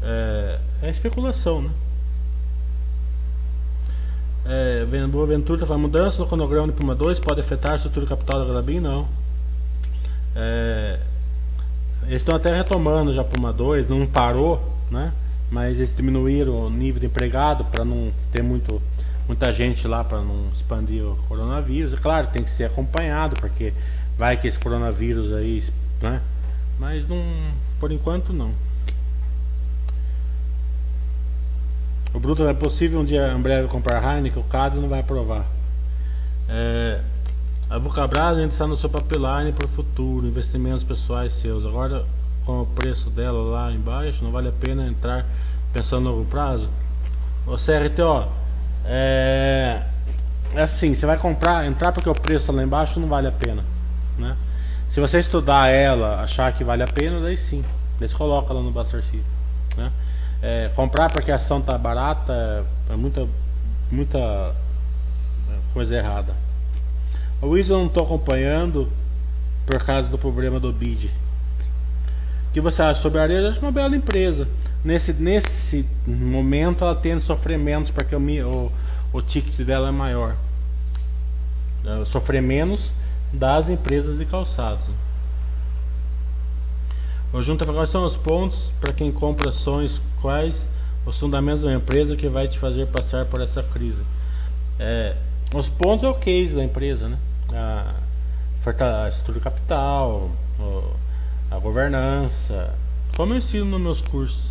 é, 0.03 0.59
é 0.83 0.91
especulação, 0.91 1.63
né? 1.63 1.71
É, 4.53 4.85
Boa 5.07 5.27
Ventura 5.27 5.65
fala, 5.65 5.79
mudança 5.79 6.19
no 6.19 6.27
cronograma 6.27 6.67
de 6.67 6.73
Puma 6.73 6.93
2 6.93 7.21
pode 7.21 7.41
afetar 7.41 7.71
a 7.71 7.77
estrutura 7.77 8.05
capital 8.05 8.41
da 8.41 8.53
Grabin? 8.53 8.81
Não. 8.81 9.07
É, 10.35 10.99
eles 12.09 12.17
estão 12.17 12.35
até 12.35 12.53
retomando 12.53 13.13
já 13.13 13.23
Puma 13.23 13.53
2, 13.53 13.89
não 13.89 14.05
parou, 14.09 14.61
né? 14.91 15.13
Mas 15.53 15.77
eles 15.77 15.95
diminuíram 15.95 16.67
o 16.67 16.69
nível 16.69 16.99
de 16.99 17.07
empregado 17.07 17.65
para 17.67 17.85
não 17.85 18.11
ter 18.33 18.43
muito, 18.43 18.83
muita 19.29 19.53
gente 19.53 19.87
lá 19.87 20.03
para 20.03 20.19
não 20.21 20.49
expandir 20.53 21.05
o 21.05 21.15
coronavírus. 21.29 21.93
É 21.93 21.97
claro, 21.97 22.27
tem 22.33 22.43
que 22.43 22.51
ser 22.51 22.65
acompanhado, 22.65 23.37
porque 23.37 23.73
vai 24.19 24.37
que 24.37 24.49
esse 24.49 24.59
coronavírus 24.59 25.33
aí, 25.33 25.63
né? 26.03 26.21
Mas 26.77 27.09
não, 27.09 27.23
por 27.79 27.93
enquanto 27.93 28.33
não. 28.33 28.53
O 32.13 32.19
Bruto 32.19 32.47
é 32.47 32.53
possível 32.53 33.01
um 33.01 33.05
dia 33.05 33.33
em 33.33 33.41
breve 33.41 33.69
comprar 33.69 34.03
Heineken, 34.03 34.43
o 34.43 34.45
Cado 34.45 34.81
não 34.81 34.89
vai 34.89 35.01
aprovar. 35.01 35.45
É, 36.49 37.01
a 37.71 37.79
Bucabras 37.79 38.37
ainda 38.37 38.53
está 38.53 38.67
no 38.67 38.77
seu 38.77 38.91
pipeline 38.91 39.53
para 39.53 39.65
o 39.65 39.69
futuro, 39.69 40.27
investimentos 40.27 40.83
pessoais 40.83 41.33
seus. 41.35 41.65
Agora, 41.65 42.05
com 42.45 42.63
o 42.63 42.67
preço 42.67 43.09
dela 43.11 43.39
lá 43.39 43.73
embaixo, 43.73 44.25
não 44.25 44.33
vale 44.33 44.49
a 44.49 44.53
pena 44.53 44.89
entrar 44.89 45.25
pensando 45.73 46.05
no 46.05 46.17
longo 46.17 46.25
prazo? 46.25 46.69
O 47.47 47.57
CRTO, 47.57 48.29
é, 48.85 49.83
é 50.53 50.63
assim, 50.63 50.95
você 50.95 51.07
vai 51.07 51.17
comprar, 51.17 51.65
entrar 51.65 51.93
porque 51.93 52.09
o 52.09 52.15
preço 52.15 52.41
está 52.41 52.53
lá 52.53 52.65
embaixo 52.65 52.99
não 52.99 53.07
vale 53.07 53.29
a 53.29 53.33
pena, 53.33 53.63
né? 54.19 54.37
Se 54.93 54.99
você 54.99 55.21
estudar 55.21 55.69
ela, 55.69 56.21
achar 56.21 56.53
que 56.53 56.65
vale 56.65 56.83
a 56.83 56.89
pena, 56.89 57.21
daí 57.21 57.37
sim, 57.37 57.65
eles 58.01 58.13
colocam 58.13 58.57
ela 58.57 58.65
no 58.65 58.73
Buster 58.73 59.01
System? 59.01 59.30
É, 60.43 60.71
comprar 60.75 61.11
porque 61.11 61.31
a 61.31 61.37
ação 61.37 61.61
tá 61.61 61.77
barata 61.77 62.65
é 62.89 62.97
muita, 62.97 63.29
muita 63.91 64.55
coisa 65.73 65.95
errada. 65.95 66.35
O 67.43 67.49
Wiz 67.49 67.69
eu 67.69 67.79
não 67.79 67.87
estou 67.87 68.05
acompanhando 68.05 68.91
por 69.67 69.83
causa 69.85 70.09
do 70.09 70.19
problema 70.19 70.59
do 70.59 70.73
bid. 70.73 71.11
O 72.49 72.53
que 72.53 72.61
você 72.61 72.83
acha 72.83 73.01
sobre 73.01 73.19
a 73.19 73.23
Areia? 73.23 73.51
Acho 73.51 73.61
uma 73.61 73.71
bela 73.71 73.95
empresa. 73.95 74.49
Nesse, 74.85 75.13
nesse 75.13 75.87
momento 76.07 76.85
ela 76.85 76.95
tende 76.95 77.23
a 77.23 77.27
sofrer 77.27 77.59
menos 77.59 77.91
porque 77.91 78.17
o, 78.17 78.21
o, 78.21 78.73
o 79.13 79.23
ticket 79.23 79.65
dela 79.65 79.89
é 79.89 79.93
maior. 79.93 80.35
Sofrer 82.07 82.43
menos 82.43 82.91
das 83.33 83.69
empresas 83.69 84.19
de 84.19 84.25
calçados. 84.25 84.85
O 87.33 87.43
junta 87.43 87.65
quais 87.65 87.91
são 87.91 88.05
os 88.05 88.17
pontos 88.17 88.59
para 88.81 88.93
quem 88.93 89.13
compra 89.13 89.51
ações 89.51 90.01
quais 90.21 90.55
os 91.05 91.19
fundamentos 91.19 91.63
da 91.63 91.73
empresa 91.73 92.17
que 92.17 92.29
vai 92.29 92.49
te 92.49 92.59
fazer 92.59 92.87
passar 92.87 93.25
por 93.27 93.41
essa 93.41 93.63
crise. 93.63 94.03
É, 94.79 95.15
os 95.55 95.69
pontos 95.69 96.05
é 96.05 96.09
o 96.09 96.15
case 96.15 96.55
da 96.55 96.63
empresa, 96.63 97.09
né? 97.09 97.19
A, 97.53 97.95
a 99.05 99.09
estrutura 99.09 99.41
capital, 99.41 100.31
a 101.51 101.59
governança, 101.59 102.75
como 103.17 103.33
eu 103.33 103.39
ensino 103.39 103.65
nos 103.65 103.81
meus 103.81 104.01
cursos. 104.01 104.51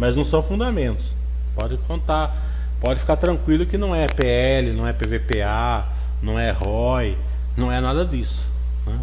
Mas 0.00 0.16
não 0.16 0.24
são 0.24 0.42
fundamentos. 0.42 1.12
Pode 1.54 1.76
contar, 1.78 2.34
pode 2.80 3.00
ficar 3.00 3.16
tranquilo 3.16 3.66
que 3.66 3.78
não 3.78 3.94
é 3.94 4.06
PL, 4.06 4.72
não 4.72 4.86
é 4.86 4.92
PVPA, 4.92 5.86
não 6.22 6.38
é 6.38 6.50
ROI, 6.50 7.16
não 7.56 7.70
é 7.70 7.80
nada 7.80 8.04
disso. 8.04 8.48
Né? 8.86 8.98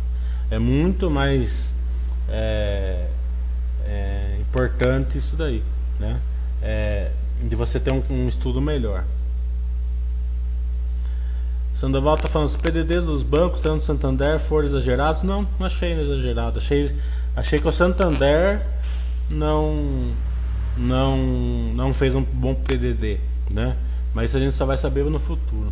É 0.49 0.59
muito 0.59 1.09
mais 1.09 1.49
é, 2.27 3.07
importante 4.51 5.17
isso 5.17 5.35
daí, 5.37 5.63
né? 5.97 6.19
É, 6.61 7.11
de 7.41 7.55
você 7.55 7.79
ter 7.79 7.91
um, 7.91 8.03
um 8.09 8.27
estudo 8.27 8.61
melhor. 8.61 9.05
Sandoval 11.79 12.15
está 12.15 12.27
falando, 12.27 12.49
os 12.49 12.57
PDD 12.57 13.01
dos 13.01 13.23
bancos, 13.23 13.61
tanto 13.61 13.85
Santander, 13.85 14.39
foram 14.39 14.67
exagerados? 14.67 15.23
Não, 15.23 15.47
não 15.57 15.65
achei 15.65 15.93
exagerado. 15.93 16.59
Achei, 16.59 16.95
achei 17.35 17.59
que 17.59 17.67
o 17.67 17.71
Santander 17.71 18.61
não, 19.29 20.11
não, 20.77 21.17
não 21.73 21.93
fez 21.93 22.13
um 22.13 22.21
bom 22.21 22.53
PDD, 22.53 23.19
né? 23.49 23.75
Mas 24.13 24.29
isso 24.29 24.37
a 24.37 24.39
gente 24.41 24.55
só 24.55 24.65
vai 24.65 24.77
saber 24.77 25.05
no 25.05 25.19
futuro. 25.19 25.71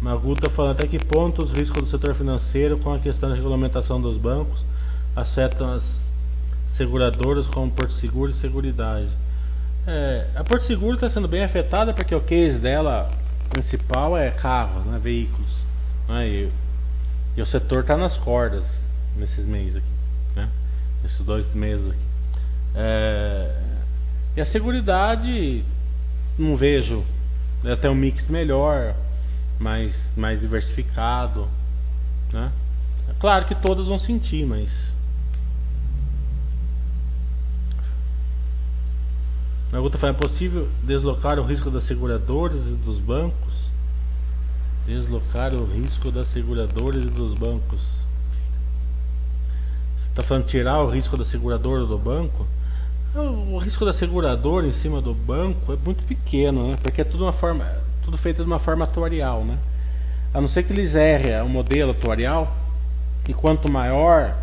Magu 0.00 0.32
está 0.32 0.50
falando 0.50 0.72
até 0.72 0.88
que 0.88 0.98
ponto 0.98 1.42
os 1.42 1.52
riscos 1.52 1.82
do 1.82 1.88
setor 1.88 2.14
financeiro 2.14 2.78
com 2.78 2.92
a 2.92 2.98
questão 2.98 3.28
da 3.28 3.36
regulamentação 3.36 4.00
dos 4.00 4.18
bancos 4.18 4.64
afetam 5.14 5.72
as 5.72 6.03
seguradoras 6.76 7.46
como 7.46 7.70
Porto 7.70 7.92
Seguro 7.92 8.32
e 8.32 8.34
Seguridade. 8.34 9.08
É, 9.86 10.26
a 10.34 10.42
Porto 10.42 10.64
Seguro 10.64 10.94
está 10.94 11.08
sendo 11.08 11.28
bem 11.28 11.44
afetada 11.44 11.92
porque 11.92 12.14
o 12.14 12.20
case 12.20 12.58
dela 12.58 13.12
principal 13.50 14.16
é 14.16 14.30
carro, 14.30 14.80
né, 14.90 14.98
veículos. 14.98 15.52
Né, 16.08 16.28
e, 16.28 16.52
e, 17.36 17.42
o 17.42 17.46
setor 17.46 17.82
está 17.82 17.96
nas 17.96 18.16
cordas 18.16 18.64
nesses 19.16 19.44
meses 19.46 19.76
aqui, 19.76 19.86
né, 20.34 20.48
nesses 21.02 21.20
dois 21.20 21.52
meses 21.54 21.90
aqui. 21.90 21.98
É, 22.74 23.54
e 24.36 24.40
a 24.40 24.46
Seguridade 24.46 25.64
não 26.36 26.56
vejo 26.56 27.04
até 27.64 27.88
um 27.88 27.94
mix 27.94 28.28
melhor, 28.28 28.94
mais, 29.58 29.94
mais 30.16 30.40
diversificado. 30.40 31.48
Né? 32.32 32.50
É 33.08 33.12
claro 33.20 33.44
que 33.44 33.54
todas 33.54 33.86
vão 33.86 33.98
sentir, 33.98 34.44
mas 34.44 34.68
Outra 39.80 39.98
forma, 39.98 40.16
é 40.16 40.20
possível 40.20 40.68
deslocar 40.84 41.38
o 41.38 41.42
risco 41.42 41.70
das 41.70 41.82
seguradoras 41.82 42.64
e 42.66 42.70
dos 42.84 42.98
bancos? 42.98 43.54
Deslocar 44.86 45.52
o 45.52 45.64
risco 45.64 46.12
das 46.12 46.28
seguradoras 46.28 47.02
e 47.02 47.06
dos 47.06 47.34
bancos. 47.34 47.80
Você 49.98 50.08
está 50.10 50.22
falando 50.22 50.46
tirar 50.46 50.80
o 50.80 50.88
risco 50.88 51.16
da 51.16 51.24
seguradora 51.24 51.84
do 51.84 51.98
banco? 51.98 52.46
O, 53.16 53.58
risco 53.58 53.84
da 53.84 53.92
seguradora 53.92 54.66
em 54.66 54.72
cima 54.72 55.00
do 55.00 55.12
banco 55.12 55.72
é 55.72 55.76
muito 55.84 56.04
pequeno, 56.04 56.68
né? 56.68 56.78
Porque 56.80 57.00
é 57.00 57.04
tudo 57.04 57.24
uma 57.24 57.32
forma, 57.32 57.64
tudo 58.04 58.16
feito 58.16 58.38
de 58.38 58.46
uma 58.46 58.58
forma 58.58 58.84
atuarial, 58.84 59.44
né? 59.44 59.58
A 60.32 60.40
não 60.40 60.48
ser 60.48 60.62
que 60.64 60.72
eles 60.72 60.94
errem 60.94 61.40
o 61.42 61.48
modelo 61.48 61.92
atuarial, 61.92 62.52
e 63.28 63.32
quanto 63.32 63.70
maior 63.70 64.36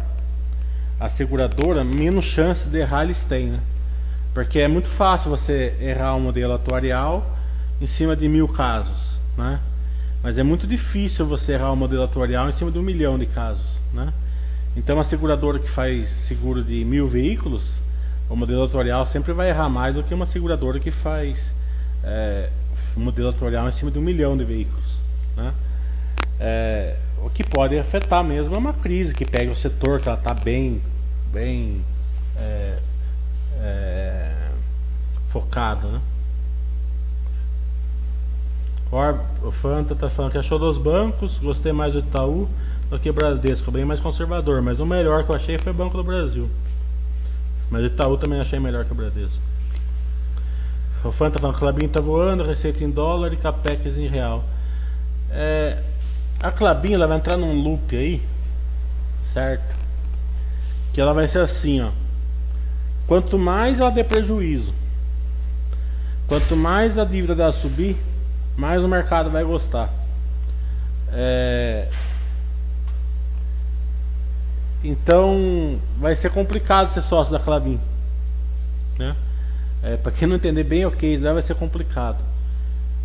a 0.99 1.09
seguradora, 1.09 1.83
menos 1.83 2.25
chance 2.25 2.67
de 2.67 2.79
errar 2.79 3.03
eles 3.03 3.23
têm, 3.23 3.47
né? 3.47 3.59
Porque 4.33 4.59
é 4.59 4.67
muito 4.67 4.87
fácil 4.87 5.29
você 5.29 5.75
errar 5.81 6.15
um 6.15 6.21
modelo 6.21 6.53
atuarial 6.53 7.25
em 7.81 7.87
cima 7.87 8.15
de 8.15 8.29
mil 8.29 8.47
casos, 8.47 9.17
né? 9.37 9.59
Mas 10.23 10.37
é 10.37 10.43
muito 10.43 10.65
difícil 10.65 11.25
você 11.25 11.53
errar 11.53 11.71
um 11.71 11.75
modelo 11.75 12.03
atuarial 12.03 12.47
em 12.47 12.53
cima 12.53 12.71
de 12.71 12.77
um 12.77 12.81
milhão 12.81 13.17
de 13.17 13.25
casos, 13.25 13.65
né? 13.93 14.13
Então 14.77 14.99
a 14.99 15.03
seguradora 15.03 15.59
que 15.59 15.69
faz 15.69 16.07
seguro 16.09 16.63
de 16.63 16.85
mil 16.85 17.07
veículos, 17.09 17.63
o 18.29 18.35
modelo 18.35 18.63
atuarial 18.63 19.05
sempre 19.05 19.33
vai 19.33 19.49
errar 19.49 19.67
mais 19.67 19.95
do 19.95 20.03
que 20.03 20.13
uma 20.13 20.25
seguradora 20.25 20.79
que 20.79 20.91
faz 20.91 21.51
é, 22.03 22.49
um 22.95 23.01
modelo 23.01 23.29
atuarial 23.29 23.67
em 23.67 23.71
cima 23.73 23.91
de 23.91 23.99
um 23.99 24.01
milhão 24.01 24.37
de 24.37 24.45
veículos, 24.45 24.95
né? 25.35 25.53
É, 26.39 26.95
o 27.21 27.29
que 27.29 27.43
pode 27.43 27.77
afetar 27.77 28.23
mesmo 28.23 28.55
é 28.55 28.57
uma 28.57 28.73
crise 28.73 29.13
que 29.13 29.25
pega 29.25 29.51
o 29.51 29.55
setor 29.55 29.99
que 29.99 30.07
ela 30.07 30.17
está 30.17 30.33
bem, 30.33 30.81
bem 31.31 31.81
é, 32.37 32.77
é, 33.61 34.31
focado, 35.29 35.87
né? 35.87 36.01
O 39.41 39.51
Fanta 39.51 39.95
tá 39.95 40.09
falando 40.09 40.33
que 40.33 40.37
achou 40.37 40.59
dos 40.59 40.77
bancos, 40.77 41.37
gostei 41.37 41.71
mais 41.71 41.93
do 41.93 41.99
Itaú 41.99 42.49
do 42.89 42.99
que 42.99 43.09
o 43.09 43.13
Bradesco, 43.13 43.71
bem 43.71 43.85
mais 43.85 44.01
conservador, 44.01 44.61
mas 44.61 44.81
o 44.81 44.85
melhor 44.85 45.23
que 45.23 45.29
eu 45.29 45.35
achei 45.35 45.57
foi 45.57 45.71
o 45.71 45.75
Banco 45.75 45.95
do 45.95 46.03
Brasil. 46.03 46.49
Mas 47.69 47.83
o 47.83 47.85
Itaú 47.85 48.17
também 48.17 48.41
achei 48.41 48.59
melhor 48.59 48.83
que 48.83 48.91
o 48.91 48.95
Bradesco. 48.95 49.41
O 51.05 51.11
Fanta 51.13 51.35
tá 51.35 51.39
falando 51.39 51.55
que 51.55 51.63
o 51.63 51.67
Clabinho 51.67 51.89
tá 51.89 52.01
voando, 52.01 52.43
receita 52.43 52.83
em 52.83 52.89
dólar 52.91 53.31
e 53.31 53.37
capex 53.37 53.97
em 53.97 54.07
real. 54.07 54.43
É, 55.31 55.81
a 56.41 56.51
Clabinho 56.51 56.95
ela 56.95 57.07
vai 57.07 57.17
entrar 57.17 57.37
num 57.37 57.53
loop 57.63 57.95
aí, 57.95 58.21
certo? 59.33 59.73
Que 60.93 60.99
ela 60.99 61.13
vai 61.13 61.29
ser 61.29 61.39
assim, 61.39 61.79
ó. 61.79 61.91
Quanto 63.11 63.37
mais 63.37 63.77
ela 63.77 63.91
der 63.91 64.05
prejuízo, 64.05 64.73
quanto 66.29 66.55
mais 66.55 66.97
a 66.97 67.03
dívida 67.03 67.35
dela 67.35 67.51
subir, 67.51 67.97
mais 68.55 68.85
o 68.85 68.87
mercado 68.87 69.29
vai 69.29 69.43
gostar. 69.43 69.93
É... 71.11 71.89
Então 74.81 75.77
vai 75.97 76.15
ser 76.15 76.31
complicado 76.31 76.93
ser 76.93 77.01
sócio 77.01 77.33
da 77.33 77.39
Clabin. 77.39 77.81
Né? 78.97 79.13
É, 79.83 79.97
Para 79.97 80.13
quem 80.13 80.25
não 80.25 80.37
entender 80.37 80.63
bem 80.63 80.85
o 80.85 80.91
case, 80.91 81.21
vai 81.21 81.41
ser 81.41 81.55
complicado. 81.55 82.23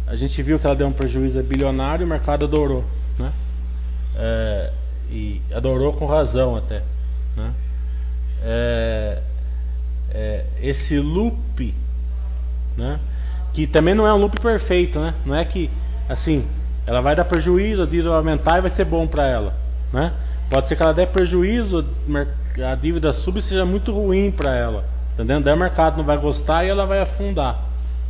A 0.07 0.15
gente 0.15 0.41
viu 0.41 0.57
que 0.57 0.67
ela 0.69 0.77
deu 0.77 0.87
um 0.87 0.93
prejuízo 0.93 1.43
bilionário 1.43 2.05
e 2.05 2.07
o 2.07 2.09
mercado 2.09 2.45
adorou. 2.45 2.85
Né? 3.19 3.33
É, 4.15 4.73
e 5.11 5.43
adorou 5.53 5.93
com 5.93 6.07
razão 6.07 6.55
até. 6.55 6.85
Né? 7.37 7.53
É, 8.45 9.23
é, 10.11 10.45
esse 10.61 10.99
loop, 10.99 11.75
né? 12.77 12.99
Que 13.53 13.67
também 13.67 13.95
não 13.95 14.07
é 14.07 14.13
um 14.13 14.19
loop 14.19 14.41
perfeito, 14.41 14.99
né? 14.99 15.15
Não 15.25 15.35
é 15.35 15.45
que 15.45 15.71
assim, 16.09 16.47
ela 16.87 17.01
vai 17.01 17.17
dar 17.17 17.25
prejuízo, 17.25 17.83
a 17.83 17.87
dívida 17.87 18.11
vai 18.11 18.19
aumentar 18.19 18.59
e 18.59 18.61
vai 18.61 18.71
ser 18.71 18.85
bom 18.85 19.07
para 19.07 19.27
ela, 19.27 19.55
né? 19.93 20.13
Pode 20.49 20.69
ser 20.69 20.77
que 20.77 20.83
ela 20.83 20.95
dê 20.95 21.07
prejuízo, 21.07 21.85
a 22.65 22.75
dívida 22.77 23.13
sub 23.13 23.43
seja 23.43 23.65
muito 23.65 23.93
ruim 23.93 24.31
para 24.31 24.55
ela, 24.55 24.83
tá 25.17 25.25
entendendo? 25.25 25.45
Daí 25.45 25.55
o 25.55 25.59
mercado 25.59 25.97
não 25.97 26.05
vai 26.05 26.17
gostar 26.17 26.65
e 26.65 26.69
ela 26.69 26.87
vai 26.87 27.01
afundar, 27.01 27.61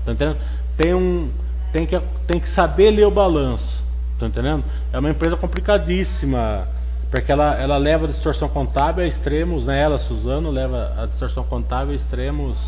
tá 0.04 0.12
entendendo? 0.12 0.36
Tem 0.76 0.94
um, 0.94 1.30
tem 1.72 1.86
que, 1.86 1.98
tem 2.26 2.38
que 2.38 2.48
saber 2.48 2.90
ler 2.90 3.06
o 3.06 3.10
balanço, 3.10 3.82
tá 4.18 4.26
entendendo? 4.26 4.62
É 4.92 4.98
uma 4.98 5.10
empresa 5.10 5.36
complicadíssima 5.36 6.68
porque 7.10 7.30
ela, 7.30 7.54
ela 7.54 7.76
leva 7.76 8.06
a 8.06 8.08
distorção 8.08 8.48
contábil 8.48 9.04
a 9.04 9.06
extremos, 9.06 9.64
né? 9.64 9.80
Ela, 9.80 9.98
Suzano, 9.98 10.50
leva 10.50 10.92
a 10.98 11.06
distorção 11.06 11.44
contábil 11.44 11.92
a 11.92 11.96
extremos 11.96 12.58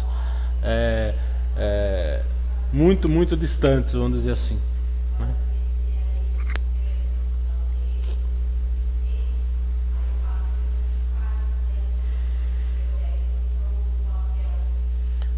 é, 0.62 1.14
é, 1.56 2.22
muito, 2.72 3.08
muito 3.08 3.36
distantes, 3.36 3.94
vamos 3.94 4.18
dizer 4.18 4.32
assim. 4.32 4.58
Né? 5.18 5.34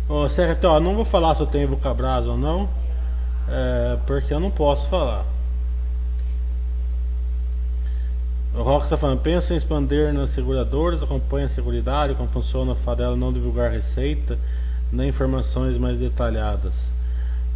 Ô, 0.08 0.28
Serra, 0.28 0.80
não 0.80 0.94
vou 0.94 1.04
falar 1.04 1.34
se 1.36 1.40
eu 1.40 1.46
tenho 1.46 1.68
Vulcabras 1.68 2.26
ou 2.26 2.36
não, 2.36 2.68
é, 3.48 3.96
porque 4.06 4.34
eu 4.34 4.40
não 4.40 4.50
posso 4.50 4.86
falar. 4.88 5.24
O 8.54 8.62
Rock 8.62 8.84
está 8.84 8.96
falando, 8.96 9.20
pensa 9.20 9.54
em 9.54 9.56
expandir 9.56 10.12
nas 10.12 10.30
seguradoras, 10.30 11.02
acompanha 11.02 11.46
a 11.46 11.48
seguridade, 11.48 12.14
como 12.14 12.28
funciona 12.28 12.72
a 12.72 12.74
Fadela, 12.74 13.16
não 13.16 13.32
divulgar 13.32 13.70
receita, 13.70 14.36
nem 14.90 15.08
informações 15.08 15.78
mais 15.78 15.98
detalhadas. 15.98 16.72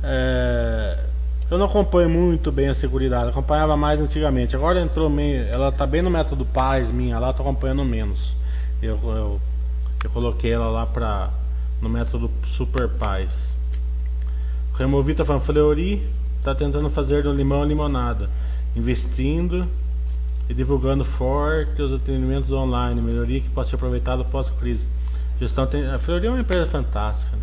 É, 0.05 0.99
eu 1.51 1.59
não 1.59 1.67
acompanho 1.67 2.09
muito 2.09 2.53
bem 2.53 2.69
a 2.69 2.75
seguridade, 2.75 3.31
acompanhava 3.31 3.77
mais 3.77 4.01
antigamente. 4.01 4.55
Agora 4.55 4.81
entrou 4.81 5.11
meio, 5.11 5.43
ela 5.47 5.71
está 5.71 5.85
bem 5.85 6.01
no 6.01 6.11
método 6.11 6.45
Paz 6.45 6.89
minha, 6.89 7.19
lá 7.19 7.31
estou 7.31 7.45
acompanhando 7.45 7.85
menos. 7.85 8.33
Eu, 8.81 8.99
eu, 9.03 9.41
eu, 10.05 10.11
coloquei 10.11 10.53
ela 10.53 10.69
lá 10.69 10.87
para 10.87 11.29
no 11.83 11.89
método 11.89 12.31
Super 12.47 12.89
Paz. 12.89 13.31
Removi 14.79 15.13
está 15.13 15.25
falando, 15.25 15.43
está 16.39 16.55
tentando 16.55 16.89
fazer 16.89 17.25
do 17.25 17.33
limão 17.33 17.65
limonada, 17.65 18.31
investindo 18.77 19.67
e 20.49 20.55
divulgando 20.55 21.05
forte 21.05 21.81
os 21.81 21.93
atendimentos 21.93 22.53
online, 22.53 23.01
melhoria 23.01 23.41
que 23.41 23.49
pode 23.51 23.71
ser 23.71 23.77
aproveitada 23.77 24.25
pós-crise. 24.25 24.87
Gestão 25.41 25.67
tem, 25.67 25.87
a 25.87 25.99
Fleury 25.99 26.27
é 26.27 26.31
uma 26.31 26.41
empresa 26.41 26.67
fantástica. 26.67 27.37
Né? 27.37 27.43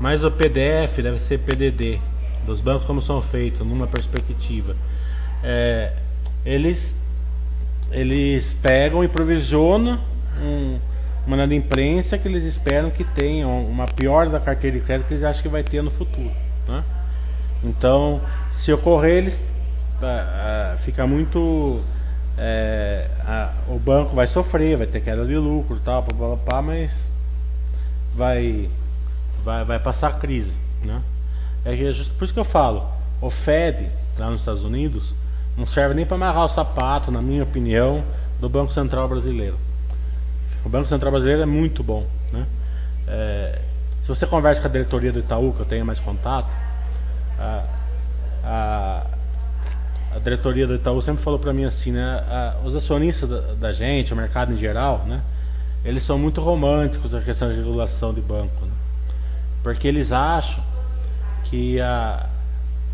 Mas 0.00 0.24
o 0.24 0.30
PDF 0.30 0.96
deve 0.96 1.18
ser 1.20 1.38
PDD 1.38 2.00
dos 2.46 2.60
bancos 2.60 2.86
como 2.86 3.00
são 3.00 3.22
feitos 3.22 3.66
numa 3.66 3.86
perspectiva. 3.86 4.74
É, 5.42 5.92
eles 6.44 6.94
eles 7.90 8.52
pegam 8.60 9.04
e 9.04 9.08
provisionam 9.08 10.00
um, 10.42 10.78
uma 11.26 11.36
nada 11.36 11.54
imprensa 11.54 12.18
que 12.18 12.26
eles 12.26 12.42
esperam 12.42 12.90
que 12.90 13.04
tenham 13.04 13.64
uma 13.66 13.86
pior 13.86 14.28
da 14.28 14.40
carteira 14.40 14.78
de 14.78 14.84
crédito 14.84 15.06
que 15.06 15.14
eles 15.14 15.24
acham 15.24 15.42
que 15.42 15.48
vai 15.48 15.62
ter 15.62 15.82
no 15.82 15.90
futuro. 15.90 16.32
Né? 16.66 16.82
Então, 17.64 18.20
se 18.58 18.72
ocorrer, 18.72 19.18
eles 19.18 19.34
uh, 19.34 20.78
fica 20.84 21.06
muito 21.06 21.82
é, 22.36 23.08
a, 23.24 23.52
o 23.68 23.78
banco 23.78 24.14
vai 24.14 24.26
sofrer, 24.26 24.76
vai 24.76 24.86
ter 24.86 25.00
queda 25.00 25.24
de 25.24 25.36
lucro, 25.36 25.80
tal, 25.84 26.02
pá, 26.02 26.14
pá, 26.14 26.36
pá, 26.44 26.62
mas 26.62 26.90
vai, 28.14 28.68
vai, 29.44 29.64
vai 29.64 29.78
passar 29.78 30.18
crise, 30.18 30.52
né? 30.82 31.00
É, 31.64 31.72
é 31.72 31.92
just, 31.92 32.10
por 32.12 32.24
isso 32.24 32.34
que 32.34 32.40
eu 32.40 32.44
falo, 32.44 32.86
o 33.20 33.30
Fed 33.30 33.88
lá 34.18 34.30
nos 34.30 34.40
Estados 34.40 34.64
Unidos 34.64 35.14
não 35.56 35.66
serve 35.66 35.94
nem 35.94 36.04
para 36.04 36.16
amarrar 36.16 36.46
o 36.46 36.48
sapato, 36.48 37.10
na 37.10 37.22
minha 37.22 37.44
opinião, 37.44 38.02
do 38.40 38.48
Banco 38.48 38.72
Central 38.72 39.08
Brasileiro. 39.08 39.56
O 40.64 40.68
Banco 40.68 40.88
Central 40.88 41.12
Brasileiro 41.12 41.42
é 41.42 41.46
muito 41.46 41.82
bom, 41.82 42.04
né? 42.32 42.46
É, 43.06 43.60
se 44.02 44.08
você 44.08 44.26
conversa 44.26 44.60
com 44.60 44.66
a 44.66 44.70
diretoria 44.70 45.12
do 45.12 45.20
Itaú, 45.20 45.52
que 45.52 45.60
eu 45.60 45.66
tenho 45.66 45.86
mais 45.86 46.00
contato, 46.00 46.48
a, 47.38 47.64
a, 48.44 49.06
a 50.14 50.18
diretoria 50.18 50.66
do 50.66 50.74
Itaú 50.74 51.00
sempre 51.02 51.22
falou 51.22 51.38
para 51.38 51.52
mim 51.52 51.64
assim, 51.64 51.92
né? 51.92 52.24
A, 52.28 52.56
os 52.64 52.74
acionistas 52.74 53.28
da, 53.28 53.40
da, 53.54 53.72
gente, 53.72 54.12
o 54.12 54.16
mercado 54.16 54.52
em 54.52 54.56
geral, 54.56 55.04
né? 55.06 55.20
Eles 55.84 56.04
são 56.04 56.18
muito 56.18 56.40
românticos 56.40 57.12
na 57.12 57.20
questão 57.20 57.48
de 57.48 57.56
regulação 57.56 58.14
de 58.14 58.20
banco, 58.20 58.64
né? 58.64 58.72
porque 59.62 59.86
eles 59.86 60.12
acham 60.12 60.62
que 61.44 61.80
a 61.80 62.26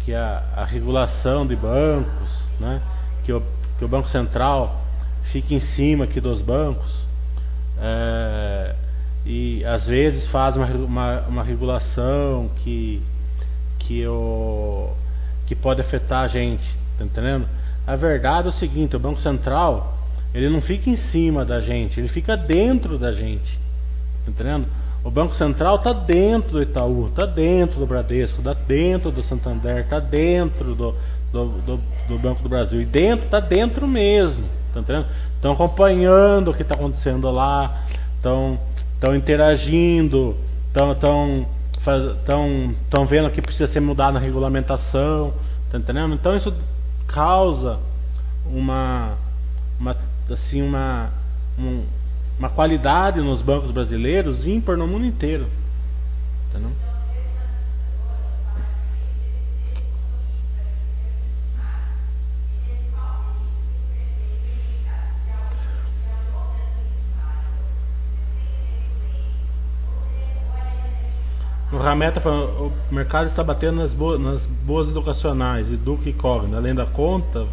que 0.04 0.14
a, 0.14 0.42
a 0.56 0.64
regulação 0.64 1.46
de 1.46 1.54
bancos, 1.54 2.30
né? 2.58 2.80
Que 3.24 3.32
o, 3.32 3.42
que 3.78 3.84
o 3.84 3.88
banco 3.88 4.08
central 4.08 4.80
fique 5.24 5.54
em 5.54 5.60
cima 5.60 6.04
aqui 6.04 6.20
dos 6.20 6.42
bancos 6.42 7.00
é, 7.80 8.74
e 9.24 9.64
às 9.64 9.84
vezes 9.84 10.26
faz 10.28 10.56
uma, 10.56 10.66
uma, 10.66 11.20
uma 11.28 11.42
regulação 11.42 12.50
que 12.62 13.02
que, 13.90 14.06
o, 14.06 14.88
que 15.48 15.54
pode 15.56 15.80
afetar 15.80 16.22
a 16.22 16.28
gente, 16.28 16.64
tá 16.96 17.04
entendendo? 17.04 17.44
A 17.84 17.96
verdade 17.96 18.46
é 18.46 18.50
o 18.50 18.52
seguinte, 18.52 18.94
o 18.94 19.00
Banco 19.00 19.20
Central, 19.20 19.98
ele 20.32 20.48
não 20.48 20.60
fica 20.62 20.88
em 20.88 20.94
cima 20.94 21.44
da 21.44 21.60
gente, 21.60 21.98
ele 21.98 22.06
fica 22.06 22.36
dentro 22.36 22.96
da 22.96 23.10
gente, 23.10 23.58
tá 24.24 24.30
entendendo? 24.30 24.68
O 25.02 25.10
Banco 25.10 25.34
Central 25.34 25.74
está 25.74 25.92
dentro 25.92 26.52
do 26.52 26.62
Itaú, 26.62 27.08
está 27.08 27.26
dentro 27.26 27.80
do 27.80 27.86
Bradesco, 27.86 28.38
está 28.38 28.54
dentro 28.54 29.10
do 29.10 29.24
Santander, 29.24 29.78
está 29.78 29.98
dentro 29.98 30.72
do, 30.76 30.94
do, 31.32 31.46
do, 31.46 31.80
do, 32.06 32.18
Banco 32.18 32.44
do 32.44 32.48
Brasil. 32.48 32.82
E 32.82 32.84
dentro, 32.84 33.24
está 33.24 33.40
dentro 33.40 33.88
mesmo. 33.88 34.44
Tá 34.72 34.80
entendendo? 34.80 35.06
Estão 35.34 35.52
acompanhando 35.52 36.52
o 36.52 36.54
que 36.54 36.62
está 36.62 36.76
acontecendo 36.76 37.28
lá, 37.28 37.86
estão 38.18 39.16
interagindo, 39.16 40.36
estão 40.68 41.44
estão 41.80 43.06
vendo 43.06 43.30
que 43.30 43.40
precisa 43.40 43.66
ser 43.66 43.80
mudado 43.80 44.14
na 44.14 44.20
regulamentação, 44.20 45.32
tá 45.70 45.78
entendendo? 45.78 46.14
Então 46.14 46.36
isso 46.36 46.52
causa 47.06 47.78
uma, 48.46 49.14
uma 49.78 49.96
assim 50.30 50.62
uma 50.62 51.10
um, 51.58 51.84
uma 52.38 52.48
qualidade 52.48 53.20
nos 53.20 53.42
bancos 53.42 53.70
brasileiros 53.70 54.46
ímpar 54.46 54.76
no 54.76 54.86
mundo 54.86 55.06
inteiro. 55.06 55.46
Entendeu? 56.48 56.70
Rameta 71.80 72.20
falando, 72.20 72.72
o 72.90 72.94
mercado 72.94 73.26
está 73.26 73.42
batendo 73.42 73.76
nas 73.76 73.92
boas, 73.92 74.20
nas 74.20 74.46
boas 74.46 74.88
educacionais, 74.88 75.72
Educa 75.72 76.08
e 76.08 76.12
Cogna. 76.12 76.56
Além 76.56 76.74
da 76.74 76.86
conta, 76.86 77.46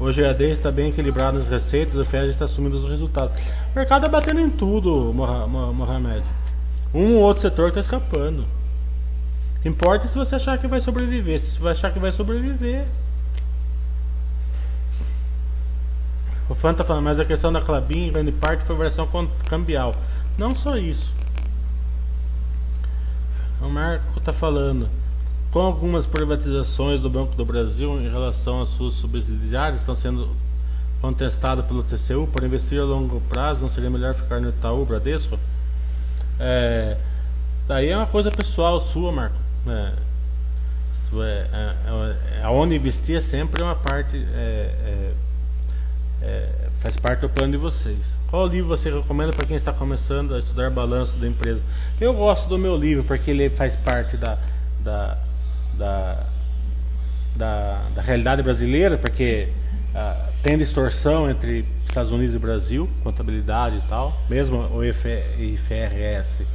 Hoje 0.00 0.24
a 0.24 0.32
está 0.32 0.72
bem 0.72 0.88
equilibrado 0.88 1.38
nas 1.38 1.46
receitas, 1.46 1.94
o 1.94 2.04
FED 2.06 2.30
está 2.30 2.46
assumindo 2.46 2.74
os 2.74 2.88
resultados. 2.88 3.38
O 3.70 3.76
mercado 3.76 4.06
está 4.06 4.18
batendo 4.18 4.40
em 4.40 4.48
tudo, 4.48 5.12
Mohamed. 5.12 6.24
Um 6.94 7.16
ou 7.16 7.20
outro 7.20 7.42
setor 7.42 7.68
está 7.68 7.80
escapando. 7.80 8.46
Importa 9.62 10.08
se 10.08 10.16
você 10.16 10.36
achar 10.36 10.56
que 10.56 10.66
vai 10.66 10.80
sobreviver. 10.80 11.42
Se 11.42 11.58
você 11.58 11.68
achar 11.68 11.92
que 11.92 11.98
vai 11.98 12.12
sobreviver. 12.12 12.86
O 16.48 16.54
Fanta 16.54 16.80
está 16.80 16.84
falando, 16.84 17.04
mas 17.04 17.20
a 17.20 17.24
questão 17.26 17.52
da 17.52 17.60
Clabin, 17.60 18.10
grande 18.10 18.32
parte, 18.32 18.64
foi 18.64 18.76
variação 18.76 19.06
cambial. 19.50 19.94
Não 20.38 20.54
só 20.54 20.78
isso. 20.78 21.12
O 23.60 23.68
Marco 23.68 24.18
está 24.18 24.32
falando 24.32 24.88
com 25.52 25.60
algumas 25.60 26.06
privatizações 26.06 27.00
do 27.00 27.10
Banco 27.10 27.34
do 27.34 27.44
Brasil 27.44 28.00
em 28.00 28.08
relação 28.08 28.62
às 28.62 28.70
suas 28.70 28.94
subsidiárias 28.94 29.80
estão 29.80 29.94
sendo 29.94 30.28
contestadas 31.00 31.66
pelo 31.66 31.82
TCU 31.82 32.26
para 32.26 32.46
investir 32.46 32.80
a 32.80 32.84
longo 32.84 33.20
prazo, 33.22 33.60
não 33.60 33.68
seria 33.68 33.90
melhor 33.90 34.14
ficar 34.14 34.40
no 34.40 34.48
Itaú, 34.48 34.86
Bradesco? 34.86 35.38
É, 36.38 36.96
daí 37.66 37.88
é 37.88 37.96
uma 37.96 38.06
coisa 38.06 38.30
pessoal 38.30 38.80
sua, 38.80 39.12
Marco. 39.12 39.36
É, 39.66 39.92
é, 41.12 41.48
é, 41.52 42.38
é 42.38 42.42
aonde 42.44 42.76
investir 42.76 43.16
é 43.16 43.20
sempre 43.20 43.62
uma 43.62 43.74
parte, 43.74 44.16
é, 44.16 45.12
é, 46.22 46.48
faz 46.80 46.96
parte 46.96 47.20
do 47.20 47.28
plano 47.28 47.52
de 47.52 47.58
vocês. 47.58 48.19
Qual 48.30 48.46
livro 48.46 48.68
você 48.68 48.90
recomenda 48.90 49.32
para 49.32 49.44
quem 49.44 49.56
está 49.56 49.72
começando 49.72 50.34
a 50.34 50.38
estudar 50.38 50.70
balanço 50.70 51.16
da 51.18 51.26
empresa? 51.26 51.60
Eu 52.00 52.14
gosto 52.14 52.48
do 52.48 52.56
meu 52.56 52.76
livro 52.76 53.02
porque 53.04 53.30
ele 53.30 53.50
faz 53.50 53.74
parte 53.76 54.16
da, 54.16 54.38
da 54.84 55.18
da, 55.80 56.26
da, 57.34 57.82
da 57.94 58.02
realidade 58.02 58.42
brasileira, 58.42 58.98
porque 58.98 59.48
uh, 59.94 60.32
tem 60.42 60.58
distorção 60.58 61.30
entre 61.30 61.64
Estados 61.88 62.12
Unidos 62.12 62.36
e 62.36 62.38
Brasil, 62.38 62.88
contabilidade 63.02 63.76
e 63.76 63.88
tal, 63.88 64.20
mesmo 64.28 64.58
o 64.58 64.84
IFRS, 64.84 66.46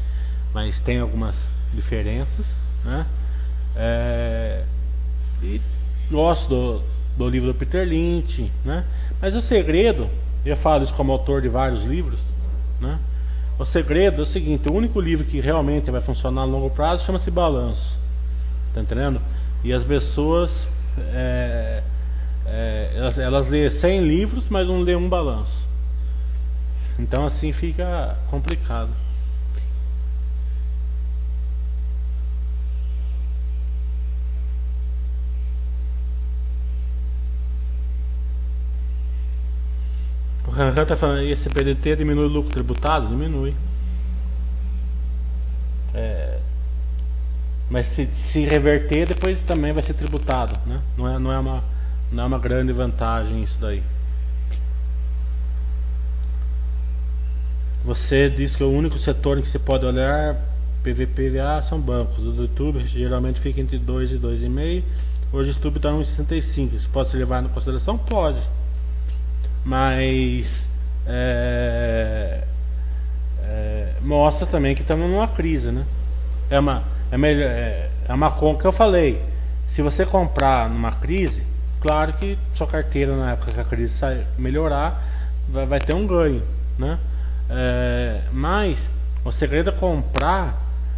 mas 0.54 0.80
tem 0.80 1.00
algumas 1.00 1.36
diferenças, 1.74 2.46
né? 2.84 3.06
É, 3.76 4.64
e 5.44 5.60
gosto 6.10 6.48
do, 6.48 6.82
do 7.18 7.28
livro 7.28 7.52
do 7.52 7.58
Peter 7.58 7.86
Lynch, 7.86 8.50
né? 8.64 8.86
Mas 9.20 9.36
o 9.36 9.42
segredo, 9.42 10.08
eu 10.50 10.58
falo 10.58 10.84
isso 10.84 10.94
como 10.94 11.12
autor 11.12 11.42
de 11.42 11.50
vários 11.50 11.84
livros, 11.84 12.20
né? 12.80 13.00
O 13.58 13.66
segredo 13.66 14.22
é 14.22 14.24
o 14.24 14.28
seguinte: 14.28 14.70
o 14.70 14.74
único 14.74 15.00
livro 15.00 15.26
que 15.26 15.40
realmente 15.40 15.90
vai 15.90 16.02
funcionar 16.02 16.42
a 16.42 16.46
longo 16.46 16.70
prazo 16.70 17.06
chama-se 17.06 17.32
Balanço. 17.32 17.98
Tá 18.74 18.82
entendendo? 18.82 19.22
E 19.64 19.72
as 19.74 19.84
pessoas 19.84 20.52
é, 21.14 21.82
é, 22.46 22.92
elas, 22.96 23.18
elas 23.18 23.48
lêem 23.48 23.70
100 23.70 24.02
livros, 24.02 24.46
mas 24.50 24.68
não 24.68 24.82
lêem 24.82 24.98
um 24.98 25.10
balanço. 25.10 25.66
Então 27.00 27.26
assim 27.26 27.52
fica 27.52 28.18
complicado. 28.30 28.90
O 40.56 40.58
Ranjan 40.58 40.84
está 40.84 40.96
falando, 40.96 41.22
esse 41.24 41.50
PDT 41.50 41.98
diminui 41.98 42.24
o 42.24 42.30
lucro 42.30 42.50
tributado? 42.50 43.10
Diminui. 43.10 43.54
É, 45.94 46.40
mas 47.70 47.88
se, 47.88 48.08
se 48.32 48.46
reverter 48.46 49.06
depois 49.06 49.42
também 49.42 49.74
vai 49.74 49.84
ser 49.84 49.96
tributado, 49.96 50.58
né? 50.66 50.80
Não 50.98 51.14
é, 51.14 51.20
não 51.20 51.30
é, 51.30 51.40
uma, 51.40 51.62
não 52.10 52.24
é 52.24 52.26
uma 52.26 52.40
grande 52.40 52.72
vantagem 52.72 53.44
isso 53.44 53.58
daí. 53.60 53.84
Você 57.84 58.30
diz 58.30 58.56
que 58.56 58.64
o 58.64 58.72
único 58.72 58.98
setor 58.98 59.38
em 59.38 59.42
que 59.42 59.50
você 59.50 59.60
pode 59.60 59.86
olhar 59.86 60.36
PVPVA 60.84 61.62
são 61.68 61.82
bancos. 61.82 62.26
O 62.26 62.32
do 62.32 62.44
YouTube 62.44 62.88
geralmente 62.88 63.42
fica 63.42 63.60
entre 63.60 63.78
2 63.78 64.12
e 64.14 64.16
2,5. 64.16 64.84
Hoje 65.34 65.50
o 65.50 65.54
YouTube 65.54 65.76
está 65.76 65.92
em 65.92 66.00
1,65. 66.00 66.76
Isso 66.76 66.90
pode 66.94 67.10
se 67.10 67.18
levar 67.18 67.44
em 67.44 67.50
consideração? 67.50 67.98
Pode. 67.98 68.40
Mas 69.66 70.66
é, 71.08 72.44
é, 73.44 73.94
mostra 74.02 74.46
também 74.46 74.76
que 74.76 74.84
estamos 74.84 75.10
numa 75.10 75.28
crise, 75.28 75.72
né? 75.72 75.84
É 76.52 76.60
uma 76.60 76.84
é, 77.12 77.18
melhor, 77.18 77.50
é, 77.50 77.90
é 78.08 78.14
uma 78.14 78.32
que 78.32 78.66
eu 78.66 78.72
falei. 78.72 79.20
Se 79.72 79.82
você 79.82 80.06
comprar 80.06 80.70
numa 80.70 80.92
crise, 80.92 81.42
claro 81.82 82.14
que 82.14 82.38
sua 82.54 82.68
carteira 82.68 83.16
na 83.16 83.32
época 83.32 83.52
que 83.52 83.60
a 83.60 83.64
crise 83.64 83.94
melhorar, 84.38 85.04
vai, 85.50 85.66
vai 85.66 85.80
ter 85.80 85.96
um 85.96 86.06
ganho, 86.06 86.44
né? 86.78 87.00
É, 87.50 88.22
mas 88.32 88.78
o 89.24 89.32
segredo 89.32 89.72
é 89.72 89.74
comprar 89.74 90.56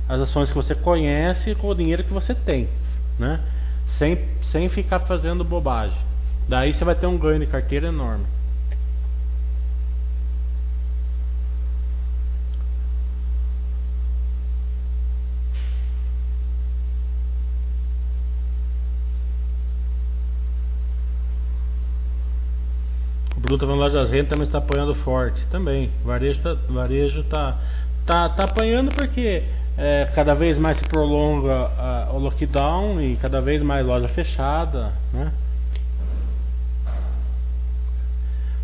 as 0.09 0.19
ações 0.21 0.49
que 0.49 0.55
você 0.55 0.75
conhece 0.75 1.55
com 1.55 1.69
o 1.69 1.75
dinheiro 1.75 2.03
que 2.03 2.13
você 2.13 2.35
tem, 2.35 2.67
né? 3.17 3.39
Sem, 3.97 4.17
sem 4.51 4.67
ficar 4.67 4.99
fazendo 4.99 5.43
bobagem. 5.43 5.97
Daí 6.49 6.73
você 6.73 6.83
vai 6.83 6.95
ter 6.95 7.07
um 7.07 7.17
ganho 7.17 7.39
de 7.39 7.47
carteira 7.47 7.87
enorme. 7.87 8.25
Bruto 23.47 23.65
na 23.65 23.75
Lojas 23.75 24.09
Renda 24.09 24.31
também 24.31 24.45
está 24.45 24.57
apoiando 24.57 24.93
forte. 24.93 25.41
Também. 25.49 25.89
Varejo 26.03 26.37
está 26.37 26.53
varejo 26.69 27.23
tá, 27.23 27.57
tá, 28.05 28.27
tá 28.27 28.43
apanhando 28.43 28.91
porque 28.93 29.41
é, 29.77 30.11
cada 30.13 30.33
vez 30.33 30.57
mais 30.57 30.77
se 30.77 30.83
prolonga 30.83 31.71
o 32.11 32.19
lockdown 32.19 33.01
e 33.01 33.15
cada 33.15 33.39
vez 33.39 33.61
mais 33.61 33.85
loja 33.85 34.09
fechada. 34.09 34.91
Né? 35.13 35.31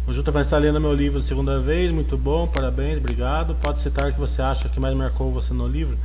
O 0.05 0.13
Juta 0.13 0.31
vai 0.31 0.41
estar 0.41 0.57
lendo 0.57 0.81
meu 0.81 0.93
livro 0.93 1.21
a 1.21 1.23
segunda 1.23 1.61
vez, 1.61 1.89
muito 1.89 2.17
bom, 2.17 2.45
parabéns, 2.45 2.97
obrigado. 2.97 3.55
Pode 3.55 3.81
citar 3.81 4.09
o 4.09 4.13
que 4.13 4.19
você 4.19 4.41
acha 4.41 4.67
que 4.67 4.81
mais 4.81 4.93
marcou 4.97 5.31
você 5.31 5.53
no 5.53 5.65
livro? 5.65 5.97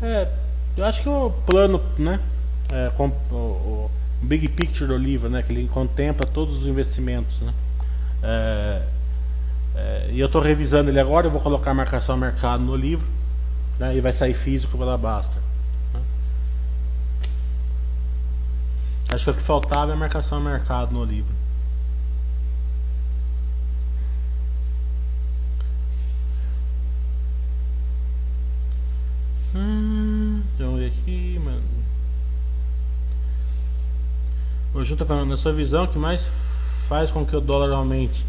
É, 0.00 0.26
eu 0.78 0.84
acho 0.86 1.02
que 1.02 1.10
o 1.10 1.30
plano, 1.44 1.78
né? 1.98 2.18
É, 2.70 2.90
com, 2.96 3.08
o, 3.30 3.34
o, 3.34 3.90
big 4.22 4.48
picture 4.48 4.86
do 4.86 4.96
livro, 4.96 5.28
né? 5.28 5.42
Que 5.42 5.52
ele 5.52 5.68
contempla 5.68 6.26
todos 6.26 6.62
os 6.62 6.66
investimentos, 6.66 7.38
né? 7.40 7.52
É, 8.22 8.82
é, 9.74 10.10
e 10.10 10.20
eu 10.20 10.26
estou 10.26 10.40
revisando 10.40 10.90
ele 10.90 10.98
agora, 10.98 11.26
eu 11.26 11.30
vou 11.30 11.40
colocar 11.40 11.70
a 11.70 11.74
marcação 11.74 12.16
mercado 12.16 12.62
no 12.62 12.74
livro 12.74 13.06
né, 13.78 13.96
e 13.96 14.00
vai 14.00 14.12
sair 14.12 14.34
físico 14.34 14.76
pela 14.76 14.98
Basta. 14.98 15.36
Né. 15.94 16.00
Acho 19.10 19.24
que 19.24 19.30
o 19.30 19.34
que 19.34 19.42
faltava 19.42 19.92
é 19.92 19.94
a 19.94 19.96
marcação 19.96 20.40
mercado 20.40 20.92
no 20.92 21.04
livro. 21.04 21.32
Hum, 29.54 30.42
eu 30.58 30.76
ver 30.76 30.88
aqui, 30.88 31.40
mano. 31.42 31.62
O 34.74 34.84
Ju 34.84 34.96
tá 34.96 35.04
falando, 35.04 35.30
na 35.30 35.36
sua 35.36 35.52
visão, 35.52 35.86
que 35.86 35.98
mais 35.98 36.24
faz 36.88 37.10
com 37.10 37.24
que 37.24 37.36
o 37.36 37.40
dólar 37.40 37.72
aumente? 37.72 38.24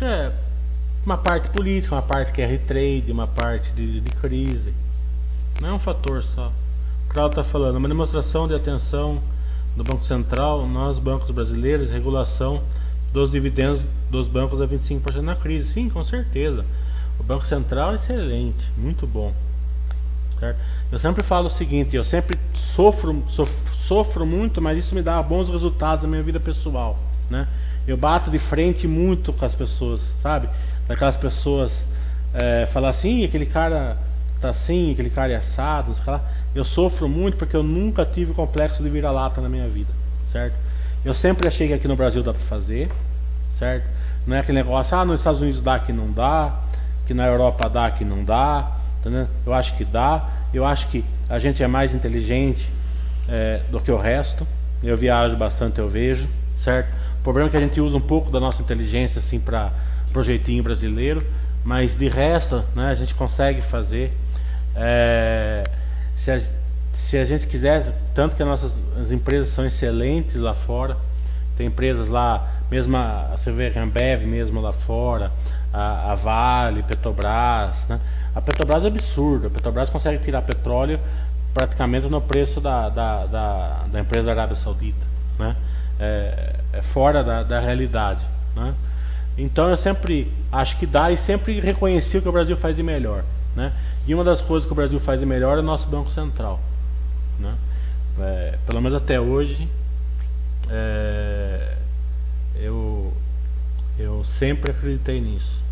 É 0.00 0.30
uma 1.04 1.16
parte 1.16 1.48
política, 1.48 1.94
uma 1.94 2.02
parte 2.02 2.32
que 2.32 2.42
é 2.42 2.46
retrade, 2.46 3.10
uma 3.10 3.26
parte 3.26 3.70
de, 3.72 4.00
de 4.00 4.10
crise. 4.10 4.72
Não 5.60 5.70
é 5.70 5.72
um 5.72 5.78
fator 5.78 6.22
só. 6.22 6.52
O 7.06 7.12
Claudio 7.12 7.40
está 7.40 7.50
falando, 7.50 7.76
uma 7.76 7.88
demonstração 7.88 8.46
de 8.46 8.54
atenção 8.54 9.20
do 9.76 9.82
Banco 9.82 10.04
Central, 10.04 10.66
nós 10.66 10.98
bancos 10.98 11.30
brasileiros, 11.30 11.90
regulação 11.90 12.62
dos 13.12 13.30
dividendos 13.30 13.80
dos 14.10 14.28
bancos 14.28 14.60
a 14.60 14.66
25% 14.66 15.20
na 15.20 15.36
crise. 15.36 15.72
Sim, 15.72 15.88
com 15.88 16.04
certeza. 16.04 16.64
O 17.18 17.22
Banco 17.22 17.46
Central 17.46 17.92
é 17.92 17.94
excelente, 17.94 18.70
muito 18.76 19.06
bom. 19.06 19.32
Certo? 20.38 20.58
Eu 20.92 20.98
sempre 20.98 21.22
falo 21.22 21.46
o 21.46 21.50
seguinte, 21.50 21.96
eu 21.96 22.04
sempre 22.04 22.38
sofro, 22.54 23.24
sofro, 23.28 23.74
sofro 23.86 24.26
muito, 24.26 24.60
mas 24.60 24.78
isso 24.78 24.94
me 24.94 25.02
dá 25.02 25.22
bons 25.22 25.48
resultados 25.48 26.02
na 26.02 26.08
minha 26.08 26.22
vida 26.22 26.40
pessoal. 26.40 26.98
Né? 27.30 27.48
Eu 27.86 27.96
bato 27.96 28.30
de 28.30 28.38
frente 28.38 28.86
muito 28.86 29.32
com 29.32 29.44
as 29.44 29.54
pessoas, 29.54 30.00
sabe? 30.22 30.48
Daquelas 30.88 31.16
pessoas 31.16 31.70
é, 32.32 32.66
falar 32.72 32.90
assim, 32.90 33.24
aquele 33.24 33.46
cara 33.46 33.96
tá 34.40 34.50
assim, 34.50 34.92
aquele 34.92 35.10
cara 35.10 35.32
é 35.32 35.36
assado, 35.36 35.94
eu 36.54 36.64
sofro 36.64 37.08
muito 37.08 37.36
porque 37.36 37.56
eu 37.56 37.62
nunca 37.62 38.04
tive 38.04 38.34
complexo 38.34 38.82
de 38.82 38.90
vira-lata 38.90 39.40
na 39.40 39.48
minha 39.48 39.66
vida, 39.68 39.90
certo? 40.30 40.54
Eu 41.04 41.14
sempre 41.14 41.48
achei 41.48 41.68
que 41.68 41.74
aqui 41.74 41.88
no 41.88 41.96
Brasil 41.96 42.22
dá 42.22 42.32
para 42.32 42.44
fazer, 42.44 42.90
certo? 43.58 43.86
Não 44.26 44.36
é 44.36 44.40
aquele 44.40 44.58
negócio, 44.58 44.96
ah, 44.96 45.04
nos 45.04 45.20
Estados 45.20 45.40
Unidos 45.40 45.60
dá 45.60 45.78
que 45.78 45.92
não 45.92 46.10
dá, 46.10 46.54
que 47.06 47.14
na 47.14 47.26
Europa 47.26 47.68
dá 47.68 47.90
que 47.90 48.04
não 48.04 48.24
dá, 48.24 48.70
entendeu? 49.00 49.26
Eu 49.46 49.54
acho 49.54 49.76
que 49.76 49.84
dá, 49.84 50.28
eu 50.52 50.64
acho 50.64 50.88
que 50.88 51.04
a 51.28 51.38
gente 51.38 51.62
é 51.62 51.66
mais 51.66 51.94
inteligente 51.94 52.68
é, 53.28 53.60
do 53.70 53.80
que 53.80 53.90
o 53.90 53.98
resto. 53.98 54.46
Eu 54.82 54.96
viajo 54.96 55.36
bastante, 55.36 55.78
eu 55.78 55.88
vejo, 55.88 56.28
certo? 56.62 56.88
Problema 57.24 57.48
é 57.48 57.50
que 57.50 57.56
a 57.56 57.60
gente 57.60 57.80
usa 57.80 57.96
um 57.96 58.02
pouco 58.02 58.30
da 58.30 58.38
nossa 58.38 58.60
inteligência 58.60 59.18
assim 59.18 59.40
para 59.40 59.72
projetinho 60.12 60.62
brasileiro, 60.62 61.24
mas 61.64 61.96
de 61.96 62.06
resto, 62.06 62.62
né, 62.76 62.90
a 62.90 62.94
gente 62.94 63.14
consegue 63.14 63.62
fazer. 63.62 64.12
É, 64.76 65.64
se, 66.22 66.30
a, 66.30 66.40
se 66.92 67.16
a 67.16 67.24
gente 67.24 67.46
quiser, 67.46 67.94
tanto 68.14 68.36
que 68.36 68.42
as 68.42 68.48
nossas 68.48 68.72
as 69.00 69.10
empresas 69.10 69.54
são 69.54 69.64
excelentes 69.64 70.36
lá 70.36 70.52
fora, 70.52 70.98
tem 71.56 71.66
empresas 71.68 72.08
lá, 72.08 72.46
mesmo 72.70 72.94
a, 72.94 73.34
você 73.34 73.50
vê 73.50 73.72
Ambev 73.74 74.26
mesmo 74.26 74.60
lá 74.60 74.74
fora, 74.74 75.32
a, 75.72 76.12
a 76.12 76.14
Vale, 76.16 76.82
Petrobras, 76.82 77.74
né? 77.88 78.00
A 78.34 78.40
Petrobras 78.42 78.84
é 78.84 78.88
absurda, 78.88 79.46
a 79.46 79.50
Petrobras 79.50 79.88
consegue 79.88 80.22
tirar 80.22 80.42
petróleo 80.42 81.00
praticamente 81.54 82.06
no 82.06 82.20
preço 82.20 82.60
da, 82.60 82.90
da, 82.90 83.24
da, 83.24 83.84
da 83.90 84.00
empresa 84.00 84.26
da 84.26 84.32
Arábia 84.32 84.56
Saudita, 84.56 85.06
né? 85.38 85.56
É, 85.98 86.56
é 86.72 86.82
fora 86.82 87.22
da, 87.22 87.42
da 87.42 87.60
realidade, 87.60 88.24
né? 88.54 88.74
Então 89.36 89.68
eu 89.68 89.76
sempre 89.76 90.32
acho 90.52 90.78
que 90.78 90.86
dá 90.86 91.10
e 91.10 91.16
sempre 91.16 91.60
reconheci 91.60 92.18
o 92.18 92.22
que 92.22 92.28
o 92.28 92.32
Brasil 92.32 92.56
faz 92.56 92.76
de 92.76 92.82
melhor, 92.82 93.24
né? 93.56 93.72
E 94.06 94.14
uma 94.14 94.22
das 94.22 94.40
coisas 94.40 94.66
que 94.66 94.72
o 94.72 94.76
Brasil 94.76 95.00
faz 95.00 95.18
de 95.18 95.26
melhor 95.26 95.56
é 95.56 95.60
o 95.60 95.64
nosso 95.64 95.88
Banco 95.88 96.10
Central, 96.10 96.60
né? 97.38 97.54
É, 98.20 98.58
pelo 98.66 98.80
menos 98.80 98.96
até 98.96 99.20
hoje, 99.20 99.68
é, 100.70 101.74
eu, 102.56 103.12
eu 103.98 104.24
sempre 104.38 104.70
acreditei 104.70 105.20
nisso. 105.20 105.63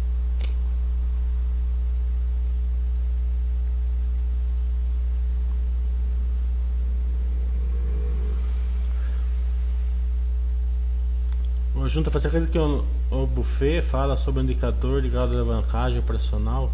Junto 11.89 12.09
a 12.09 12.13
fazer 12.13 12.47
que 12.49 12.59
o, 12.59 12.85
o 13.11 13.27
buffet 13.27 13.83
fala 13.83 14.17
sobre 14.17 14.41
o 14.41 14.45
indicador 14.45 15.03
de 15.03 15.09
grau 15.09 15.29
de 15.29 15.35
alavancagem 15.35 15.99
operacional. 15.99 16.71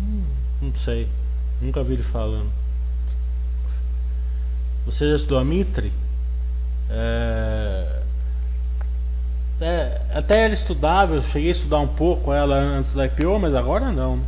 Hum, 0.00 0.22
não 0.62 0.72
sei, 0.84 1.08
nunca 1.60 1.82
vi 1.82 1.94
ele 1.94 2.02
falando. 2.02 2.50
Você 4.86 5.08
já 5.10 5.16
estudou 5.16 5.38
a 5.38 5.44
Mitre? 5.44 5.92
É, 6.90 8.02
é, 9.60 10.00
até 10.14 10.44
era 10.44 10.54
estudável, 10.54 11.16
eu 11.16 11.22
cheguei 11.22 11.50
a 11.50 11.52
estudar 11.52 11.78
um 11.78 11.88
pouco 11.88 12.32
ela 12.32 12.56
antes 12.56 12.92
da 12.94 13.06
IPO, 13.06 13.38
mas 13.38 13.54
agora 13.54 13.90
não. 13.90 14.20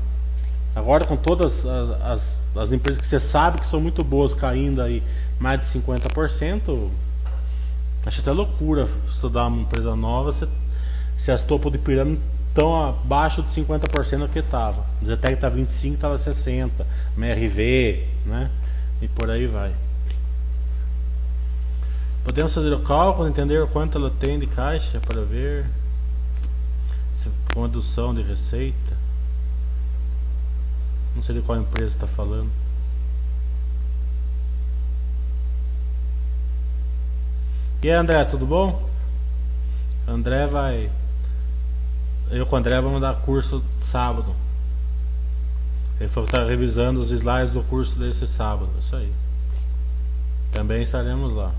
Agora 0.75 1.05
com 1.05 1.17
todas 1.17 1.65
as, 1.65 2.03
as, 2.03 2.57
as 2.57 2.73
empresas 2.73 3.01
que 3.01 3.09
você 3.09 3.21
sabe 3.21 3.61
que 3.61 3.67
são 3.67 3.81
muito 3.81 4.05
boas 4.05 4.33
caindo 4.35 4.83
aí 4.83 5.03
mais 5.39 5.61
de 5.61 5.79
50%, 5.79 6.91
Acho 8.05 8.23
até 8.23 8.33
loucura 8.33 8.89
estudar 9.21 9.47
uma 9.47 9.61
empresa 9.61 9.95
nova 9.95 10.33
se, 10.33 10.49
se 11.19 11.31
as 11.31 11.43
topo 11.43 11.71
de 11.71 11.77
pirâmide 11.77 12.23
estão 12.49 12.89
abaixo 12.89 13.43
de 13.43 13.51
50% 13.51 14.19
do 14.19 14.29
que 14.29 14.39
estava. 14.39 14.85
Zetec 15.05 15.35
está 15.35 15.49
25, 15.49 15.95
estava 15.95 16.19
60, 16.19 16.87
MRV, 17.17 18.07
né? 18.25 18.51
E 19.03 19.09
por 19.09 19.31
aí 19.31 19.47
vai. 19.47 19.73
Podemos 22.25 22.53
fazer 22.53 22.73
o 22.73 22.81
cálculo, 22.81 23.29
entender 23.29 23.67
quanto 23.69 23.99
ela 23.99 24.11
tem 24.11 24.39
de 24.39 24.47
caixa 24.47 24.99
para 25.01 25.23
ver 25.23 25.67
se 27.23 27.31
condução 27.55 28.15
de 28.15 28.23
receita. 28.23 28.97
Não 31.15 31.23
sei 31.23 31.37
de 31.37 31.43
qual 31.43 31.59
empresa 31.59 31.95
está 31.95 32.07
falando. 32.07 32.51
E 37.83 37.89
aí, 37.89 37.97
André, 37.97 38.25
tudo 38.27 38.45
bom? 38.45 38.90
André 40.11 40.47
vai. 40.47 40.91
Eu 42.31 42.47
com 42.47 42.57
o 42.57 42.59
André 42.59 42.81
vamos 42.81 43.01
dar 43.01 43.15
curso 43.17 43.63
sábado. 43.91 44.35
Ele 45.99 46.09
falou 46.09 46.29
que 46.29 46.35
está 46.35 46.47
revisando 46.47 47.01
os 47.01 47.11
slides 47.11 47.53
do 47.53 47.63
curso 47.63 47.99
desse 47.99 48.27
sábado. 48.27 48.71
Isso 48.81 48.97
aí. 48.97 49.13
Também 50.53 50.83
estaremos 50.83 51.33
lá. 51.35 51.53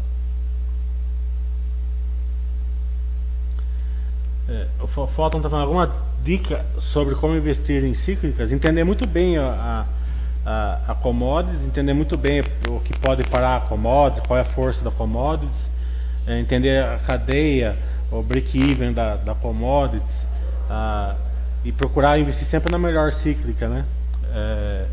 É, 4.49 4.67
o 4.81 4.87
Fóton 4.87 5.37
está 5.37 5.49
falando 5.49 5.67
alguma 5.67 5.93
dica 6.23 6.65
sobre 6.79 7.15
como 7.15 7.35
investir 7.35 7.83
em 7.83 7.93
cíclicas? 7.93 8.51
Entender 8.51 8.83
muito 8.83 9.07
bem 9.07 9.37
a, 9.37 9.85
a, 10.45 10.79
a 10.89 10.95
commodities, 10.95 11.61
entender 11.61 11.93
muito 11.93 12.17
bem 12.17 12.41
o 12.67 12.79
que 12.79 12.97
pode 12.97 13.23
parar 13.23 13.57
a 13.57 13.59
commodities, 13.61 14.25
qual 14.27 14.37
é 14.37 14.41
a 14.41 14.45
força 14.45 14.83
da 14.83 14.91
commodities 14.91 15.71
é, 16.27 16.39
entender 16.39 16.83
a 16.83 16.97
cadeia, 16.99 17.75
o 18.11 18.21
break-even 18.21 18.93
da, 18.93 19.15
da 19.15 19.33
commodities 19.33 20.25
ah, 20.69 21.15
e 21.63 21.71
procurar 21.71 22.19
investir 22.19 22.45
sempre 22.47 22.71
na 22.71 22.77
melhor 22.77 23.13
cíclica, 23.13 23.67
né? 23.67 23.85
É, 24.33 24.85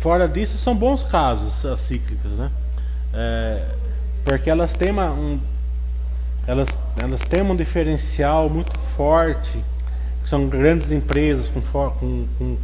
fora 0.00 0.28
disso, 0.28 0.58
são 0.58 0.76
bons 0.76 1.02
casos 1.04 1.64
as 1.64 1.80
cíclicas, 1.80 2.32
né? 2.32 2.50
É, 3.14 3.64
porque 4.24 4.50
elas 4.50 4.72
têm 4.72 4.90
uma, 4.90 5.10
um, 5.10 5.40
elas, 6.46 6.68
elas 6.96 7.20
têm 7.20 7.42
um 7.42 7.56
diferencial 7.56 8.50
muito 8.50 8.76
forte, 8.96 9.62
são 10.26 10.48
grandes 10.48 10.90
empresas 10.90 11.48
com, 11.48 11.60
com, 11.60 12.26
com, 12.38 12.56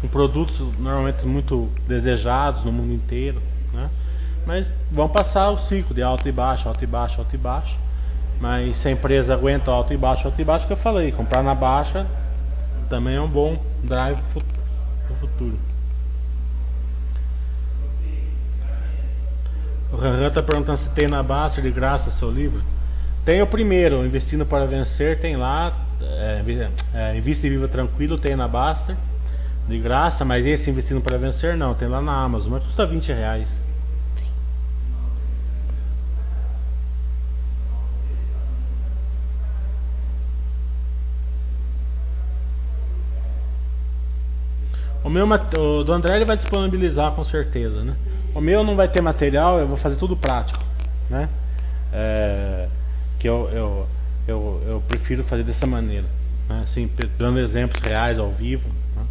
com 0.00 0.08
produtos 0.08 0.58
normalmente 0.78 1.24
muito 1.24 1.70
desejados 1.86 2.64
no 2.64 2.72
mundo 2.72 2.92
inteiro, 2.92 3.40
né? 3.72 3.88
Mas 4.46 4.66
vão 4.92 5.08
passar 5.08 5.50
o 5.50 5.58
ciclo 5.58 5.94
de 5.94 6.02
alto 6.02 6.28
e 6.28 6.32
baixo, 6.32 6.68
alto 6.68 6.84
e 6.84 6.86
baixo, 6.86 7.18
alto 7.18 7.34
e 7.34 7.38
baixo. 7.38 7.85
Mas 8.40 8.76
se 8.76 8.88
a 8.88 8.90
empresa 8.90 9.34
aguenta 9.34 9.70
alto 9.70 9.92
e 9.92 9.96
baixo, 9.96 10.26
alto 10.26 10.40
e 10.40 10.44
baixo, 10.44 10.66
que 10.66 10.72
eu 10.72 10.76
falei, 10.76 11.10
comprar 11.12 11.42
na 11.42 11.54
baixa 11.54 12.06
também 12.88 13.16
é 13.16 13.20
um 13.20 13.28
bom 13.28 13.60
drive 13.82 14.18
para 14.32 14.42
o 15.12 15.16
futuro. 15.16 15.58
O 19.92 19.96
Ranran 19.96 20.28
está 20.28 20.42
perguntando 20.42 20.78
se 20.78 20.88
tem 20.90 21.08
na 21.08 21.22
baixa 21.22 21.62
de 21.62 21.70
graça 21.70 22.10
seu 22.10 22.30
livro. 22.30 22.62
Tem 23.24 23.42
o 23.42 23.46
primeiro, 23.46 24.04
Investindo 24.04 24.44
para 24.44 24.66
Vencer, 24.66 25.20
tem 25.20 25.36
lá. 25.36 25.74
É, 26.00 26.68
é, 26.94 27.16
Invista 27.16 27.46
e 27.46 27.50
Viva 27.50 27.66
Tranquilo, 27.66 28.18
tem 28.18 28.36
na 28.36 28.46
Baster. 28.46 28.96
De 29.66 29.78
graça, 29.78 30.24
mas 30.24 30.46
esse 30.46 30.70
Investindo 30.70 31.00
para 31.00 31.18
Vencer 31.18 31.56
não, 31.56 31.74
tem 31.74 31.88
lá 31.88 32.00
na 32.00 32.12
Amazon, 32.22 32.52
mas 32.52 32.62
custa 32.62 32.86
20 32.86 33.08
reais. 33.12 33.55
Meu 45.16 45.26
o 45.58 45.82
do 45.82 45.92
André 45.92 46.16
ele 46.16 46.24
vai 46.24 46.36
disponibilizar 46.36 47.12
com 47.12 47.24
certeza, 47.24 47.82
né? 47.82 47.96
O 48.34 48.40
meu 48.40 48.62
não 48.62 48.76
vai 48.76 48.86
ter 48.86 49.00
material, 49.00 49.58
eu 49.58 49.66
vou 49.66 49.76
fazer 49.76 49.96
tudo 49.96 50.14
prático, 50.14 50.62
né? 51.08 51.28
É, 51.92 52.68
que 53.18 53.26
eu, 53.26 53.48
eu, 53.50 53.86
eu, 54.28 54.62
eu, 54.66 54.82
prefiro 54.86 55.24
fazer 55.24 55.42
dessa 55.42 55.66
maneira, 55.66 56.06
né? 56.48 56.62
assim, 56.64 56.90
dando 57.16 57.38
exemplos 57.38 57.80
reais 57.80 58.18
ao 58.18 58.30
vivo. 58.30 58.68
Né? 58.94 59.02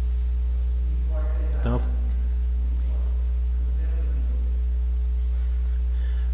Então, 1.58 1.80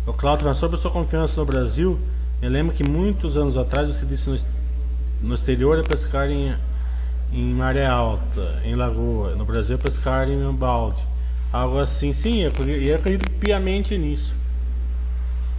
o 0.06 0.12
Claudio, 0.12 0.54
sobre 0.54 0.76
a 0.76 0.80
sua 0.80 0.90
confiança 0.90 1.40
no 1.40 1.46
Brasil, 1.46 1.98
eu 2.42 2.50
lembro 2.50 2.74
que 2.74 2.84
muitos 2.84 3.36
anos 3.36 3.56
atrás 3.56 3.88
você 3.88 4.04
disse 4.04 4.28
no, 4.28 4.38
no 5.22 5.34
exterior 5.34 5.78
é 5.78 5.82
pescar 5.82 6.28
em 6.28 6.54
em 7.32 7.52
maré 7.54 7.86
alta, 7.86 8.60
em 8.64 8.74
lagoa. 8.74 9.34
No 9.34 9.44
Brasil, 9.44 9.78
pescar 9.78 10.28
em 10.28 10.44
um 10.44 10.54
balde. 10.54 11.02
Algo 11.52 11.78
assim, 11.78 12.12
sim, 12.12 12.40
eu, 12.40 12.52
eu 12.66 12.96
acredito 12.96 13.30
piamente 13.32 13.96
nisso. 13.96 14.34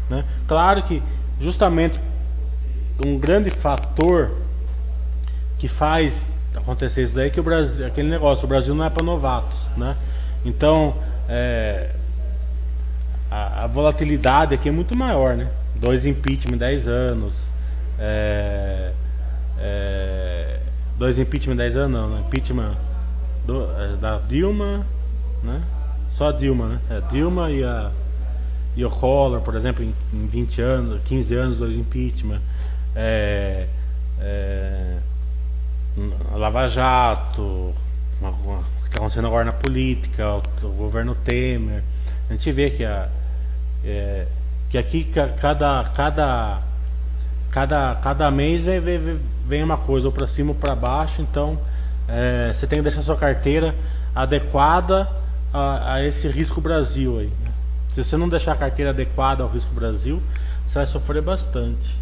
Né? 0.09 0.23
Claro 0.47 0.83
que, 0.83 1.01
justamente, 1.39 1.99
um 3.03 3.17
grande 3.17 3.49
fator 3.49 4.31
que 5.57 5.67
faz 5.67 6.13
acontecer 6.55 7.03
isso 7.03 7.15
daí 7.15 7.27
é 7.27 7.29
que 7.29 7.39
o 7.39 7.43
Brasil, 7.43 7.85
aquele 7.85 8.09
negócio, 8.09 8.45
o 8.45 8.47
Brasil 8.47 8.75
não 8.75 8.85
é 8.85 8.89
para 8.89 9.03
novatos, 9.03 9.57
né? 9.75 9.95
Então, 10.45 10.95
é, 11.27 11.89
a, 13.31 13.63
a, 13.63 13.67
volatilidade 13.67 14.53
aqui 14.53 14.69
é 14.69 14.71
muito 14.71 14.95
maior, 14.95 15.35
né? 15.35 15.49
Dois 15.75 16.05
impeachment 16.05 16.55
em 16.55 16.57
10 16.57 16.87
anos, 16.87 17.33
é, 17.97 18.91
é, 19.57 20.59
dois 21.03 21.19
impeachment 21.19 21.55
em 21.55 21.57
10 21.57 21.75
anos, 21.75 21.91
não, 21.91 22.09
né? 22.09 22.23
impeachment 22.25 22.77
do, 23.45 23.69
é, 23.77 23.97
da 23.97 24.19
Dilma, 24.19 24.85
né? 25.43 25.61
Só 26.17 26.29
a 26.29 26.31
Dilma, 26.31 26.67
né? 26.67 26.79
É, 26.89 27.01
Dilma 27.11 27.51
e 27.51 27.61
a 27.61 27.91
e 28.75 28.83
o 28.83 28.89
Collor, 28.89 29.41
por 29.41 29.53
exemplo, 29.55 29.83
em, 29.83 29.93
em 30.13 30.27
20 30.27 30.61
anos, 30.61 31.01
15 31.03 31.35
anos, 31.35 31.57
dois 31.57 31.77
impeachment. 31.77 32.41
É, 32.95 33.67
é, 34.19 34.97
a 36.33 36.37
Lava 36.37 36.67
Jato, 36.69 37.75
uma, 38.19 38.29
uma, 38.29 38.59
o 38.59 38.63
que 38.81 38.87
está 38.87 38.97
acontecendo 38.97 39.27
agora 39.27 39.43
na 39.43 39.51
política, 39.51 40.27
o, 40.35 40.41
o, 40.63 40.71
governo 40.71 41.13
Temer. 41.13 41.83
A 42.29 42.33
gente 42.33 42.51
vê 42.51 42.71
que, 42.71 42.85
a, 42.85 43.09
é, 43.83 44.25
que 44.69 44.77
aqui 44.77 45.03
cada, 45.39 45.83
cada, 45.95 46.61
cada, 47.53 47.95
cada 48.01 48.31
mês 48.31 48.63
vem, 48.63 48.79
vem, 48.79 49.19
vem 49.45 49.63
uma 49.63 49.77
coisa, 49.77 50.07
ou 50.07 50.11
para 50.11 50.25
cima 50.25 50.49
ou 50.49 50.55
para 50.55 50.75
baixo, 50.75 51.21
então 51.21 51.57
é, 52.07 52.51
você 52.51 52.65
tem 52.65 52.79
que 52.79 52.83
deixar 52.83 53.03
sua 53.03 53.15
carteira 53.15 53.75
adequada 54.15 55.07
a, 55.53 55.93
a 55.93 56.05
esse 56.05 56.27
risco 56.27 56.59
Brasil 56.59 57.19
aí. 57.19 57.27
Né? 57.27 57.51
Se 57.93 58.03
você 58.03 58.17
não 58.17 58.27
deixar 58.27 58.53
a 58.53 58.55
carteira 58.55 58.89
adequada 58.89 59.43
ao 59.43 59.49
risco 59.49 59.71
Brasil, 59.71 60.19
você 60.67 60.79
vai 60.79 60.87
sofrer 60.87 61.21
bastante. 61.21 62.01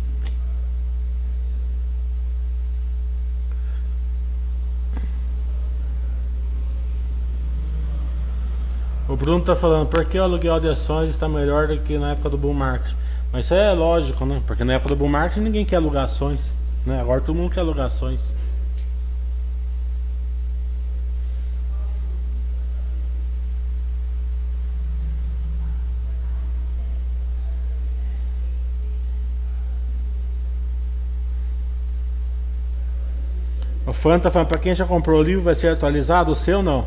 O 9.10 9.18
Bruno 9.18 9.39
está 9.39 9.58
falando, 9.58 9.89
por 9.89 10.06
que 10.06 10.18
o 10.18 10.24
aluguel 10.24 10.62
de 10.62 10.70
ações 10.70 11.10
está 11.10 11.28
melhor 11.28 11.68
do 11.68 11.78
que 11.80 11.97
na 11.97 12.12
época 12.12 12.30
do 12.30 12.38
bull 12.38 12.54
market? 12.54 13.01
Mas 13.32 13.45
isso 13.45 13.53
é 13.53 13.71
lógico, 13.73 14.25
né? 14.25 14.41
Porque 14.45 14.63
na 14.63 14.73
época 14.73 14.89
do 14.89 14.95
bull 14.97 15.07
market 15.07 15.41
ninguém 15.41 15.65
quer 15.65 15.77
alugar 15.77 16.05
ações, 16.05 16.41
né? 16.86 16.99
Agora 16.99 17.21
todo 17.21 17.36
mundo 17.36 17.53
quer 17.53 17.61
alugar 17.61 17.88
ações. 17.88 18.19
O 33.88 33.93
Fanta 33.93 34.29
falando, 34.29 34.47
para 34.47 34.59
quem 34.59 34.75
já 34.75 34.86
comprou 34.86 35.19
o 35.19 35.23
livro 35.23 35.43
vai 35.43 35.55
ser 35.55 35.69
atualizado, 35.69 36.32
o 36.32 36.36
seu 36.36 36.61
não. 36.61 36.86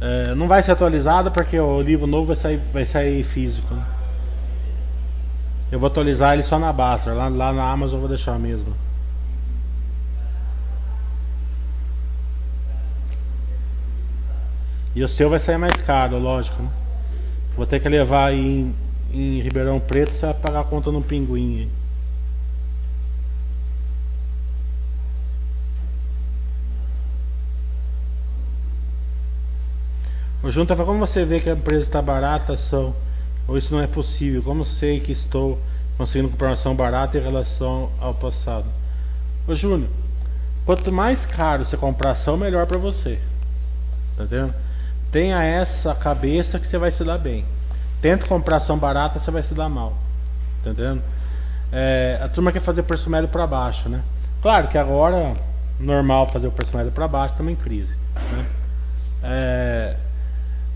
É, 0.00 0.34
não 0.34 0.48
vai 0.48 0.62
ser 0.62 0.72
atualizado 0.72 1.30
porque 1.30 1.58
o 1.58 1.80
livro 1.80 2.06
novo 2.06 2.26
vai 2.26 2.36
sair, 2.36 2.60
vai 2.72 2.84
sair 2.84 3.22
físico. 3.24 3.74
Né? 3.74 4.01
Eu 5.72 5.78
vou 5.78 5.86
atualizar 5.86 6.34
ele 6.34 6.42
só 6.42 6.58
na 6.58 6.70
Basta, 6.70 7.14
lá, 7.14 7.28
lá 7.28 7.50
na 7.50 7.70
Amazon 7.70 7.94
eu 7.94 8.00
vou 8.00 8.08
deixar 8.08 8.38
mesmo. 8.38 8.74
E 14.94 15.02
o 15.02 15.08
seu 15.08 15.30
vai 15.30 15.38
sair 15.38 15.56
mais 15.56 15.74
caro, 15.80 16.18
lógico. 16.18 16.62
Né? 16.62 16.68
Vou 17.56 17.64
ter 17.64 17.80
que 17.80 17.88
levar 17.88 18.34
em, 18.34 18.74
em 19.14 19.40
Ribeirão 19.40 19.80
Preto, 19.80 20.12
você 20.12 20.26
vai 20.26 20.34
pagar 20.34 20.60
a 20.60 20.64
conta 20.64 20.92
no 20.92 21.00
pinguim. 21.00 21.70
O 30.42 30.50
Junta 30.50 30.76
como 30.76 30.98
você 30.98 31.24
vê 31.24 31.40
que 31.40 31.48
a 31.48 31.54
empresa 31.54 31.84
está 31.84 32.02
barata, 32.02 32.52
ação, 32.52 32.94
ou 33.46 33.58
isso 33.58 33.74
não 33.74 33.80
é 33.80 33.86
possível? 33.86 34.42
Como 34.42 34.64
sei 34.64 35.00
que 35.00 35.12
estou 35.12 35.58
conseguindo 35.96 36.30
comprar 36.30 36.48
uma 36.48 36.54
ação 36.54 36.74
barata 36.74 37.18
em 37.18 37.22
relação 37.22 37.90
ao 38.00 38.14
passado? 38.14 38.66
Ô 39.46 39.54
Júnior, 39.54 39.88
quanto 40.64 40.92
mais 40.92 41.26
caro 41.26 41.64
você 41.64 41.76
comprar 41.76 42.12
ação, 42.12 42.36
melhor 42.36 42.66
para 42.66 42.78
você. 42.78 43.18
Tá 44.16 44.24
entendendo? 44.24 44.54
Tenha 45.10 45.42
essa 45.42 45.94
cabeça 45.94 46.58
que 46.58 46.66
você 46.66 46.78
vai 46.78 46.90
se 46.90 47.04
dar 47.04 47.18
bem. 47.18 47.44
Tenta 48.00 48.26
comprar 48.26 48.56
ação 48.56 48.78
barata, 48.78 49.18
você 49.18 49.30
vai 49.30 49.42
se 49.42 49.54
dar 49.54 49.68
mal. 49.68 49.92
Tá 50.62 50.70
entendendo? 50.70 51.02
É, 51.70 52.20
a 52.22 52.28
turma 52.28 52.52
quer 52.52 52.60
fazer 52.60 52.82
preço 52.82 53.10
médio 53.10 53.28
para 53.28 53.46
baixo, 53.46 53.88
né? 53.88 54.02
Claro 54.40 54.68
que 54.68 54.78
agora 54.78 55.34
normal 55.78 56.30
fazer 56.30 56.46
o 56.46 56.52
preço 56.52 56.76
médio 56.76 56.92
para 56.92 57.08
baixo, 57.08 57.34
também 57.36 57.56
crise. 57.56 57.94
Né? 58.14 58.46
É, 59.22 59.96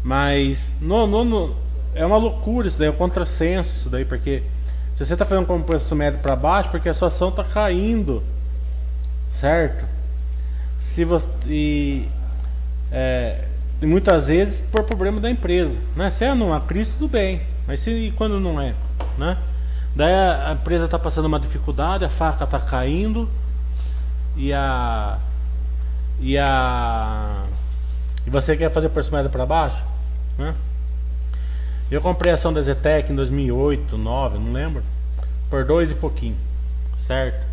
mas 0.02 0.58
no, 0.80 1.06
no, 1.06 1.24
no, 1.24 1.56
é 1.96 2.04
uma 2.04 2.18
loucura 2.18 2.68
isso 2.68 2.78
daí, 2.78 2.88
é 2.88 2.90
um 2.90 2.96
contrassenso 2.96 3.70
isso 3.74 3.88
daí, 3.88 4.04
porque 4.04 4.42
se 4.96 5.04
você 5.04 5.14
está 5.14 5.24
fazendo 5.24 5.46
com 5.46 5.56
o 5.56 5.64
preço 5.64 5.94
médio 5.96 6.20
para 6.20 6.36
baixo, 6.36 6.70
porque 6.70 6.88
a 6.88 6.94
sua 6.94 7.08
ação 7.08 7.30
está 7.30 7.42
caindo, 7.42 8.22
certo? 9.40 9.84
Se 10.80 11.04
você 11.04 11.26
e, 11.46 12.08
é, 12.92 13.44
muitas 13.80 14.26
vezes 14.26 14.60
por 14.70 14.84
problema 14.84 15.20
da 15.20 15.30
empresa, 15.30 15.76
né? 15.96 16.10
Se 16.10 16.24
é 16.24 16.34
numa 16.34 16.60
crise 16.60 16.90
tudo 16.92 17.08
bem, 17.08 17.40
mas 17.66 17.80
se 17.80 17.90
e 17.90 18.12
quando 18.12 18.38
não 18.38 18.60
é, 18.60 18.74
né? 19.16 19.38
Daí 19.94 20.12
a, 20.12 20.50
a 20.50 20.52
empresa 20.52 20.84
está 20.84 20.98
passando 20.98 21.24
uma 21.24 21.40
dificuldade, 21.40 22.04
a 22.04 22.10
faca 22.10 22.44
está 22.44 22.60
caindo 22.60 23.28
e 24.36 24.52
a 24.52 25.18
e 26.20 26.36
a 26.36 27.44
e 28.26 28.30
você 28.30 28.54
quer 28.56 28.70
fazer 28.70 28.90
preço 28.90 29.10
médio 29.12 29.30
para 29.30 29.46
baixo? 29.46 29.82
Né? 30.36 30.54
Eu 31.90 32.00
comprei 32.00 32.32
ação 32.32 32.52
da 32.52 32.60
Zetec 32.62 33.12
em 33.12 33.14
2008, 33.14 33.80
2009, 33.90 34.38
não 34.38 34.52
lembro, 34.52 34.82
por 35.48 35.64
dois 35.64 35.90
e 35.90 35.94
pouquinho, 35.94 36.36
certo? 37.06 37.46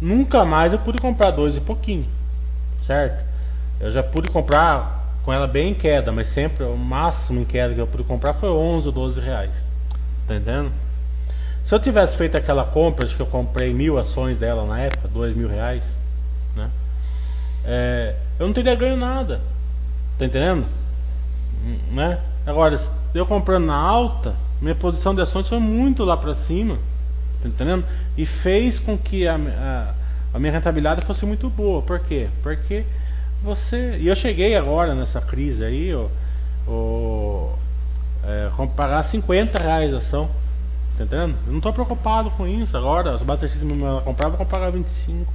Nunca 0.00 0.44
mais 0.44 0.72
eu 0.72 0.78
pude 0.78 0.98
comprar 0.98 1.32
dois 1.32 1.56
e 1.56 1.60
pouquinho, 1.60 2.06
certo? 2.86 3.24
Eu 3.80 3.90
já 3.90 4.02
pude 4.02 4.28
comprar 4.30 5.06
com 5.24 5.32
ela 5.32 5.48
bem 5.48 5.72
em 5.72 5.74
queda, 5.74 6.12
mas 6.12 6.28
sempre 6.28 6.64
o 6.64 6.76
máximo 6.76 7.40
em 7.40 7.44
queda 7.44 7.74
que 7.74 7.80
eu 7.80 7.86
pude 7.86 8.04
comprar 8.04 8.34
foi 8.34 8.48
11 8.48 8.86
ou 8.86 8.92
12 8.92 9.20
reais, 9.20 9.50
tá 10.28 10.36
entendendo? 10.36 10.70
Se 11.66 11.74
eu 11.74 11.80
tivesse 11.80 12.16
feito 12.16 12.36
aquela 12.36 12.64
compra, 12.64 13.06
acho 13.06 13.16
que 13.16 13.22
eu 13.22 13.26
comprei 13.26 13.74
mil 13.74 13.98
ações 13.98 14.38
dela 14.38 14.64
na 14.64 14.78
época, 14.78 15.08
dois 15.08 15.36
mil 15.36 15.48
reais, 15.48 15.82
né? 16.54 16.70
É, 17.64 18.14
eu 18.38 18.46
não 18.46 18.54
teria 18.54 18.76
ganho 18.76 18.96
nada, 18.96 19.40
tá 20.16 20.24
entendendo? 20.24 20.64
né? 21.90 22.18
Agora, 22.48 22.80
eu 23.14 23.26
comprando 23.26 23.66
na 23.66 23.76
alta, 23.76 24.34
minha 24.58 24.74
posição 24.74 25.14
de 25.14 25.20
ações 25.20 25.46
foi 25.46 25.58
muito 25.58 26.02
lá 26.02 26.16
para 26.16 26.34
cima, 26.34 26.78
tá 27.42 27.48
entendendo? 27.48 27.84
E 28.16 28.24
fez 28.24 28.78
com 28.78 28.96
que 28.96 29.28
a, 29.28 29.34
a, 29.34 29.94
a, 30.32 30.38
minha 30.38 30.50
rentabilidade 30.50 31.04
fosse 31.04 31.26
muito 31.26 31.50
boa. 31.50 31.82
Por 31.82 32.00
quê? 32.00 32.30
Porque 32.42 32.86
você. 33.42 33.98
E 33.98 34.08
eu 34.08 34.16
cheguei 34.16 34.56
agora 34.56 34.94
nessa 34.94 35.20
crise 35.20 35.62
aí, 35.62 35.94
ó, 35.94 36.06
ó, 36.66 37.52
é, 38.24 38.50
pagar 38.74 39.04
50 39.04 39.58
reais 39.58 39.92
a 39.92 39.98
ação. 39.98 40.30
Tá 40.96 41.04
entendendo? 41.04 41.36
Eu 41.46 41.52
não 41.52 41.60
tô 41.60 41.70
preocupado 41.70 42.30
com 42.30 42.48
isso 42.48 42.74
agora. 42.78 43.14
Os 43.14 43.20
bateristas 43.20 43.62
me 43.62 43.76
comprar, 44.02 44.30
vou 44.30 44.38
comprar 44.38 44.70
25. 44.70 45.30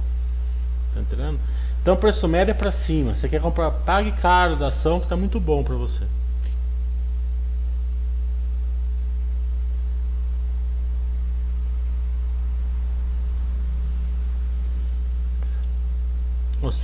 Tá 0.92 1.00
entendendo? 1.00 1.38
Então 1.80 1.96
preço 1.96 2.26
médio 2.26 2.50
é 2.50 2.54
para 2.54 2.72
cima. 2.72 3.14
Você 3.14 3.28
quer 3.28 3.40
comprar, 3.40 3.70
pague 3.70 4.10
caro 4.20 4.56
da 4.56 4.66
ação 4.66 4.98
que 4.98 5.06
está 5.06 5.16
muito 5.16 5.38
bom 5.38 5.62
para 5.62 5.76
você. 5.76 6.04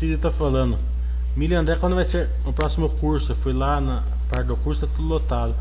Cid 0.00 0.14
está 0.14 0.30
falando. 0.30 0.78
Milha 1.36 1.60
André, 1.60 1.76
quando 1.76 1.94
vai 1.94 2.06
ser 2.06 2.26
o 2.46 2.54
próximo 2.54 2.88
curso? 2.88 3.32
Eu 3.32 3.36
fui 3.36 3.52
lá 3.52 3.82
na 3.82 4.02
parte 4.30 4.46
do 4.46 4.56
curso, 4.56 4.86
tá 4.86 4.92
tudo 4.96 5.06
lotado. 5.06 5.54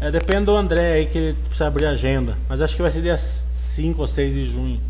É, 0.00 0.10
depende 0.10 0.46
do 0.46 0.56
André 0.56 0.94
aí 0.94 1.06
que 1.06 1.16
ele 1.16 1.38
precisa 1.44 1.68
abrir 1.68 1.86
a 1.86 1.90
agenda. 1.90 2.36
Mas 2.48 2.60
acho 2.60 2.74
que 2.74 2.82
vai 2.82 2.90
ser 2.90 3.02
dia 3.02 3.16
5 3.16 4.00
ou 4.02 4.08
6 4.08 4.34
de 4.34 4.50
junho. 4.50 4.80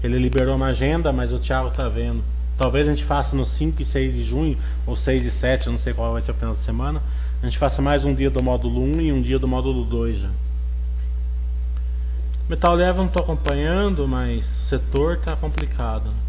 Ele 0.00 0.16
liberou 0.16 0.54
uma 0.54 0.66
agenda, 0.66 1.12
mas 1.12 1.32
o 1.32 1.40
Thiago 1.40 1.70
tá 1.70 1.88
vendo. 1.88 2.22
Talvez 2.56 2.86
a 2.86 2.90
gente 2.92 3.02
faça 3.02 3.34
no 3.34 3.44
5 3.44 3.82
e 3.82 3.84
6 3.84 4.14
de 4.14 4.22
junho, 4.22 4.56
ou 4.86 4.94
6 4.96 5.26
e 5.26 5.30
7, 5.32 5.68
não 5.68 5.78
sei 5.80 5.92
qual 5.92 6.12
vai 6.12 6.22
ser 6.22 6.30
o 6.30 6.34
final 6.34 6.54
de 6.54 6.60
semana. 6.60 7.02
A 7.42 7.46
gente 7.46 7.58
faça 7.58 7.82
mais 7.82 8.04
um 8.04 8.14
dia 8.14 8.30
do 8.30 8.40
módulo 8.40 8.80
1 8.80 9.00
e 9.00 9.12
um 9.12 9.20
dia 9.20 9.40
do 9.40 9.48
módulo 9.48 9.84
2 9.84 10.18
já. 10.20 10.30
Metal 12.48 12.76
Leve 12.76 12.98
não 12.98 13.06
estou 13.06 13.24
acompanhando, 13.24 14.06
mas 14.06 14.46
o 14.46 14.68
setor 14.68 15.16
está 15.16 15.34
complicado. 15.34 16.25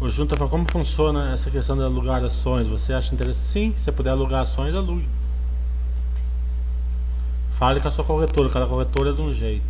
O 0.00 0.08
Junta 0.08 0.36
falou, 0.36 0.48
como 0.48 0.70
funciona 0.70 1.32
essa 1.32 1.50
questão 1.50 1.76
de 1.76 1.82
alugar 1.82 2.22
ações? 2.24 2.68
Você 2.68 2.92
acha 2.92 3.12
interessante? 3.12 3.46
Sim, 3.48 3.74
se 3.78 3.84
você 3.84 3.92
puder 3.92 4.10
alugar 4.10 4.42
ações, 4.42 4.72
alugue. 4.72 5.08
Fale 7.58 7.80
com 7.80 7.88
a 7.88 7.90
sua 7.90 8.04
corretora, 8.04 8.48
cada 8.48 8.66
corretora 8.66 9.10
é 9.10 9.12
de 9.12 9.20
um 9.20 9.34
jeito. 9.34 9.66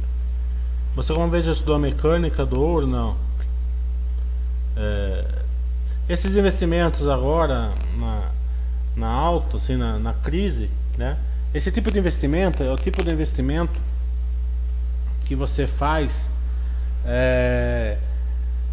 Você 0.95 1.13
alguma 1.13 1.29
vez 1.29 1.47
já 1.47 1.53
estudou 1.53 1.77
a 1.77 1.79
mecânica 1.79 2.45
do 2.45 2.61
ouro? 2.61 2.87
Não. 2.87 3.17
É, 4.77 5.25
esses 6.11 6.37
investimentos 6.37 7.09
agora, 7.09 7.73
na, 7.97 8.31
na 8.95 9.09
alta, 9.09 9.57
assim, 9.57 9.77
na, 9.77 9.99
na 9.99 10.13
crise, 10.13 10.69
né? 10.99 11.17
Esse 11.55 11.73
tipo 11.73 11.91
de 11.91 11.99
investimento 11.99 12.63
é 12.63 12.71
o 12.71 12.77
tipo 12.77 13.03
de 13.03 13.11
investimento 13.11 13.81
que 15.25 15.35
você 15.35 15.67
faz 15.67 16.13
é, 17.07 17.97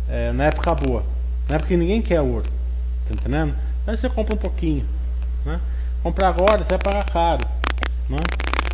é, 0.09 0.33
na 0.33 0.45
época 0.45 0.75
boa. 0.75 1.14
Na 1.47 1.55
época 1.55 1.69
que 1.69 1.77
ninguém 1.77 2.01
quer 2.01 2.21
ouro. 2.21 2.49
Tá 3.07 3.13
entendendo? 3.13 3.53
Aí 3.85 3.95
você 3.95 4.09
compra 4.09 4.33
um 4.33 4.37
pouquinho. 4.37 4.85
Né? 5.45 5.59
Comprar 6.01 6.29
agora 6.29 6.63
você 6.63 6.69
vai 6.69 6.79
pagar 6.79 7.05
caro. 7.05 7.45
Né? 8.09 8.19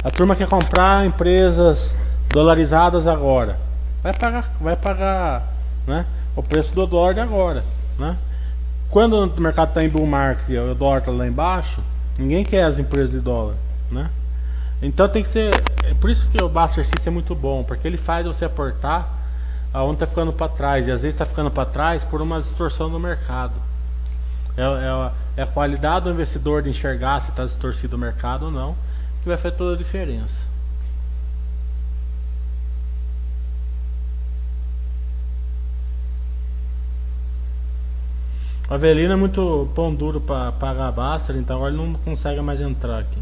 A 0.04 0.10
turma 0.10 0.36
quer 0.36 0.48
comprar 0.48 1.06
empresas 1.06 1.94
dolarizadas 2.30 3.08
agora. 3.08 3.58
Vai 4.02 4.14
pagar, 4.14 4.50
vai 4.60 4.76
pagar 4.76 5.48
né, 5.86 6.06
o 6.36 6.42
preço 6.42 6.74
do 6.74 6.88
dólar 6.88 7.14
de 7.14 7.20
agora. 7.20 7.64
Né? 8.00 8.18
Quando 8.90 9.14
o 9.14 9.42
mercado 9.42 9.70
está 9.70 9.84
em 9.84 9.90
bull 9.90 10.08
market 10.08 10.50
e 10.50 10.58
o 10.58 10.74
dólar 10.74 11.00
está 11.00 11.12
lá 11.12 11.28
embaixo, 11.28 11.82
ninguém 12.18 12.44
quer 12.44 12.64
as 12.64 12.80
empresas 12.80 13.12
de 13.12 13.20
dólar. 13.20 13.56
Né? 13.92 14.10
Então 14.82 15.08
tem 15.08 15.24
que 15.24 15.30
ter. 15.30 15.54
É 15.86 15.94
por 15.94 16.10
isso 16.10 16.28
que 16.30 16.44
o 16.44 16.50
Buster 16.50 16.84
System 16.84 17.08
é 17.08 17.12
muito 17.12 17.36
bom, 17.36 17.64
porque 17.64 17.88
ele 17.88 17.98
faz 17.98 18.26
você 18.26 18.46
aportar 18.46 19.21
aonde 19.74 19.96
está 19.96 20.08
ficando 20.08 20.34
para 20.34 20.50
trás. 20.50 20.88
E 20.88 20.92
às 20.92 21.02
vezes 21.02 21.16
está 21.16 21.26
ficando 21.26 21.52
para 21.52 21.66
trás 21.66 22.04
por 22.04 22.22
uma 22.22 22.42
distorção 22.42 22.90
do 22.90 23.00
mercado. 23.00 23.54
É, 24.58 24.62
é, 24.62 25.12
é, 25.38 25.44
a 25.44 25.48
qualidade 25.48 26.06
do 26.06 26.12
investidor 26.12 26.62
de 26.62 26.70
enxergar 26.70 27.22
se 27.22 27.30
está 27.30 27.46
distorcido 27.46 27.96
o 27.96 28.00
mercado 28.00 28.46
ou 28.46 28.52
não 28.52 28.76
que 29.22 29.28
vai 29.28 29.38
fazer 29.38 29.56
toda 29.56 29.76
a 29.76 29.78
diferença. 29.78 30.52
A 38.70 38.76
Avelina 38.76 39.14
é 39.14 39.18
muito 39.18 39.70
pão 39.76 39.94
duro 39.94 40.22
para 40.22 40.52
pagar 40.54 40.88
a 40.88 40.92
Baster, 40.92 41.36
então 41.36 41.58
agora 41.58 41.74
ele 41.74 41.84
não 41.84 41.94
consegue 41.94 42.40
mais 42.40 42.62
entrar 42.62 43.00
aqui. 43.00 43.22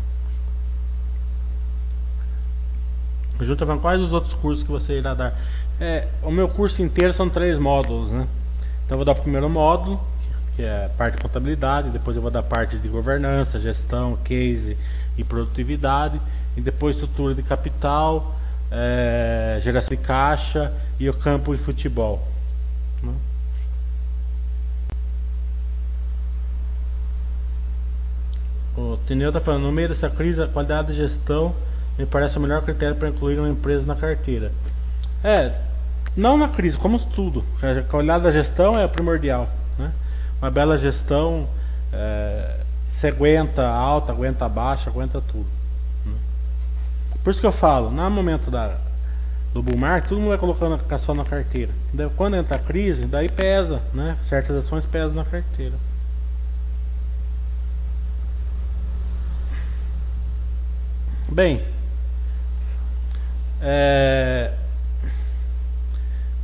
O 3.40 3.44
Ju 3.44 3.56
tá 3.56 3.66
falando 3.66 3.82
quais 3.82 4.00
os 4.00 4.14
outros 4.14 4.34
cursos 4.36 4.64
que 4.64 4.70
você 4.70 5.00
irá 5.00 5.14
dar. 5.14 5.34
É, 5.80 6.08
o 6.22 6.30
meu 6.30 6.50
curso 6.50 6.82
inteiro 6.82 7.14
são 7.14 7.30
três 7.30 7.58
módulos, 7.58 8.12
né? 8.12 8.28
Então 8.86 8.96
eu 8.96 8.98
vou 8.98 9.06
dar 9.06 9.14
o 9.14 9.22
primeiro 9.22 9.50
módulo, 9.50 10.00
que 10.56 10.62
é 10.62 10.86
a 10.86 10.90
parte 10.90 11.16
de 11.16 11.22
contabilidade, 11.22 11.90
depois 11.90 12.18
eu 12.18 12.22
vou 12.22 12.30
dar 12.30 12.44
parte 12.44 12.78
de 12.78 12.88
governança, 12.90 13.60
gestão, 13.62 14.18
case 14.18 14.76
e 15.18 15.24
produtividade, 15.24 16.20
e 16.58 16.62
depois 16.62 16.96
estrutura 16.96 17.34
de 17.34 17.44
capital, 17.44 18.36
é, 18.70 19.60
geração 19.64 19.90
de 19.90 19.98
caixa 19.98 20.74
e 21.00 21.10
o 21.10 21.14
campo 21.14 21.56
de 21.56 21.64
futebol. 21.64 22.28
Né? 23.02 23.14
O 28.76 29.00
Tineu 29.08 29.30
está 29.30 29.40
falando, 29.40 29.64
no 29.64 29.72
meio 29.72 29.88
dessa 29.88 30.10
crise, 30.10 30.42
a 30.42 30.48
qualidade 30.48 30.90
de 30.90 30.96
gestão 30.96 31.56
me 31.98 32.06
parece 32.06 32.38
o 32.38 32.42
melhor 32.42 32.64
critério 32.64 32.96
para 32.96 33.08
incluir 33.08 33.40
uma 33.40 33.50
empresa 33.50 33.86
na 33.86 33.96
carteira. 33.96 34.52
É, 35.24 35.69
não 36.16 36.38
na 36.38 36.48
crise, 36.48 36.78
como 36.78 37.00
tudo. 37.00 37.44
A 37.62 37.82
qualidade 37.84 38.24
da 38.24 38.32
gestão 38.32 38.80
é 38.80 38.88
primordial. 38.88 39.50
Né? 39.78 39.92
Uma 40.42 40.52
bela 40.52 40.78
gestão 40.78 41.48
é, 41.92 42.60
você 42.94 43.08
aguenta 43.08 43.66
alta, 43.66 44.12
aguenta 44.12 44.48
baixa, 44.50 44.90
aguenta 44.90 45.22
tudo. 45.22 45.48
Né? 46.06 46.14
Por 47.24 47.32
isso 47.32 47.40
que 47.40 47.48
eu 47.48 47.52
falo, 47.52 47.90
no 47.90 48.10
momento 48.10 48.52
da, 48.52 48.76
do 49.54 49.64
bull 49.64 49.78
market, 49.78 50.10
todo 50.10 50.20
mundo 50.20 50.30
vai 50.30 50.38
colocando 50.38 50.76
a 50.76 51.14
na 51.14 51.26
carteira. 51.26 51.72
Quando 52.16 52.36
entra 52.36 52.58
a 52.58 52.60
crise, 52.60 53.06
daí 53.06 53.30
pesa, 53.30 53.82
né? 53.94 54.18
Certas 54.26 54.66
ações 54.66 54.86
pesam 54.86 55.14
na 55.14 55.26
carteira. 55.26 55.76
Bem, 61.32 61.64
é, 63.62 64.52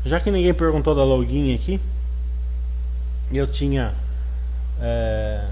já 0.06 0.20
que 0.20 0.30
ninguém 0.30 0.54
perguntou 0.54 0.94
da 0.94 1.04
login 1.04 1.56
aqui, 1.56 1.82
eu 3.32 3.48
tinha 3.52 3.94
é, 4.80 5.44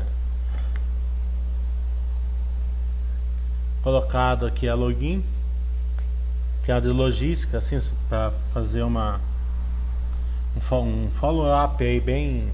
colocado 3.82 4.46
aqui 4.46 4.70
a 4.70 4.76
login, 4.76 5.24
que 6.64 6.72
é 6.72 6.76
a 6.76 6.80
de 6.80 6.88
logística, 6.88 7.58
assim, 7.58 7.82
para 8.08 8.32
fazer 8.54 8.84
uma 8.84 9.20
um 10.72 11.10
follow-up 11.20 11.84
aí 11.84 12.00
bem 12.00 12.48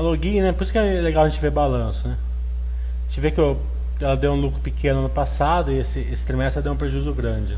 A 0.00 0.02
login, 0.02 0.40
né? 0.40 0.50
Por 0.50 0.62
isso 0.62 0.72
que 0.72 0.78
é 0.78 0.98
legal 1.02 1.24
a 1.24 1.28
gente 1.28 1.38
ver 1.42 1.50
balanço, 1.50 2.08
né? 2.08 2.16
A 2.16 3.08
gente 3.10 3.20
vê 3.20 3.30
que 3.30 3.38
eu, 3.38 3.60
ela 4.00 4.16
deu 4.16 4.32
um 4.32 4.40
lucro 4.40 4.58
pequeno 4.58 5.02
no 5.02 5.10
passado 5.10 5.70
e 5.70 5.78
esse, 5.78 6.00
esse 6.00 6.24
trimestre 6.24 6.62
deu 6.62 6.72
um 6.72 6.76
prejuízo 6.76 7.12
grande. 7.12 7.54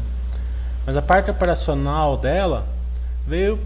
Mas 0.84 0.96
a 0.96 1.02
parte 1.02 1.30
operacional 1.30 2.16
dela 2.16 2.66
veio, 3.24 3.60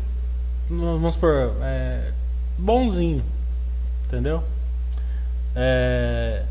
vamos 0.68 1.14
supor, 1.14 1.54
é, 1.62 2.10
bonzinho, 2.58 3.24
entendeu? 4.08 4.44
É, 5.54 6.42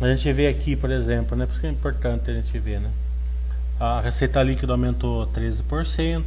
A 0.00 0.08
gente 0.08 0.30
vê 0.32 0.46
aqui, 0.48 0.76
por 0.76 0.90
exemplo, 0.90 1.36
né? 1.36 1.46
Por 1.46 1.52
isso 1.52 1.60
que 1.60 1.66
é 1.66 1.70
importante 1.70 2.30
a 2.30 2.34
gente 2.34 2.58
ver, 2.58 2.80
né? 2.80 2.90
A 3.80 4.00
receita 4.00 4.42
líquida 4.42 4.72
aumentou 4.72 5.26
13%. 5.28 6.24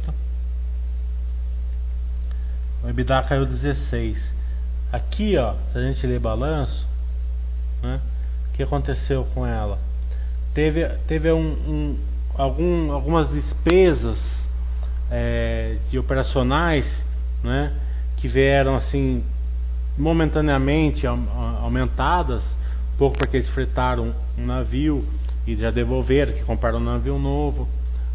O 2.82 2.88
EBITDA 2.88 3.22
caiu 3.22 3.46
16%. 3.46 4.16
Aqui, 4.92 5.36
ó, 5.36 5.54
se 5.72 5.78
a 5.78 5.82
gente 5.82 6.04
ler 6.04 6.18
balanço, 6.18 6.84
né? 7.80 8.00
O 8.48 8.56
que 8.56 8.62
aconteceu 8.62 9.24
com 9.34 9.46
ela? 9.46 9.78
Teve, 10.52 10.88
teve 11.06 11.30
um, 11.30 11.38
um 11.38 11.96
algum, 12.34 12.90
algumas 12.90 13.30
despesas 13.30 14.18
é, 15.12 15.76
de 15.90 15.98
operacionais, 15.98 16.86
né? 17.44 17.72
Que 18.16 18.26
vieram 18.26 18.74
assim 18.74 19.22
momentaneamente 19.96 21.06
aumentadas 21.06 22.42
pouco 23.00 23.16
porque 23.16 23.38
eles 23.38 23.48
fretaram 23.48 24.14
um 24.36 24.44
navio 24.44 25.08
e 25.46 25.56
já 25.56 25.70
devolveram, 25.70 26.34
que 26.34 26.44
compraram 26.44 26.76
um 26.76 26.84
navio 26.84 27.18
novo. 27.18 27.66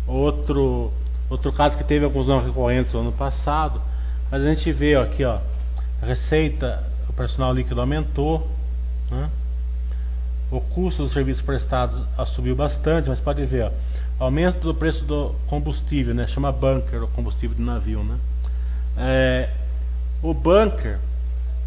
Outro, 0.06 0.94
outro 1.28 1.52
caso 1.52 1.76
que 1.76 1.84
teve 1.84 2.06
alguns 2.06 2.28
não 2.28 2.40
recorrentes 2.40 2.94
no 2.94 2.99
ano 2.99 3.12
passado. 3.12 3.82
Mas 4.30 4.44
a 4.44 4.45
gente 4.45 4.72
vê 4.72 4.95
ó, 4.95 5.02
aqui, 5.02 5.26
ó, 5.26 5.40
a 6.03 6.06
receita, 6.06 6.84
o 7.10 7.14
personal 7.14 7.52
líquido 7.52 7.82
aumentou. 7.82 8.48
Né? 9.10 9.28
o 10.52 10.62
custo 10.62 11.02
dos 11.02 11.14
serviços 11.14 11.41
prestados 11.41 11.99
subiu 12.28 12.56
bastante, 12.56 13.10
mas 13.10 13.20
pode 13.20 13.44
ver, 13.45 13.66
ó, 14.20 14.26
aumento 14.26 14.60
do 14.60 14.74
preço 14.74 15.03
do 15.03 15.34
combustível, 15.48 16.14
né? 16.14 16.28
Chama 16.28 16.52
bunker, 16.52 17.03
o 17.03 17.07
combustível 17.07 17.57
do 17.57 17.64
navio, 17.64 18.03
né? 18.03 18.18
É, 18.95 19.49
o 20.22 20.32
bunker, 20.32 20.99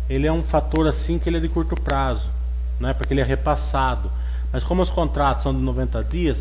ele 0.09 0.28
é 0.28 0.32
um 0.32 0.45
fator 0.45 0.86
assim 0.86 1.19
que 1.19 1.28
ele 1.28 1.39
é 1.39 1.40
de 1.40 1.49
curto 1.49 1.74
prazo, 1.74 2.31
né? 2.80 2.94
Porque 2.94 3.12
ele 3.12 3.20
é 3.20 3.24
repassado. 3.24 4.10
Mas 4.52 4.64
como 4.64 4.82
os 4.82 4.90
contratos 4.90 5.42
são 5.42 5.55
de 5.55 5.60
90 5.60 6.02
dias, 6.05 6.38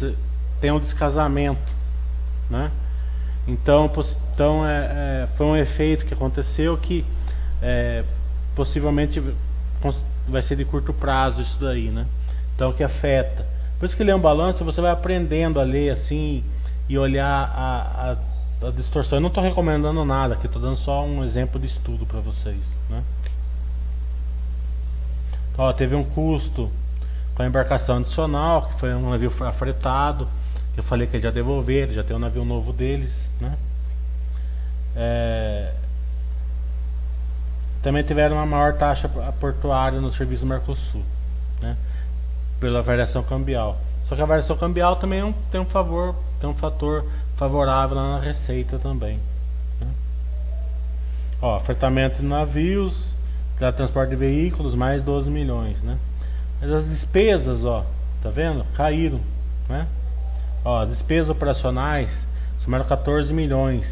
tem 0.59 0.72
um 0.72 0.80
descasamento, 0.80 1.72
né? 2.49 2.72
Então, 3.47 3.91
então 4.34 4.65
é, 4.65 4.77
é, 5.23 5.27
foi 5.35 5.45
um 5.45 5.55
efeito 5.55 6.05
que 6.05 6.14
aconteceu 6.14 6.77
que 6.77 7.05
é, 7.61 8.03
possivelmente 8.55 9.22
vai 10.27 10.41
ser 10.41 10.57
de 10.57 10.65
curto 10.65 10.93
prazo 10.93 11.41
isso 11.41 11.57
daí, 11.59 11.89
né? 11.89 12.05
Então 12.55 12.73
que 12.73 12.84
afeta. 12.84 13.45
Por 13.80 13.85
isso 13.85 13.95
que 13.95 14.03
ler 14.03 14.15
um 14.15 14.19
balanço 14.19 14.65
você 14.65 14.81
vai 14.81 14.91
aprendendo 14.91 15.59
a 15.59 15.64
ler 15.64 15.91
assim 15.91 16.43
e 16.89 16.97
olhar 16.97 17.26
a, 17.55 18.15
a, 18.64 18.68
a 18.68 18.72
distorção. 18.72 19.18
Eu 19.18 19.22
não 19.22 19.30
estou 19.30 19.43
recomendando 19.43 20.03
nada, 20.03 20.34
aqui 20.34 20.47
estou 20.47 20.61
dando 20.61 20.77
só 20.77 21.05
um 21.05 21.23
exemplo 21.23 21.59
de 21.59 21.68
estudo 21.68 22.05
para 22.05 22.19
vocês, 22.19 22.57
ó, 25.58 25.74
teve 25.74 25.96
um 25.96 26.04
custo 26.04 26.72
com 27.36 27.44
a 27.44 27.48
embarcação 27.48 27.98
adicional, 27.98 28.68
que 28.68 28.80
foi 28.80 28.94
um 28.94 29.10
navio 29.10 29.32
afretado, 29.46 30.28
que 30.74 30.80
eu 30.80 30.84
falei 30.84 31.08
que 31.08 31.20
já 31.20 31.32
devolver, 31.32 31.92
já 31.92 32.04
tem 32.04 32.16
um 32.16 32.20
navio 32.20 32.46
novo 32.46 32.72
deles, 32.72 33.12
né? 33.40 33.58
É, 34.96 35.72
também 37.82 38.04
tiveram 38.04 38.36
uma 38.36 38.46
maior 38.46 38.74
taxa 38.74 39.08
portuária 39.40 40.02
no 40.02 40.12
serviço 40.12 40.42
do 40.42 40.48
Mercosul, 40.48 41.04
né? 41.62 41.78
Pela 42.60 42.82
variação 42.82 43.24
cambial. 43.24 43.78
Só 44.08 44.16
que 44.16 44.22
a 44.22 44.26
variação 44.26 44.58
cambial 44.58 44.96
também 44.96 45.20
é 45.20 45.26
um, 45.26 45.34
tem 45.52 45.60
um 45.62 45.66
favor, 45.66 46.16
tem 46.40 46.50
um 46.50 46.54
fator 46.54 47.06
favorável 47.36 47.96
na 47.96 48.20
receita 48.20 48.80
também. 48.80 49.20
Né? 49.80 49.88
Ó, 51.42 51.60
de 51.60 52.24
navios, 52.24 53.12
para 53.58 53.72
transporte 53.72 54.12
de 54.12 54.16
veículos, 54.16 54.76
mais 54.76 55.02
12 55.04 55.30
milhões, 55.30 55.82
né? 55.82 55.98
Mas 56.62 56.72
as 56.72 56.88
despesas, 56.88 57.66
ó, 57.66 57.86
tá 58.22 58.30
vendo? 58.30 58.64
Caíram, 58.76 59.20
né? 59.68 59.88
Ó, 60.64 60.82
as 60.82 60.90
despesas 60.90 61.30
operacionais 61.30 62.10
somaram 62.64 62.86
14 62.86 63.34
milhões, 63.34 63.88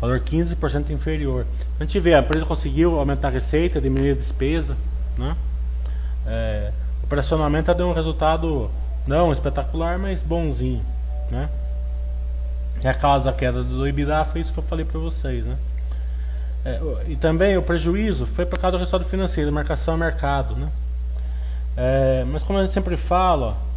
valor 0.00 0.20
15% 0.20 0.90
inferior. 0.90 1.46
A 1.78 1.84
gente 1.84 1.98
vê, 2.00 2.14
a 2.14 2.20
empresa 2.20 2.44
conseguiu 2.44 2.98
aumentar 2.98 3.28
a 3.28 3.30
receita, 3.30 3.80
diminuir 3.80 4.12
a 4.12 4.14
despesa, 4.14 4.76
né? 5.16 5.36
É, 6.26 6.72
operacionalmente 7.02 7.72
deu 7.74 7.88
um 7.88 7.94
resultado 7.94 8.70
não 9.06 9.32
espetacular, 9.32 9.98
mas 9.98 10.20
bonzinho, 10.20 10.84
né? 11.30 11.48
E 12.82 12.88
a 12.88 12.94
causa 12.94 13.24
da 13.24 13.32
queda 13.32 13.62
do 13.62 13.86
EBITDA 13.86 14.24
foi 14.26 14.40
isso 14.40 14.52
que 14.52 14.58
eu 14.58 14.64
falei 14.64 14.84
para 14.84 14.98
vocês, 14.98 15.44
né? 15.44 15.56
É, 16.64 16.80
e 17.08 17.16
também 17.16 17.56
o 17.56 17.62
prejuízo 17.62 18.26
foi 18.26 18.44
por 18.44 18.58
causa 18.58 18.72
do 18.72 18.78
resultado 18.78 19.08
financeiro, 19.08 19.50
marcação 19.50 19.94
a 19.94 19.96
mercado, 19.96 20.54
né? 20.56 20.68
É, 21.76 22.24
mas 22.26 22.42
como 22.42 22.58
gente 22.62 22.74
sempre 22.74 22.96
fala, 22.96 23.56
Ó, 23.56 23.69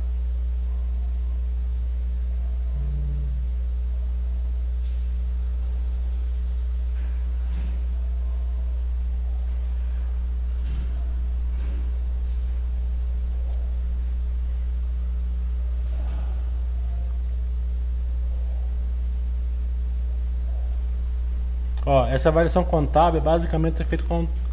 essa 22.10 22.32
variação 22.32 22.64
contábil 22.64 23.20
é 23.20 23.24
basicamente 23.24 23.82
efeito 23.82 24.06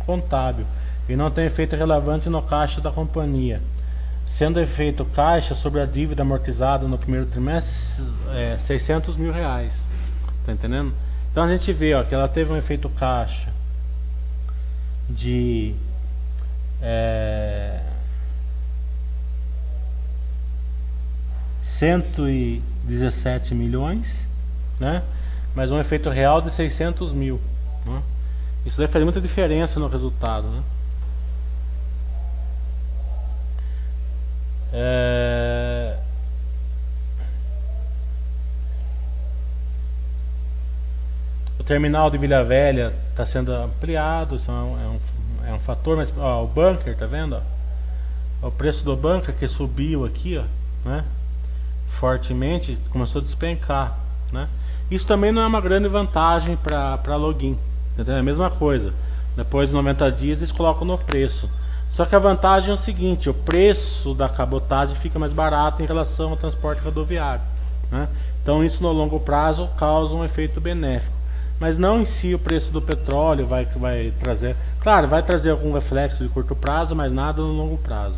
contábil 0.05 0.67
e 1.09 1.17
não 1.17 1.31
tem 1.31 1.47
efeito 1.47 1.75
relevante 1.77 2.29
no 2.29 2.41
caixa 2.43 2.81
da 2.81 2.91
companhia, 2.91 3.61
sendo 4.29 4.61
efeito 4.61 5.05
caixa 5.05 5.55
sobre 5.55 5.81
a 5.81 5.87
dívida 5.87 6.23
amortizada 6.23 6.87
no 6.87 6.97
primeiro 6.97 7.27
trimestre 7.27 8.05
é, 8.33 8.57
600 8.59 9.17
mil 9.17 9.33
reais. 9.33 9.87
Tá 10.47 10.53
entendendo? 10.53 10.93
Então 11.31 11.45
a 11.45 11.49
gente 11.49 11.73
vê 11.73 11.95
ó, 11.95 12.03
que 12.05 12.15
ela 12.15 12.29
teve 12.29 12.53
um 12.53 12.57
efeito 12.57 12.89
caixa 12.89 13.49
de 15.09 15.75
é, 16.83 17.81
117 21.79 23.55
milhões, 23.55 24.29
né? 24.79 25.03
Mas 25.55 25.71
um 25.71 25.79
efeito 25.79 26.11
real 26.11 26.41
de 26.41 26.51
600 26.51 27.13
mil. 27.13 27.41
Né? 27.85 28.03
Isso 28.65 28.79
deve 28.79 28.93
fazer 28.93 29.05
muita 29.05 29.21
diferença 29.21 29.81
no 29.81 29.89
resultado. 29.89 30.47
Né? 30.49 30.63
É... 34.73 35.97
O 41.59 41.65
terminal 41.65 42.11
de 42.11 42.19
Vila 42.19 42.45
Velha 42.45 42.93
está 43.11 43.27
sendo 43.27 43.53
ampliado, 43.53 44.37
isso 44.37 44.51
é 44.51 44.55
um, 44.55 44.83
é 44.83 44.87
um, 44.87 45.01
é 45.51 45.55
um 45.55 45.61
fator, 45.61 45.97
mas 45.97 46.13
ó, 46.17 46.45
o 46.45 46.47
bunker, 46.47 46.97
tá 46.97 47.07
vendo? 47.07 47.41
Ó? 48.43 48.49
O 48.49 48.51
preço 48.51 48.85
do 48.85 48.97
bunker 48.97 49.35
que 49.35 49.47
subiu 49.47 50.05
aqui, 50.05 50.39
ó, 50.39 50.89
né? 50.89 51.05
fortemente, 51.91 52.79
começou 52.91 53.21
a 53.21 53.25
despencar. 53.25 53.99
Né? 54.33 54.49
Isso 54.91 55.07
também 55.07 55.31
não 55.31 55.43
é 55.43 55.47
uma 55.47 55.61
grande 55.61 55.89
vantagem 55.89 56.57
para 56.57 57.17
login. 57.17 57.57
Entendeu? 57.93 58.17
É 58.17 58.19
a 58.21 58.23
mesma 58.23 58.51
coisa. 58.51 58.93
Depois 59.37 59.69
de 59.69 59.75
90 59.75 60.11
dias 60.13 60.39
eles 60.39 60.53
colocam 60.53 60.87
no 60.87 60.99
preço. 60.99 61.49
Só 61.95 62.05
que 62.05 62.15
a 62.15 62.19
vantagem 62.19 62.71
é 62.71 62.75
o 62.75 62.79
seguinte, 62.79 63.29
o 63.29 63.35
preço 63.35 64.15
da 64.15 64.29
cabotagem 64.29 64.97
fica 64.97 65.19
mais 65.19 65.33
barato 65.33 65.83
em 65.83 65.87
relação 65.87 66.31
ao 66.31 66.37
transporte 66.37 66.83
rodoviário. 66.83 67.43
Né? 67.91 68.09
Então 68.43 68.65
isso 68.65 68.83
no 68.83 68.91
longo 68.91 69.21
prazo 69.21 69.69
causa 69.79 70.15
um 70.15 70.25
efeito 70.25 70.61
benéfico. 70.61 71.13
Mas 71.59 71.77
não 71.77 72.01
em 72.01 72.07
si 72.07 72.35
o 72.35 72.39
preço 72.39 72.71
do 72.71 72.81
petróleo 72.81 73.47
vai, 73.47 73.67
vai 73.67 74.13
trazer. 74.19 74.57
Claro, 74.81 75.09
vai 75.09 75.23
trazer 75.23 75.51
algum 75.51 75.73
reflexo 75.73 76.23
de 76.23 76.31
curto 76.31 76.57
prazo, 76.57 76.97
mas 76.97 77.13
nada 77.13 77.43
no 77.43 77.53
longo 77.53 77.77
prazo. 77.77 78.17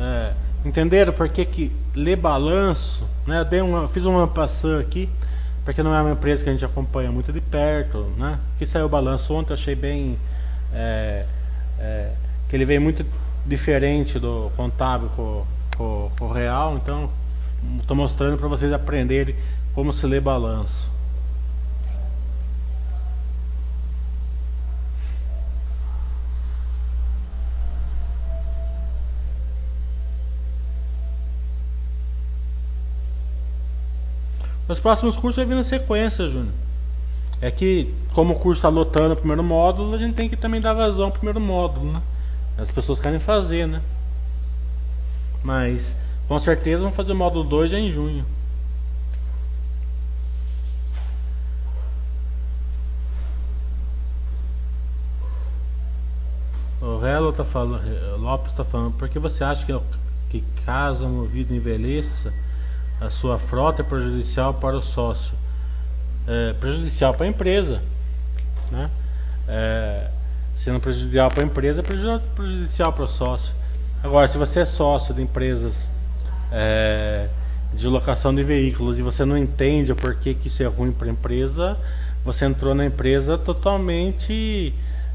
É, 0.00 0.32
entenderam 0.64 1.12
por 1.12 1.28
que, 1.28 1.44
que 1.44 1.72
ler 1.94 2.16
balanço? 2.16 3.04
Né? 3.26 3.40
Eu 3.40 3.44
dei 3.44 3.60
uma, 3.60 3.88
fiz 3.88 4.04
uma 4.04 4.26
passão 4.26 4.78
aqui 4.78 5.08
porque 5.68 5.82
não 5.82 5.94
é 5.94 6.00
uma 6.00 6.12
empresa 6.12 6.42
que 6.42 6.48
a 6.48 6.52
gente 6.54 6.64
acompanha 6.64 7.12
muito 7.12 7.30
de 7.30 7.42
perto, 7.42 8.10
né? 8.16 8.38
Que 8.58 8.64
saiu 8.64 8.86
o 8.86 8.88
balanço 8.88 9.34
ontem, 9.34 9.52
achei 9.52 9.74
bem 9.74 10.16
é, 10.72 11.26
é, 11.78 12.10
que 12.48 12.56
ele 12.56 12.64
veio 12.64 12.80
muito 12.80 13.04
diferente 13.44 14.18
do 14.18 14.50
contábil 14.56 15.10
com, 15.14 15.44
com, 15.76 16.10
com 16.18 16.24
o 16.24 16.32
real, 16.32 16.78
então 16.78 17.10
estou 17.80 17.94
mostrando 17.94 18.38
para 18.38 18.48
vocês 18.48 18.72
aprenderem 18.72 19.34
como 19.74 19.92
se 19.92 20.06
lê 20.06 20.18
balanço. 20.20 20.87
Nos 34.68 34.78
próximos 34.78 35.16
cursos 35.16 35.36
vai 35.36 35.46
vir 35.46 35.54
na 35.54 35.64
sequência, 35.64 36.28
Júnior. 36.28 36.52
É 37.40 37.50
que, 37.50 37.94
como 38.12 38.34
o 38.34 38.38
curso 38.38 38.58
está 38.58 38.68
lotando 38.68 39.14
o 39.14 39.16
primeiro 39.16 39.42
módulo, 39.42 39.94
a 39.94 39.98
gente 39.98 40.14
tem 40.14 40.28
que 40.28 40.36
também 40.36 40.60
dar 40.60 40.74
vazão 40.74 41.06
ao 41.06 41.10
primeiro 41.10 41.40
módulo, 41.40 41.92
né? 41.92 42.02
As 42.58 42.70
pessoas 42.70 43.00
querem 43.00 43.18
fazer, 43.18 43.66
né? 43.66 43.80
Mas, 45.42 45.94
com 46.26 46.38
certeza, 46.38 46.82
vamos 46.82 46.96
fazer 46.96 47.12
o 47.12 47.16
módulo 47.16 47.44
2 47.44 47.70
já 47.70 47.78
em 47.78 47.90
junho. 47.90 48.24
O 56.82 56.98
Relo 56.98 57.32
tá 57.32 57.44
falando, 57.44 57.82
Lopes 58.18 58.50
está 58.50 58.64
falando, 58.64 58.92
por 58.94 59.08
que 59.08 59.18
você 59.18 59.42
acha 59.42 59.64
que, 59.64 59.72
que 60.30 60.44
casa 60.64 61.08
movido 61.08 61.54
envelheça? 61.54 62.32
A 63.00 63.10
sua 63.10 63.38
frota 63.38 63.82
é 63.82 63.84
prejudicial 63.84 64.54
para 64.54 64.76
o 64.76 64.82
sócio, 64.82 65.32
é 66.26 66.52
prejudicial 66.54 67.14
para 67.14 67.26
a 67.26 67.28
empresa, 67.28 67.80
né? 68.70 68.90
É, 69.46 70.10
sendo 70.58 70.80
prejudicial 70.80 71.30
para 71.30 71.42
a 71.42 71.46
empresa, 71.46 71.82
prejudicial 71.82 72.92
para 72.92 73.04
o 73.04 73.08
sócio. 73.08 73.54
Agora, 74.02 74.28
se 74.28 74.36
você 74.36 74.60
é 74.60 74.64
sócio 74.64 75.14
de 75.14 75.22
empresas 75.22 75.88
é, 76.52 77.28
de 77.72 77.86
locação 77.86 78.34
de 78.34 78.42
veículos 78.42 78.98
e 78.98 79.02
você 79.02 79.24
não 79.24 79.36
entende 79.36 79.92
o 79.92 79.96
porquê 79.96 80.34
que 80.34 80.48
isso 80.48 80.62
é 80.62 80.66
ruim 80.66 80.92
para 80.92 81.06
a 81.06 81.10
empresa, 81.10 81.78
você 82.24 82.44
entrou 82.44 82.74
na 82.74 82.84
empresa 82.84 83.38
totalmente 83.38 84.74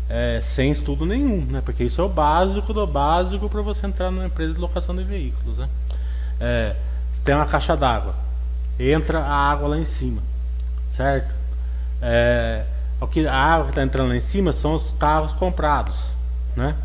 é, 0.09 0.41
sem 0.55 0.71
estudo 0.71 1.05
nenhum, 1.05 1.45
né? 1.45 1.61
Porque 1.63 1.83
isso 1.83 2.01
é 2.01 2.03
o 2.03 2.09
básico 2.09 2.73
do 2.73 2.85
básico 2.87 3.49
para 3.49 3.61
você 3.61 3.85
entrar 3.85 4.11
numa 4.11 4.25
empresa 4.25 4.53
de 4.53 4.59
locação 4.59 4.95
de 4.95 5.03
veículos, 5.03 5.57
né? 5.57 5.69
É, 6.39 6.75
tem 7.23 7.35
uma 7.35 7.45
caixa 7.45 7.75
d'água, 7.75 8.13
entra 8.79 9.19
a 9.19 9.51
água 9.51 9.69
lá 9.69 9.77
em 9.77 9.85
cima, 9.85 10.21
certo? 10.95 11.33
É, 12.01 12.65
a 13.29 13.35
água 13.35 13.65
que 13.65 13.71
está 13.71 13.83
entrando 13.83 14.09
lá 14.09 14.15
em 14.15 14.21
cima 14.21 14.51
são 14.51 14.73
os 14.73 14.91
carros 14.99 15.33
comprados, 15.33 15.95
né? 16.55 16.75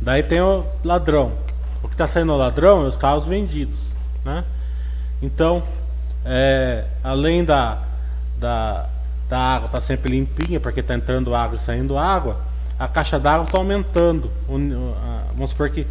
Daí 0.00 0.22
tem 0.22 0.40
o 0.40 0.64
ladrão. 0.84 1.32
O 1.82 1.88
que 1.88 1.94
está 1.94 2.06
saindo 2.06 2.32
o 2.32 2.36
ladrão 2.36 2.84
é 2.84 2.88
os 2.88 2.96
carros 2.96 3.24
vendidos, 3.26 3.78
né? 4.24 4.44
Então, 5.20 5.62
é, 6.24 6.84
além 7.02 7.44
da, 7.44 7.78
da, 8.38 8.88
da 9.28 9.38
água 9.38 9.68
tá 9.68 9.80
sempre 9.80 10.10
limpinha, 10.10 10.58
porque 10.58 10.80
está 10.80 10.94
entrando 10.94 11.34
água 11.34 11.56
e 11.56 11.60
saindo 11.60 11.96
água, 11.96 12.40
a 12.78 12.88
caixa 12.88 13.18
d'água 13.18 13.46
está 13.46 13.58
aumentando. 13.58 14.30
Vamos 14.48 15.50
supor 15.50 15.70
que 15.70 15.86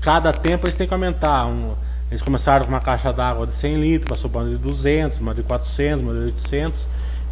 cada 0.00 0.32
tempo 0.32 0.66
eles 0.66 0.76
têm 0.76 0.88
que 0.88 0.94
aumentar. 0.94 1.46
Um, 1.46 1.74
eles 2.10 2.22
começaram 2.22 2.64
com 2.64 2.72
uma 2.72 2.80
caixa 2.80 3.12
d'água 3.12 3.46
de 3.46 3.54
100 3.54 3.80
litros, 3.80 4.08
passou 4.08 4.28
para 4.28 4.40
uma 4.40 4.50
de 4.50 4.56
200, 4.56 5.20
uma 5.20 5.32
de 5.32 5.42
400, 5.44 6.02
uma 6.02 6.12
de 6.12 6.18
800. 6.20 6.80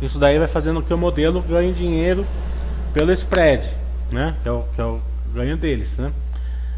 Isso 0.00 0.18
daí 0.18 0.38
vai 0.38 0.46
fazendo 0.46 0.80
com 0.80 0.86
que 0.86 0.94
o 0.94 0.98
modelo 0.98 1.42
ganhe 1.42 1.72
dinheiro 1.72 2.24
pelo 2.94 3.12
spread, 3.12 3.68
né? 4.12 4.36
Que 4.42 4.48
é 4.48 4.52
o, 4.52 4.64
que 4.74 4.80
é 4.80 4.84
o 4.84 5.00
ganho 5.34 5.56
deles, 5.56 5.90
né? 5.96 6.12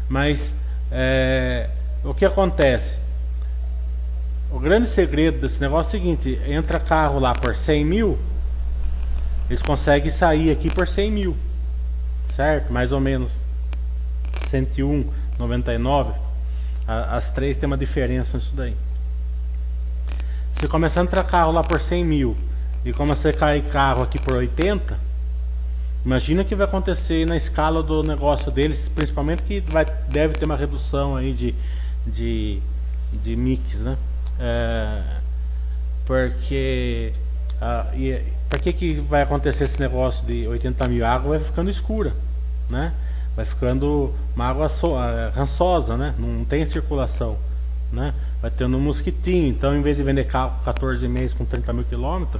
Mas 0.09 0.51
é, 0.91 1.69
o 2.03 2.13
que 2.13 2.25
acontece? 2.25 2.97
O 4.51 4.59
grande 4.59 4.89
segredo 4.89 5.39
desse 5.39 5.61
negócio 5.61 5.95
é 5.95 5.99
o 5.99 6.01
seguinte: 6.01 6.41
entra 6.47 6.79
carro 6.79 7.19
lá 7.19 7.33
por 7.33 7.55
100 7.55 7.85
mil, 7.85 8.17
eles 9.47 9.61
conseguem 9.61 10.11
sair 10.11 10.51
aqui 10.51 10.69
por 10.69 10.87
100 10.87 11.11
mil, 11.11 11.37
certo? 12.35 12.73
Mais 12.73 12.91
ou 12.91 12.99
menos 12.99 13.31
101, 14.49 15.05
99. 15.37 16.20
As 17.09 17.29
três 17.29 17.57
tem 17.57 17.67
uma 17.67 17.77
diferença 17.77 18.37
nisso 18.37 18.53
daí. 18.55 18.75
Se 20.59 20.67
começar 20.67 21.01
a 21.01 21.03
entrar 21.03 21.23
carro 21.23 21.51
lá 21.51 21.63
por 21.63 21.79
100 21.79 22.05
mil 22.05 22.37
e 22.83 22.91
começar 22.93 23.29
a 23.29 23.33
cair 23.33 23.63
carro 23.63 24.03
aqui 24.03 24.19
por 24.19 24.33
80, 24.33 24.97
imagina 26.05 26.41
o 26.41 26.45
que 26.45 26.55
vai 26.55 26.65
acontecer 26.65 27.25
na 27.25 27.37
escala 27.37 27.81
do 27.81 28.03
negócio 28.03 28.51
deles, 28.51 28.89
principalmente 28.93 29.43
que 29.43 29.61
vai, 29.61 29.85
deve 30.09 30.35
ter 30.35 30.45
uma 30.45 30.55
redução 30.55 31.15
aí 31.15 31.33
de, 31.33 31.55
de, 32.05 32.61
de 33.23 33.35
mix, 33.35 33.79
né? 33.79 33.97
É, 34.39 35.01
porque 36.05 37.13
ah, 37.61 37.85
e, 37.93 38.21
para 38.49 38.59
que, 38.59 38.73
que 38.73 38.93
vai 38.95 39.21
acontecer 39.21 39.65
esse 39.65 39.79
negócio 39.79 40.25
de 40.25 40.47
80 40.47 40.87
mil? 40.87 41.05
A 41.05 41.09
água 41.09 41.37
vai 41.37 41.47
ficando 41.47 41.69
escura, 41.69 42.11
né? 42.69 42.91
Vai 43.41 43.45
ficando 43.45 44.13
uma 44.35 44.45
água 44.45 44.69
so, 44.69 44.95
ah, 44.95 45.31
rançosa, 45.33 45.97
né? 45.97 46.13
Não 46.19 46.45
tem 46.45 46.63
circulação, 46.67 47.37
né? 47.91 48.13
Vai 48.39 48.51
tendo 48.51 48.77
um 48.77 48.79
mosquitinho. 48.79 49.49
Então, 49.49 49.75
em 49.75 49.81
vez 49.81 49.97
de 49.97 50.03
vender 50.03 50.25
carro 50.25 50.51
com 50.59 50.63
14 50.65 51.07
meses 51.07 51.33
com 51.33 51.43
30 51.43 51.73
mil 51.73 51.83
quilômetros, 51.83 52.39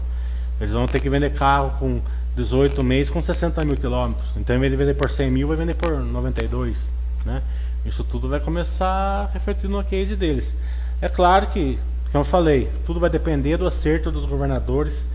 eles 0.59 0.73
vão 0.73 0.87
ter 0.87 0.99
que 0.99 1.09
vender 1.09 1.33
carro 1.33 1.73
com 1.79 1.99
18 2.35 2.83
meses 2.83 3.11
com 3.11 3.19
60 3.19 3.65
mil 3.65 3.77
quilômetros. 3.77 4.29
Então, 4.37 4.55
em 4.55 4.59
vez 4.59 4.71
de 4.71 4.77
vender 4.77 4.93
por 4.93 5.09
100 5.09 5.31
mil, 5.31 5.47
vai 5.47 5.57
vender 5.57 5.73
por 5.73 5.99
92, 5.99 6.77
né? 7.25 7.41
Isso 7.83 8.03
tudo 8.03 8.29
vai 8.29 8.39
começar 8.39 8.85
a 8.85 9.29
refletir 9.33 9.67
no 9.67 9.83
case 9.83 10.15
deles. 10.15 10.53
É 11.01 11.09
claro 11.09 11.47
que 11.47 11.79
como 12.11 12.25
eu 12.25 12.29
falei, 12.29 12.69
tudo 12.85 12.99
vai 12.99 13.09
depender 13.09 13.57
do 13.57 13.65
acerto 13.65 14.11
dos 14.11 14.25
governadores 14.25 15.07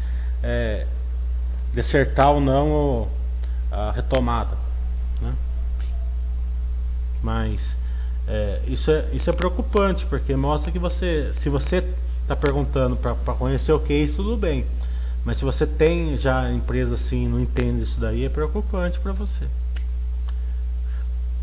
é, 0.43 0.85
de 1.73 1.81
acertar 1.81 2.33
ou 2.33 2.41
não 2.41 3.07
a 3.71 3.93
retomada. 3.93 4.66
Mas 7.23 7.77
é, 8.29 8.61
isso, 8.67 8.91
é, 8.91 9.05
isso 9.13 9.31
é 9.31 9.33
preocupante, 9.33 10.05
porque 10.07 10.35
mostra 10.35 10.73
que 10.73 10.79
você, 10.79 11.33
se 11.41 11.49
você 11.49 11.85
está 12.23 12.35
perguntando 12.35 12.97
para 12.97 13.15
conhecer 13.35 13.73
o 13.73 13.79
que 13.79 13.93
é 13.93 13.99
isso, 13.99 14.17
tudo 14.17 14.37
bem. 14.37 14.65
Mas 15.25 15.39
se 15.39 15.45
você 15.45 15.67
tem 15.67 16.17
já 16.17 16.51
empresa 16.53 16.95
assim 16.95 17.27
não 17.27 17.41
entende 17.41 17.83
isso 17.83 17.99
daí, 17.99 18.25
é 18.25 18.29
preocupante 18.29 18.99
para 19.01 19.13
você. 19.13 19.47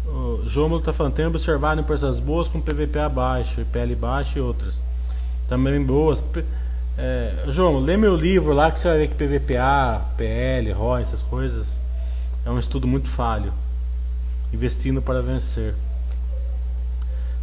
O 0.05 0.43
João 0.47 0.77
está 0.77 0.93
falando, 0.93 1.13
tem 1.13 1.25
observado 1.25 1.81
empresas 1.81 2.19
boas 2.19 2.47
com 2.47 2.61
PVP 2.61 2.99
abaixo, 2.99 3.61
IPL 3.61 3.95
baixo 3.95 4.37
e 4.37 4.41
outras 4.41 4.77
também 5.47 5.83
boas. 5.83 6.21
É, 6.97 7.45
João, 7.47 7.79
lê 7.79 7.97
meu 7.97 8.15
livro 8.15 8.53
lá 8.53 8.71
que 8.71 8.79
você 8.79 8.87
vai 8.87 8.97
ver 8.99 9.07
que 9.09 9.15
PVPA, 9.15 10.01
PL, 10.17 10.71
ROI, 10.71 11.01
essas 11.03 11.21
coisas 11.23 11.67
é 12.45 12.49
um 12.49 12.59
estudo 12.59 12.87
muito 12.87 13.07
falho. 13.07 13.53
Investindo 14.53 15.01
para 15.01 15.21
vencer. 15.21 15.75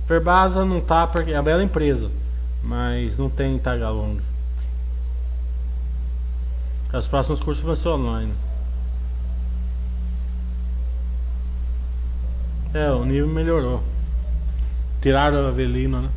Verbasa 0.07 0.65
não 0.65 0.81
tá 0.81 1.07
porque 1.07 1.33
é 1.33 1.37
uma 1.37 1.43
bela 1.43 1.63
empresa, 1.63 2.11
mas 2.63 3.19
não 3.19 3.29
tem 3.29 3.59
tag 3.59 3.83
along. 3.83 4.21
Os 6.93 7.07
próximos 7.07 7.41
cursos 7.41 7.63
vão 7.63 7.77
ser 7.77 7.89
online. 7.89 8.33
É, 12.73 12.91
o 12.91 13.05
nível 13.05 13.29
melhorou. 13.29 13.83
Tiraram 15.03 15.47
a 15.47 15.49
Avelino, 15.49 16.03
né? 16.03 16.11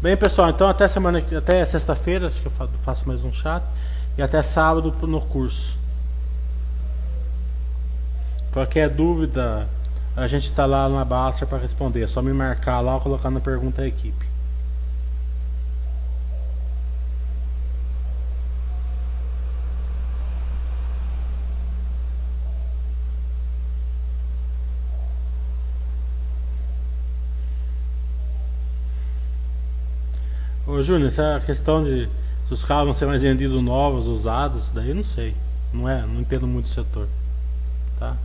Bem, 0.00 0.16
pessoal, 0.16 0.48
então 0.48 0.66
até 0.66 0.88
semana 0.88 1.22
até 1.36 1.64
sexta-feira, 1.66 2.28
acho 2.28 2.40
que 2.40 2.46
eu 2.46 2.52
faço 2.82 3.06
mais 3.06 3.22
um 3.22 3.32
chat 3.32 3.62
e 4.16 4.22
até 4.22 4.42
sábado 4.42 4.94
no 5.06 5.20
curso. 5.20 5.76
Qualquer 8.52 8.88
dúvida, 8.88 9.68
a 10.16 10.26
gente 10.26 10.48
está 10.50 10.66
lá 10.66 10.88
na 10.88 11.04
Baster 11.04 11.46
para 11.48 11.58
responder. 11.58 12.02
É 12.02 12.06
só 12.06 12.22
me 12.22 12.32
marcar 12.32 12.80
lá 12.80 12.94
ou 12.94 13.00
colocar 13.00 13.30
na 13.30 13.40
pergunta 13.40 13.82
à 13.82 13.86
equipe. 13.86 14.28
Ô 30.66 30.82
Júnior, 30.82 31.08
essa 31.08 31.42
questão 31.44 31.82
de 31.82 32.08
os 32.50 32.64
carros 32.64 32.86
vão 32.86 32.94
ser 32.94 33.06
mais 33.06 33.22
vendidos 33.22 33.62
novos, 33.62 34.06
usados, 34.06 34.64
daí 34.74 34.90
eu 34.90 34.94
não 34.96 35.04
sei. 35.04 35.34
Não 35.72 35.88
é, 35.88 36.02
não 36.02 36.20
entendo 36.20 36.46
muito 36.46 36.66
o 36.66 36.68
setor. 36.68 37.08
Tá? 37.98 38.16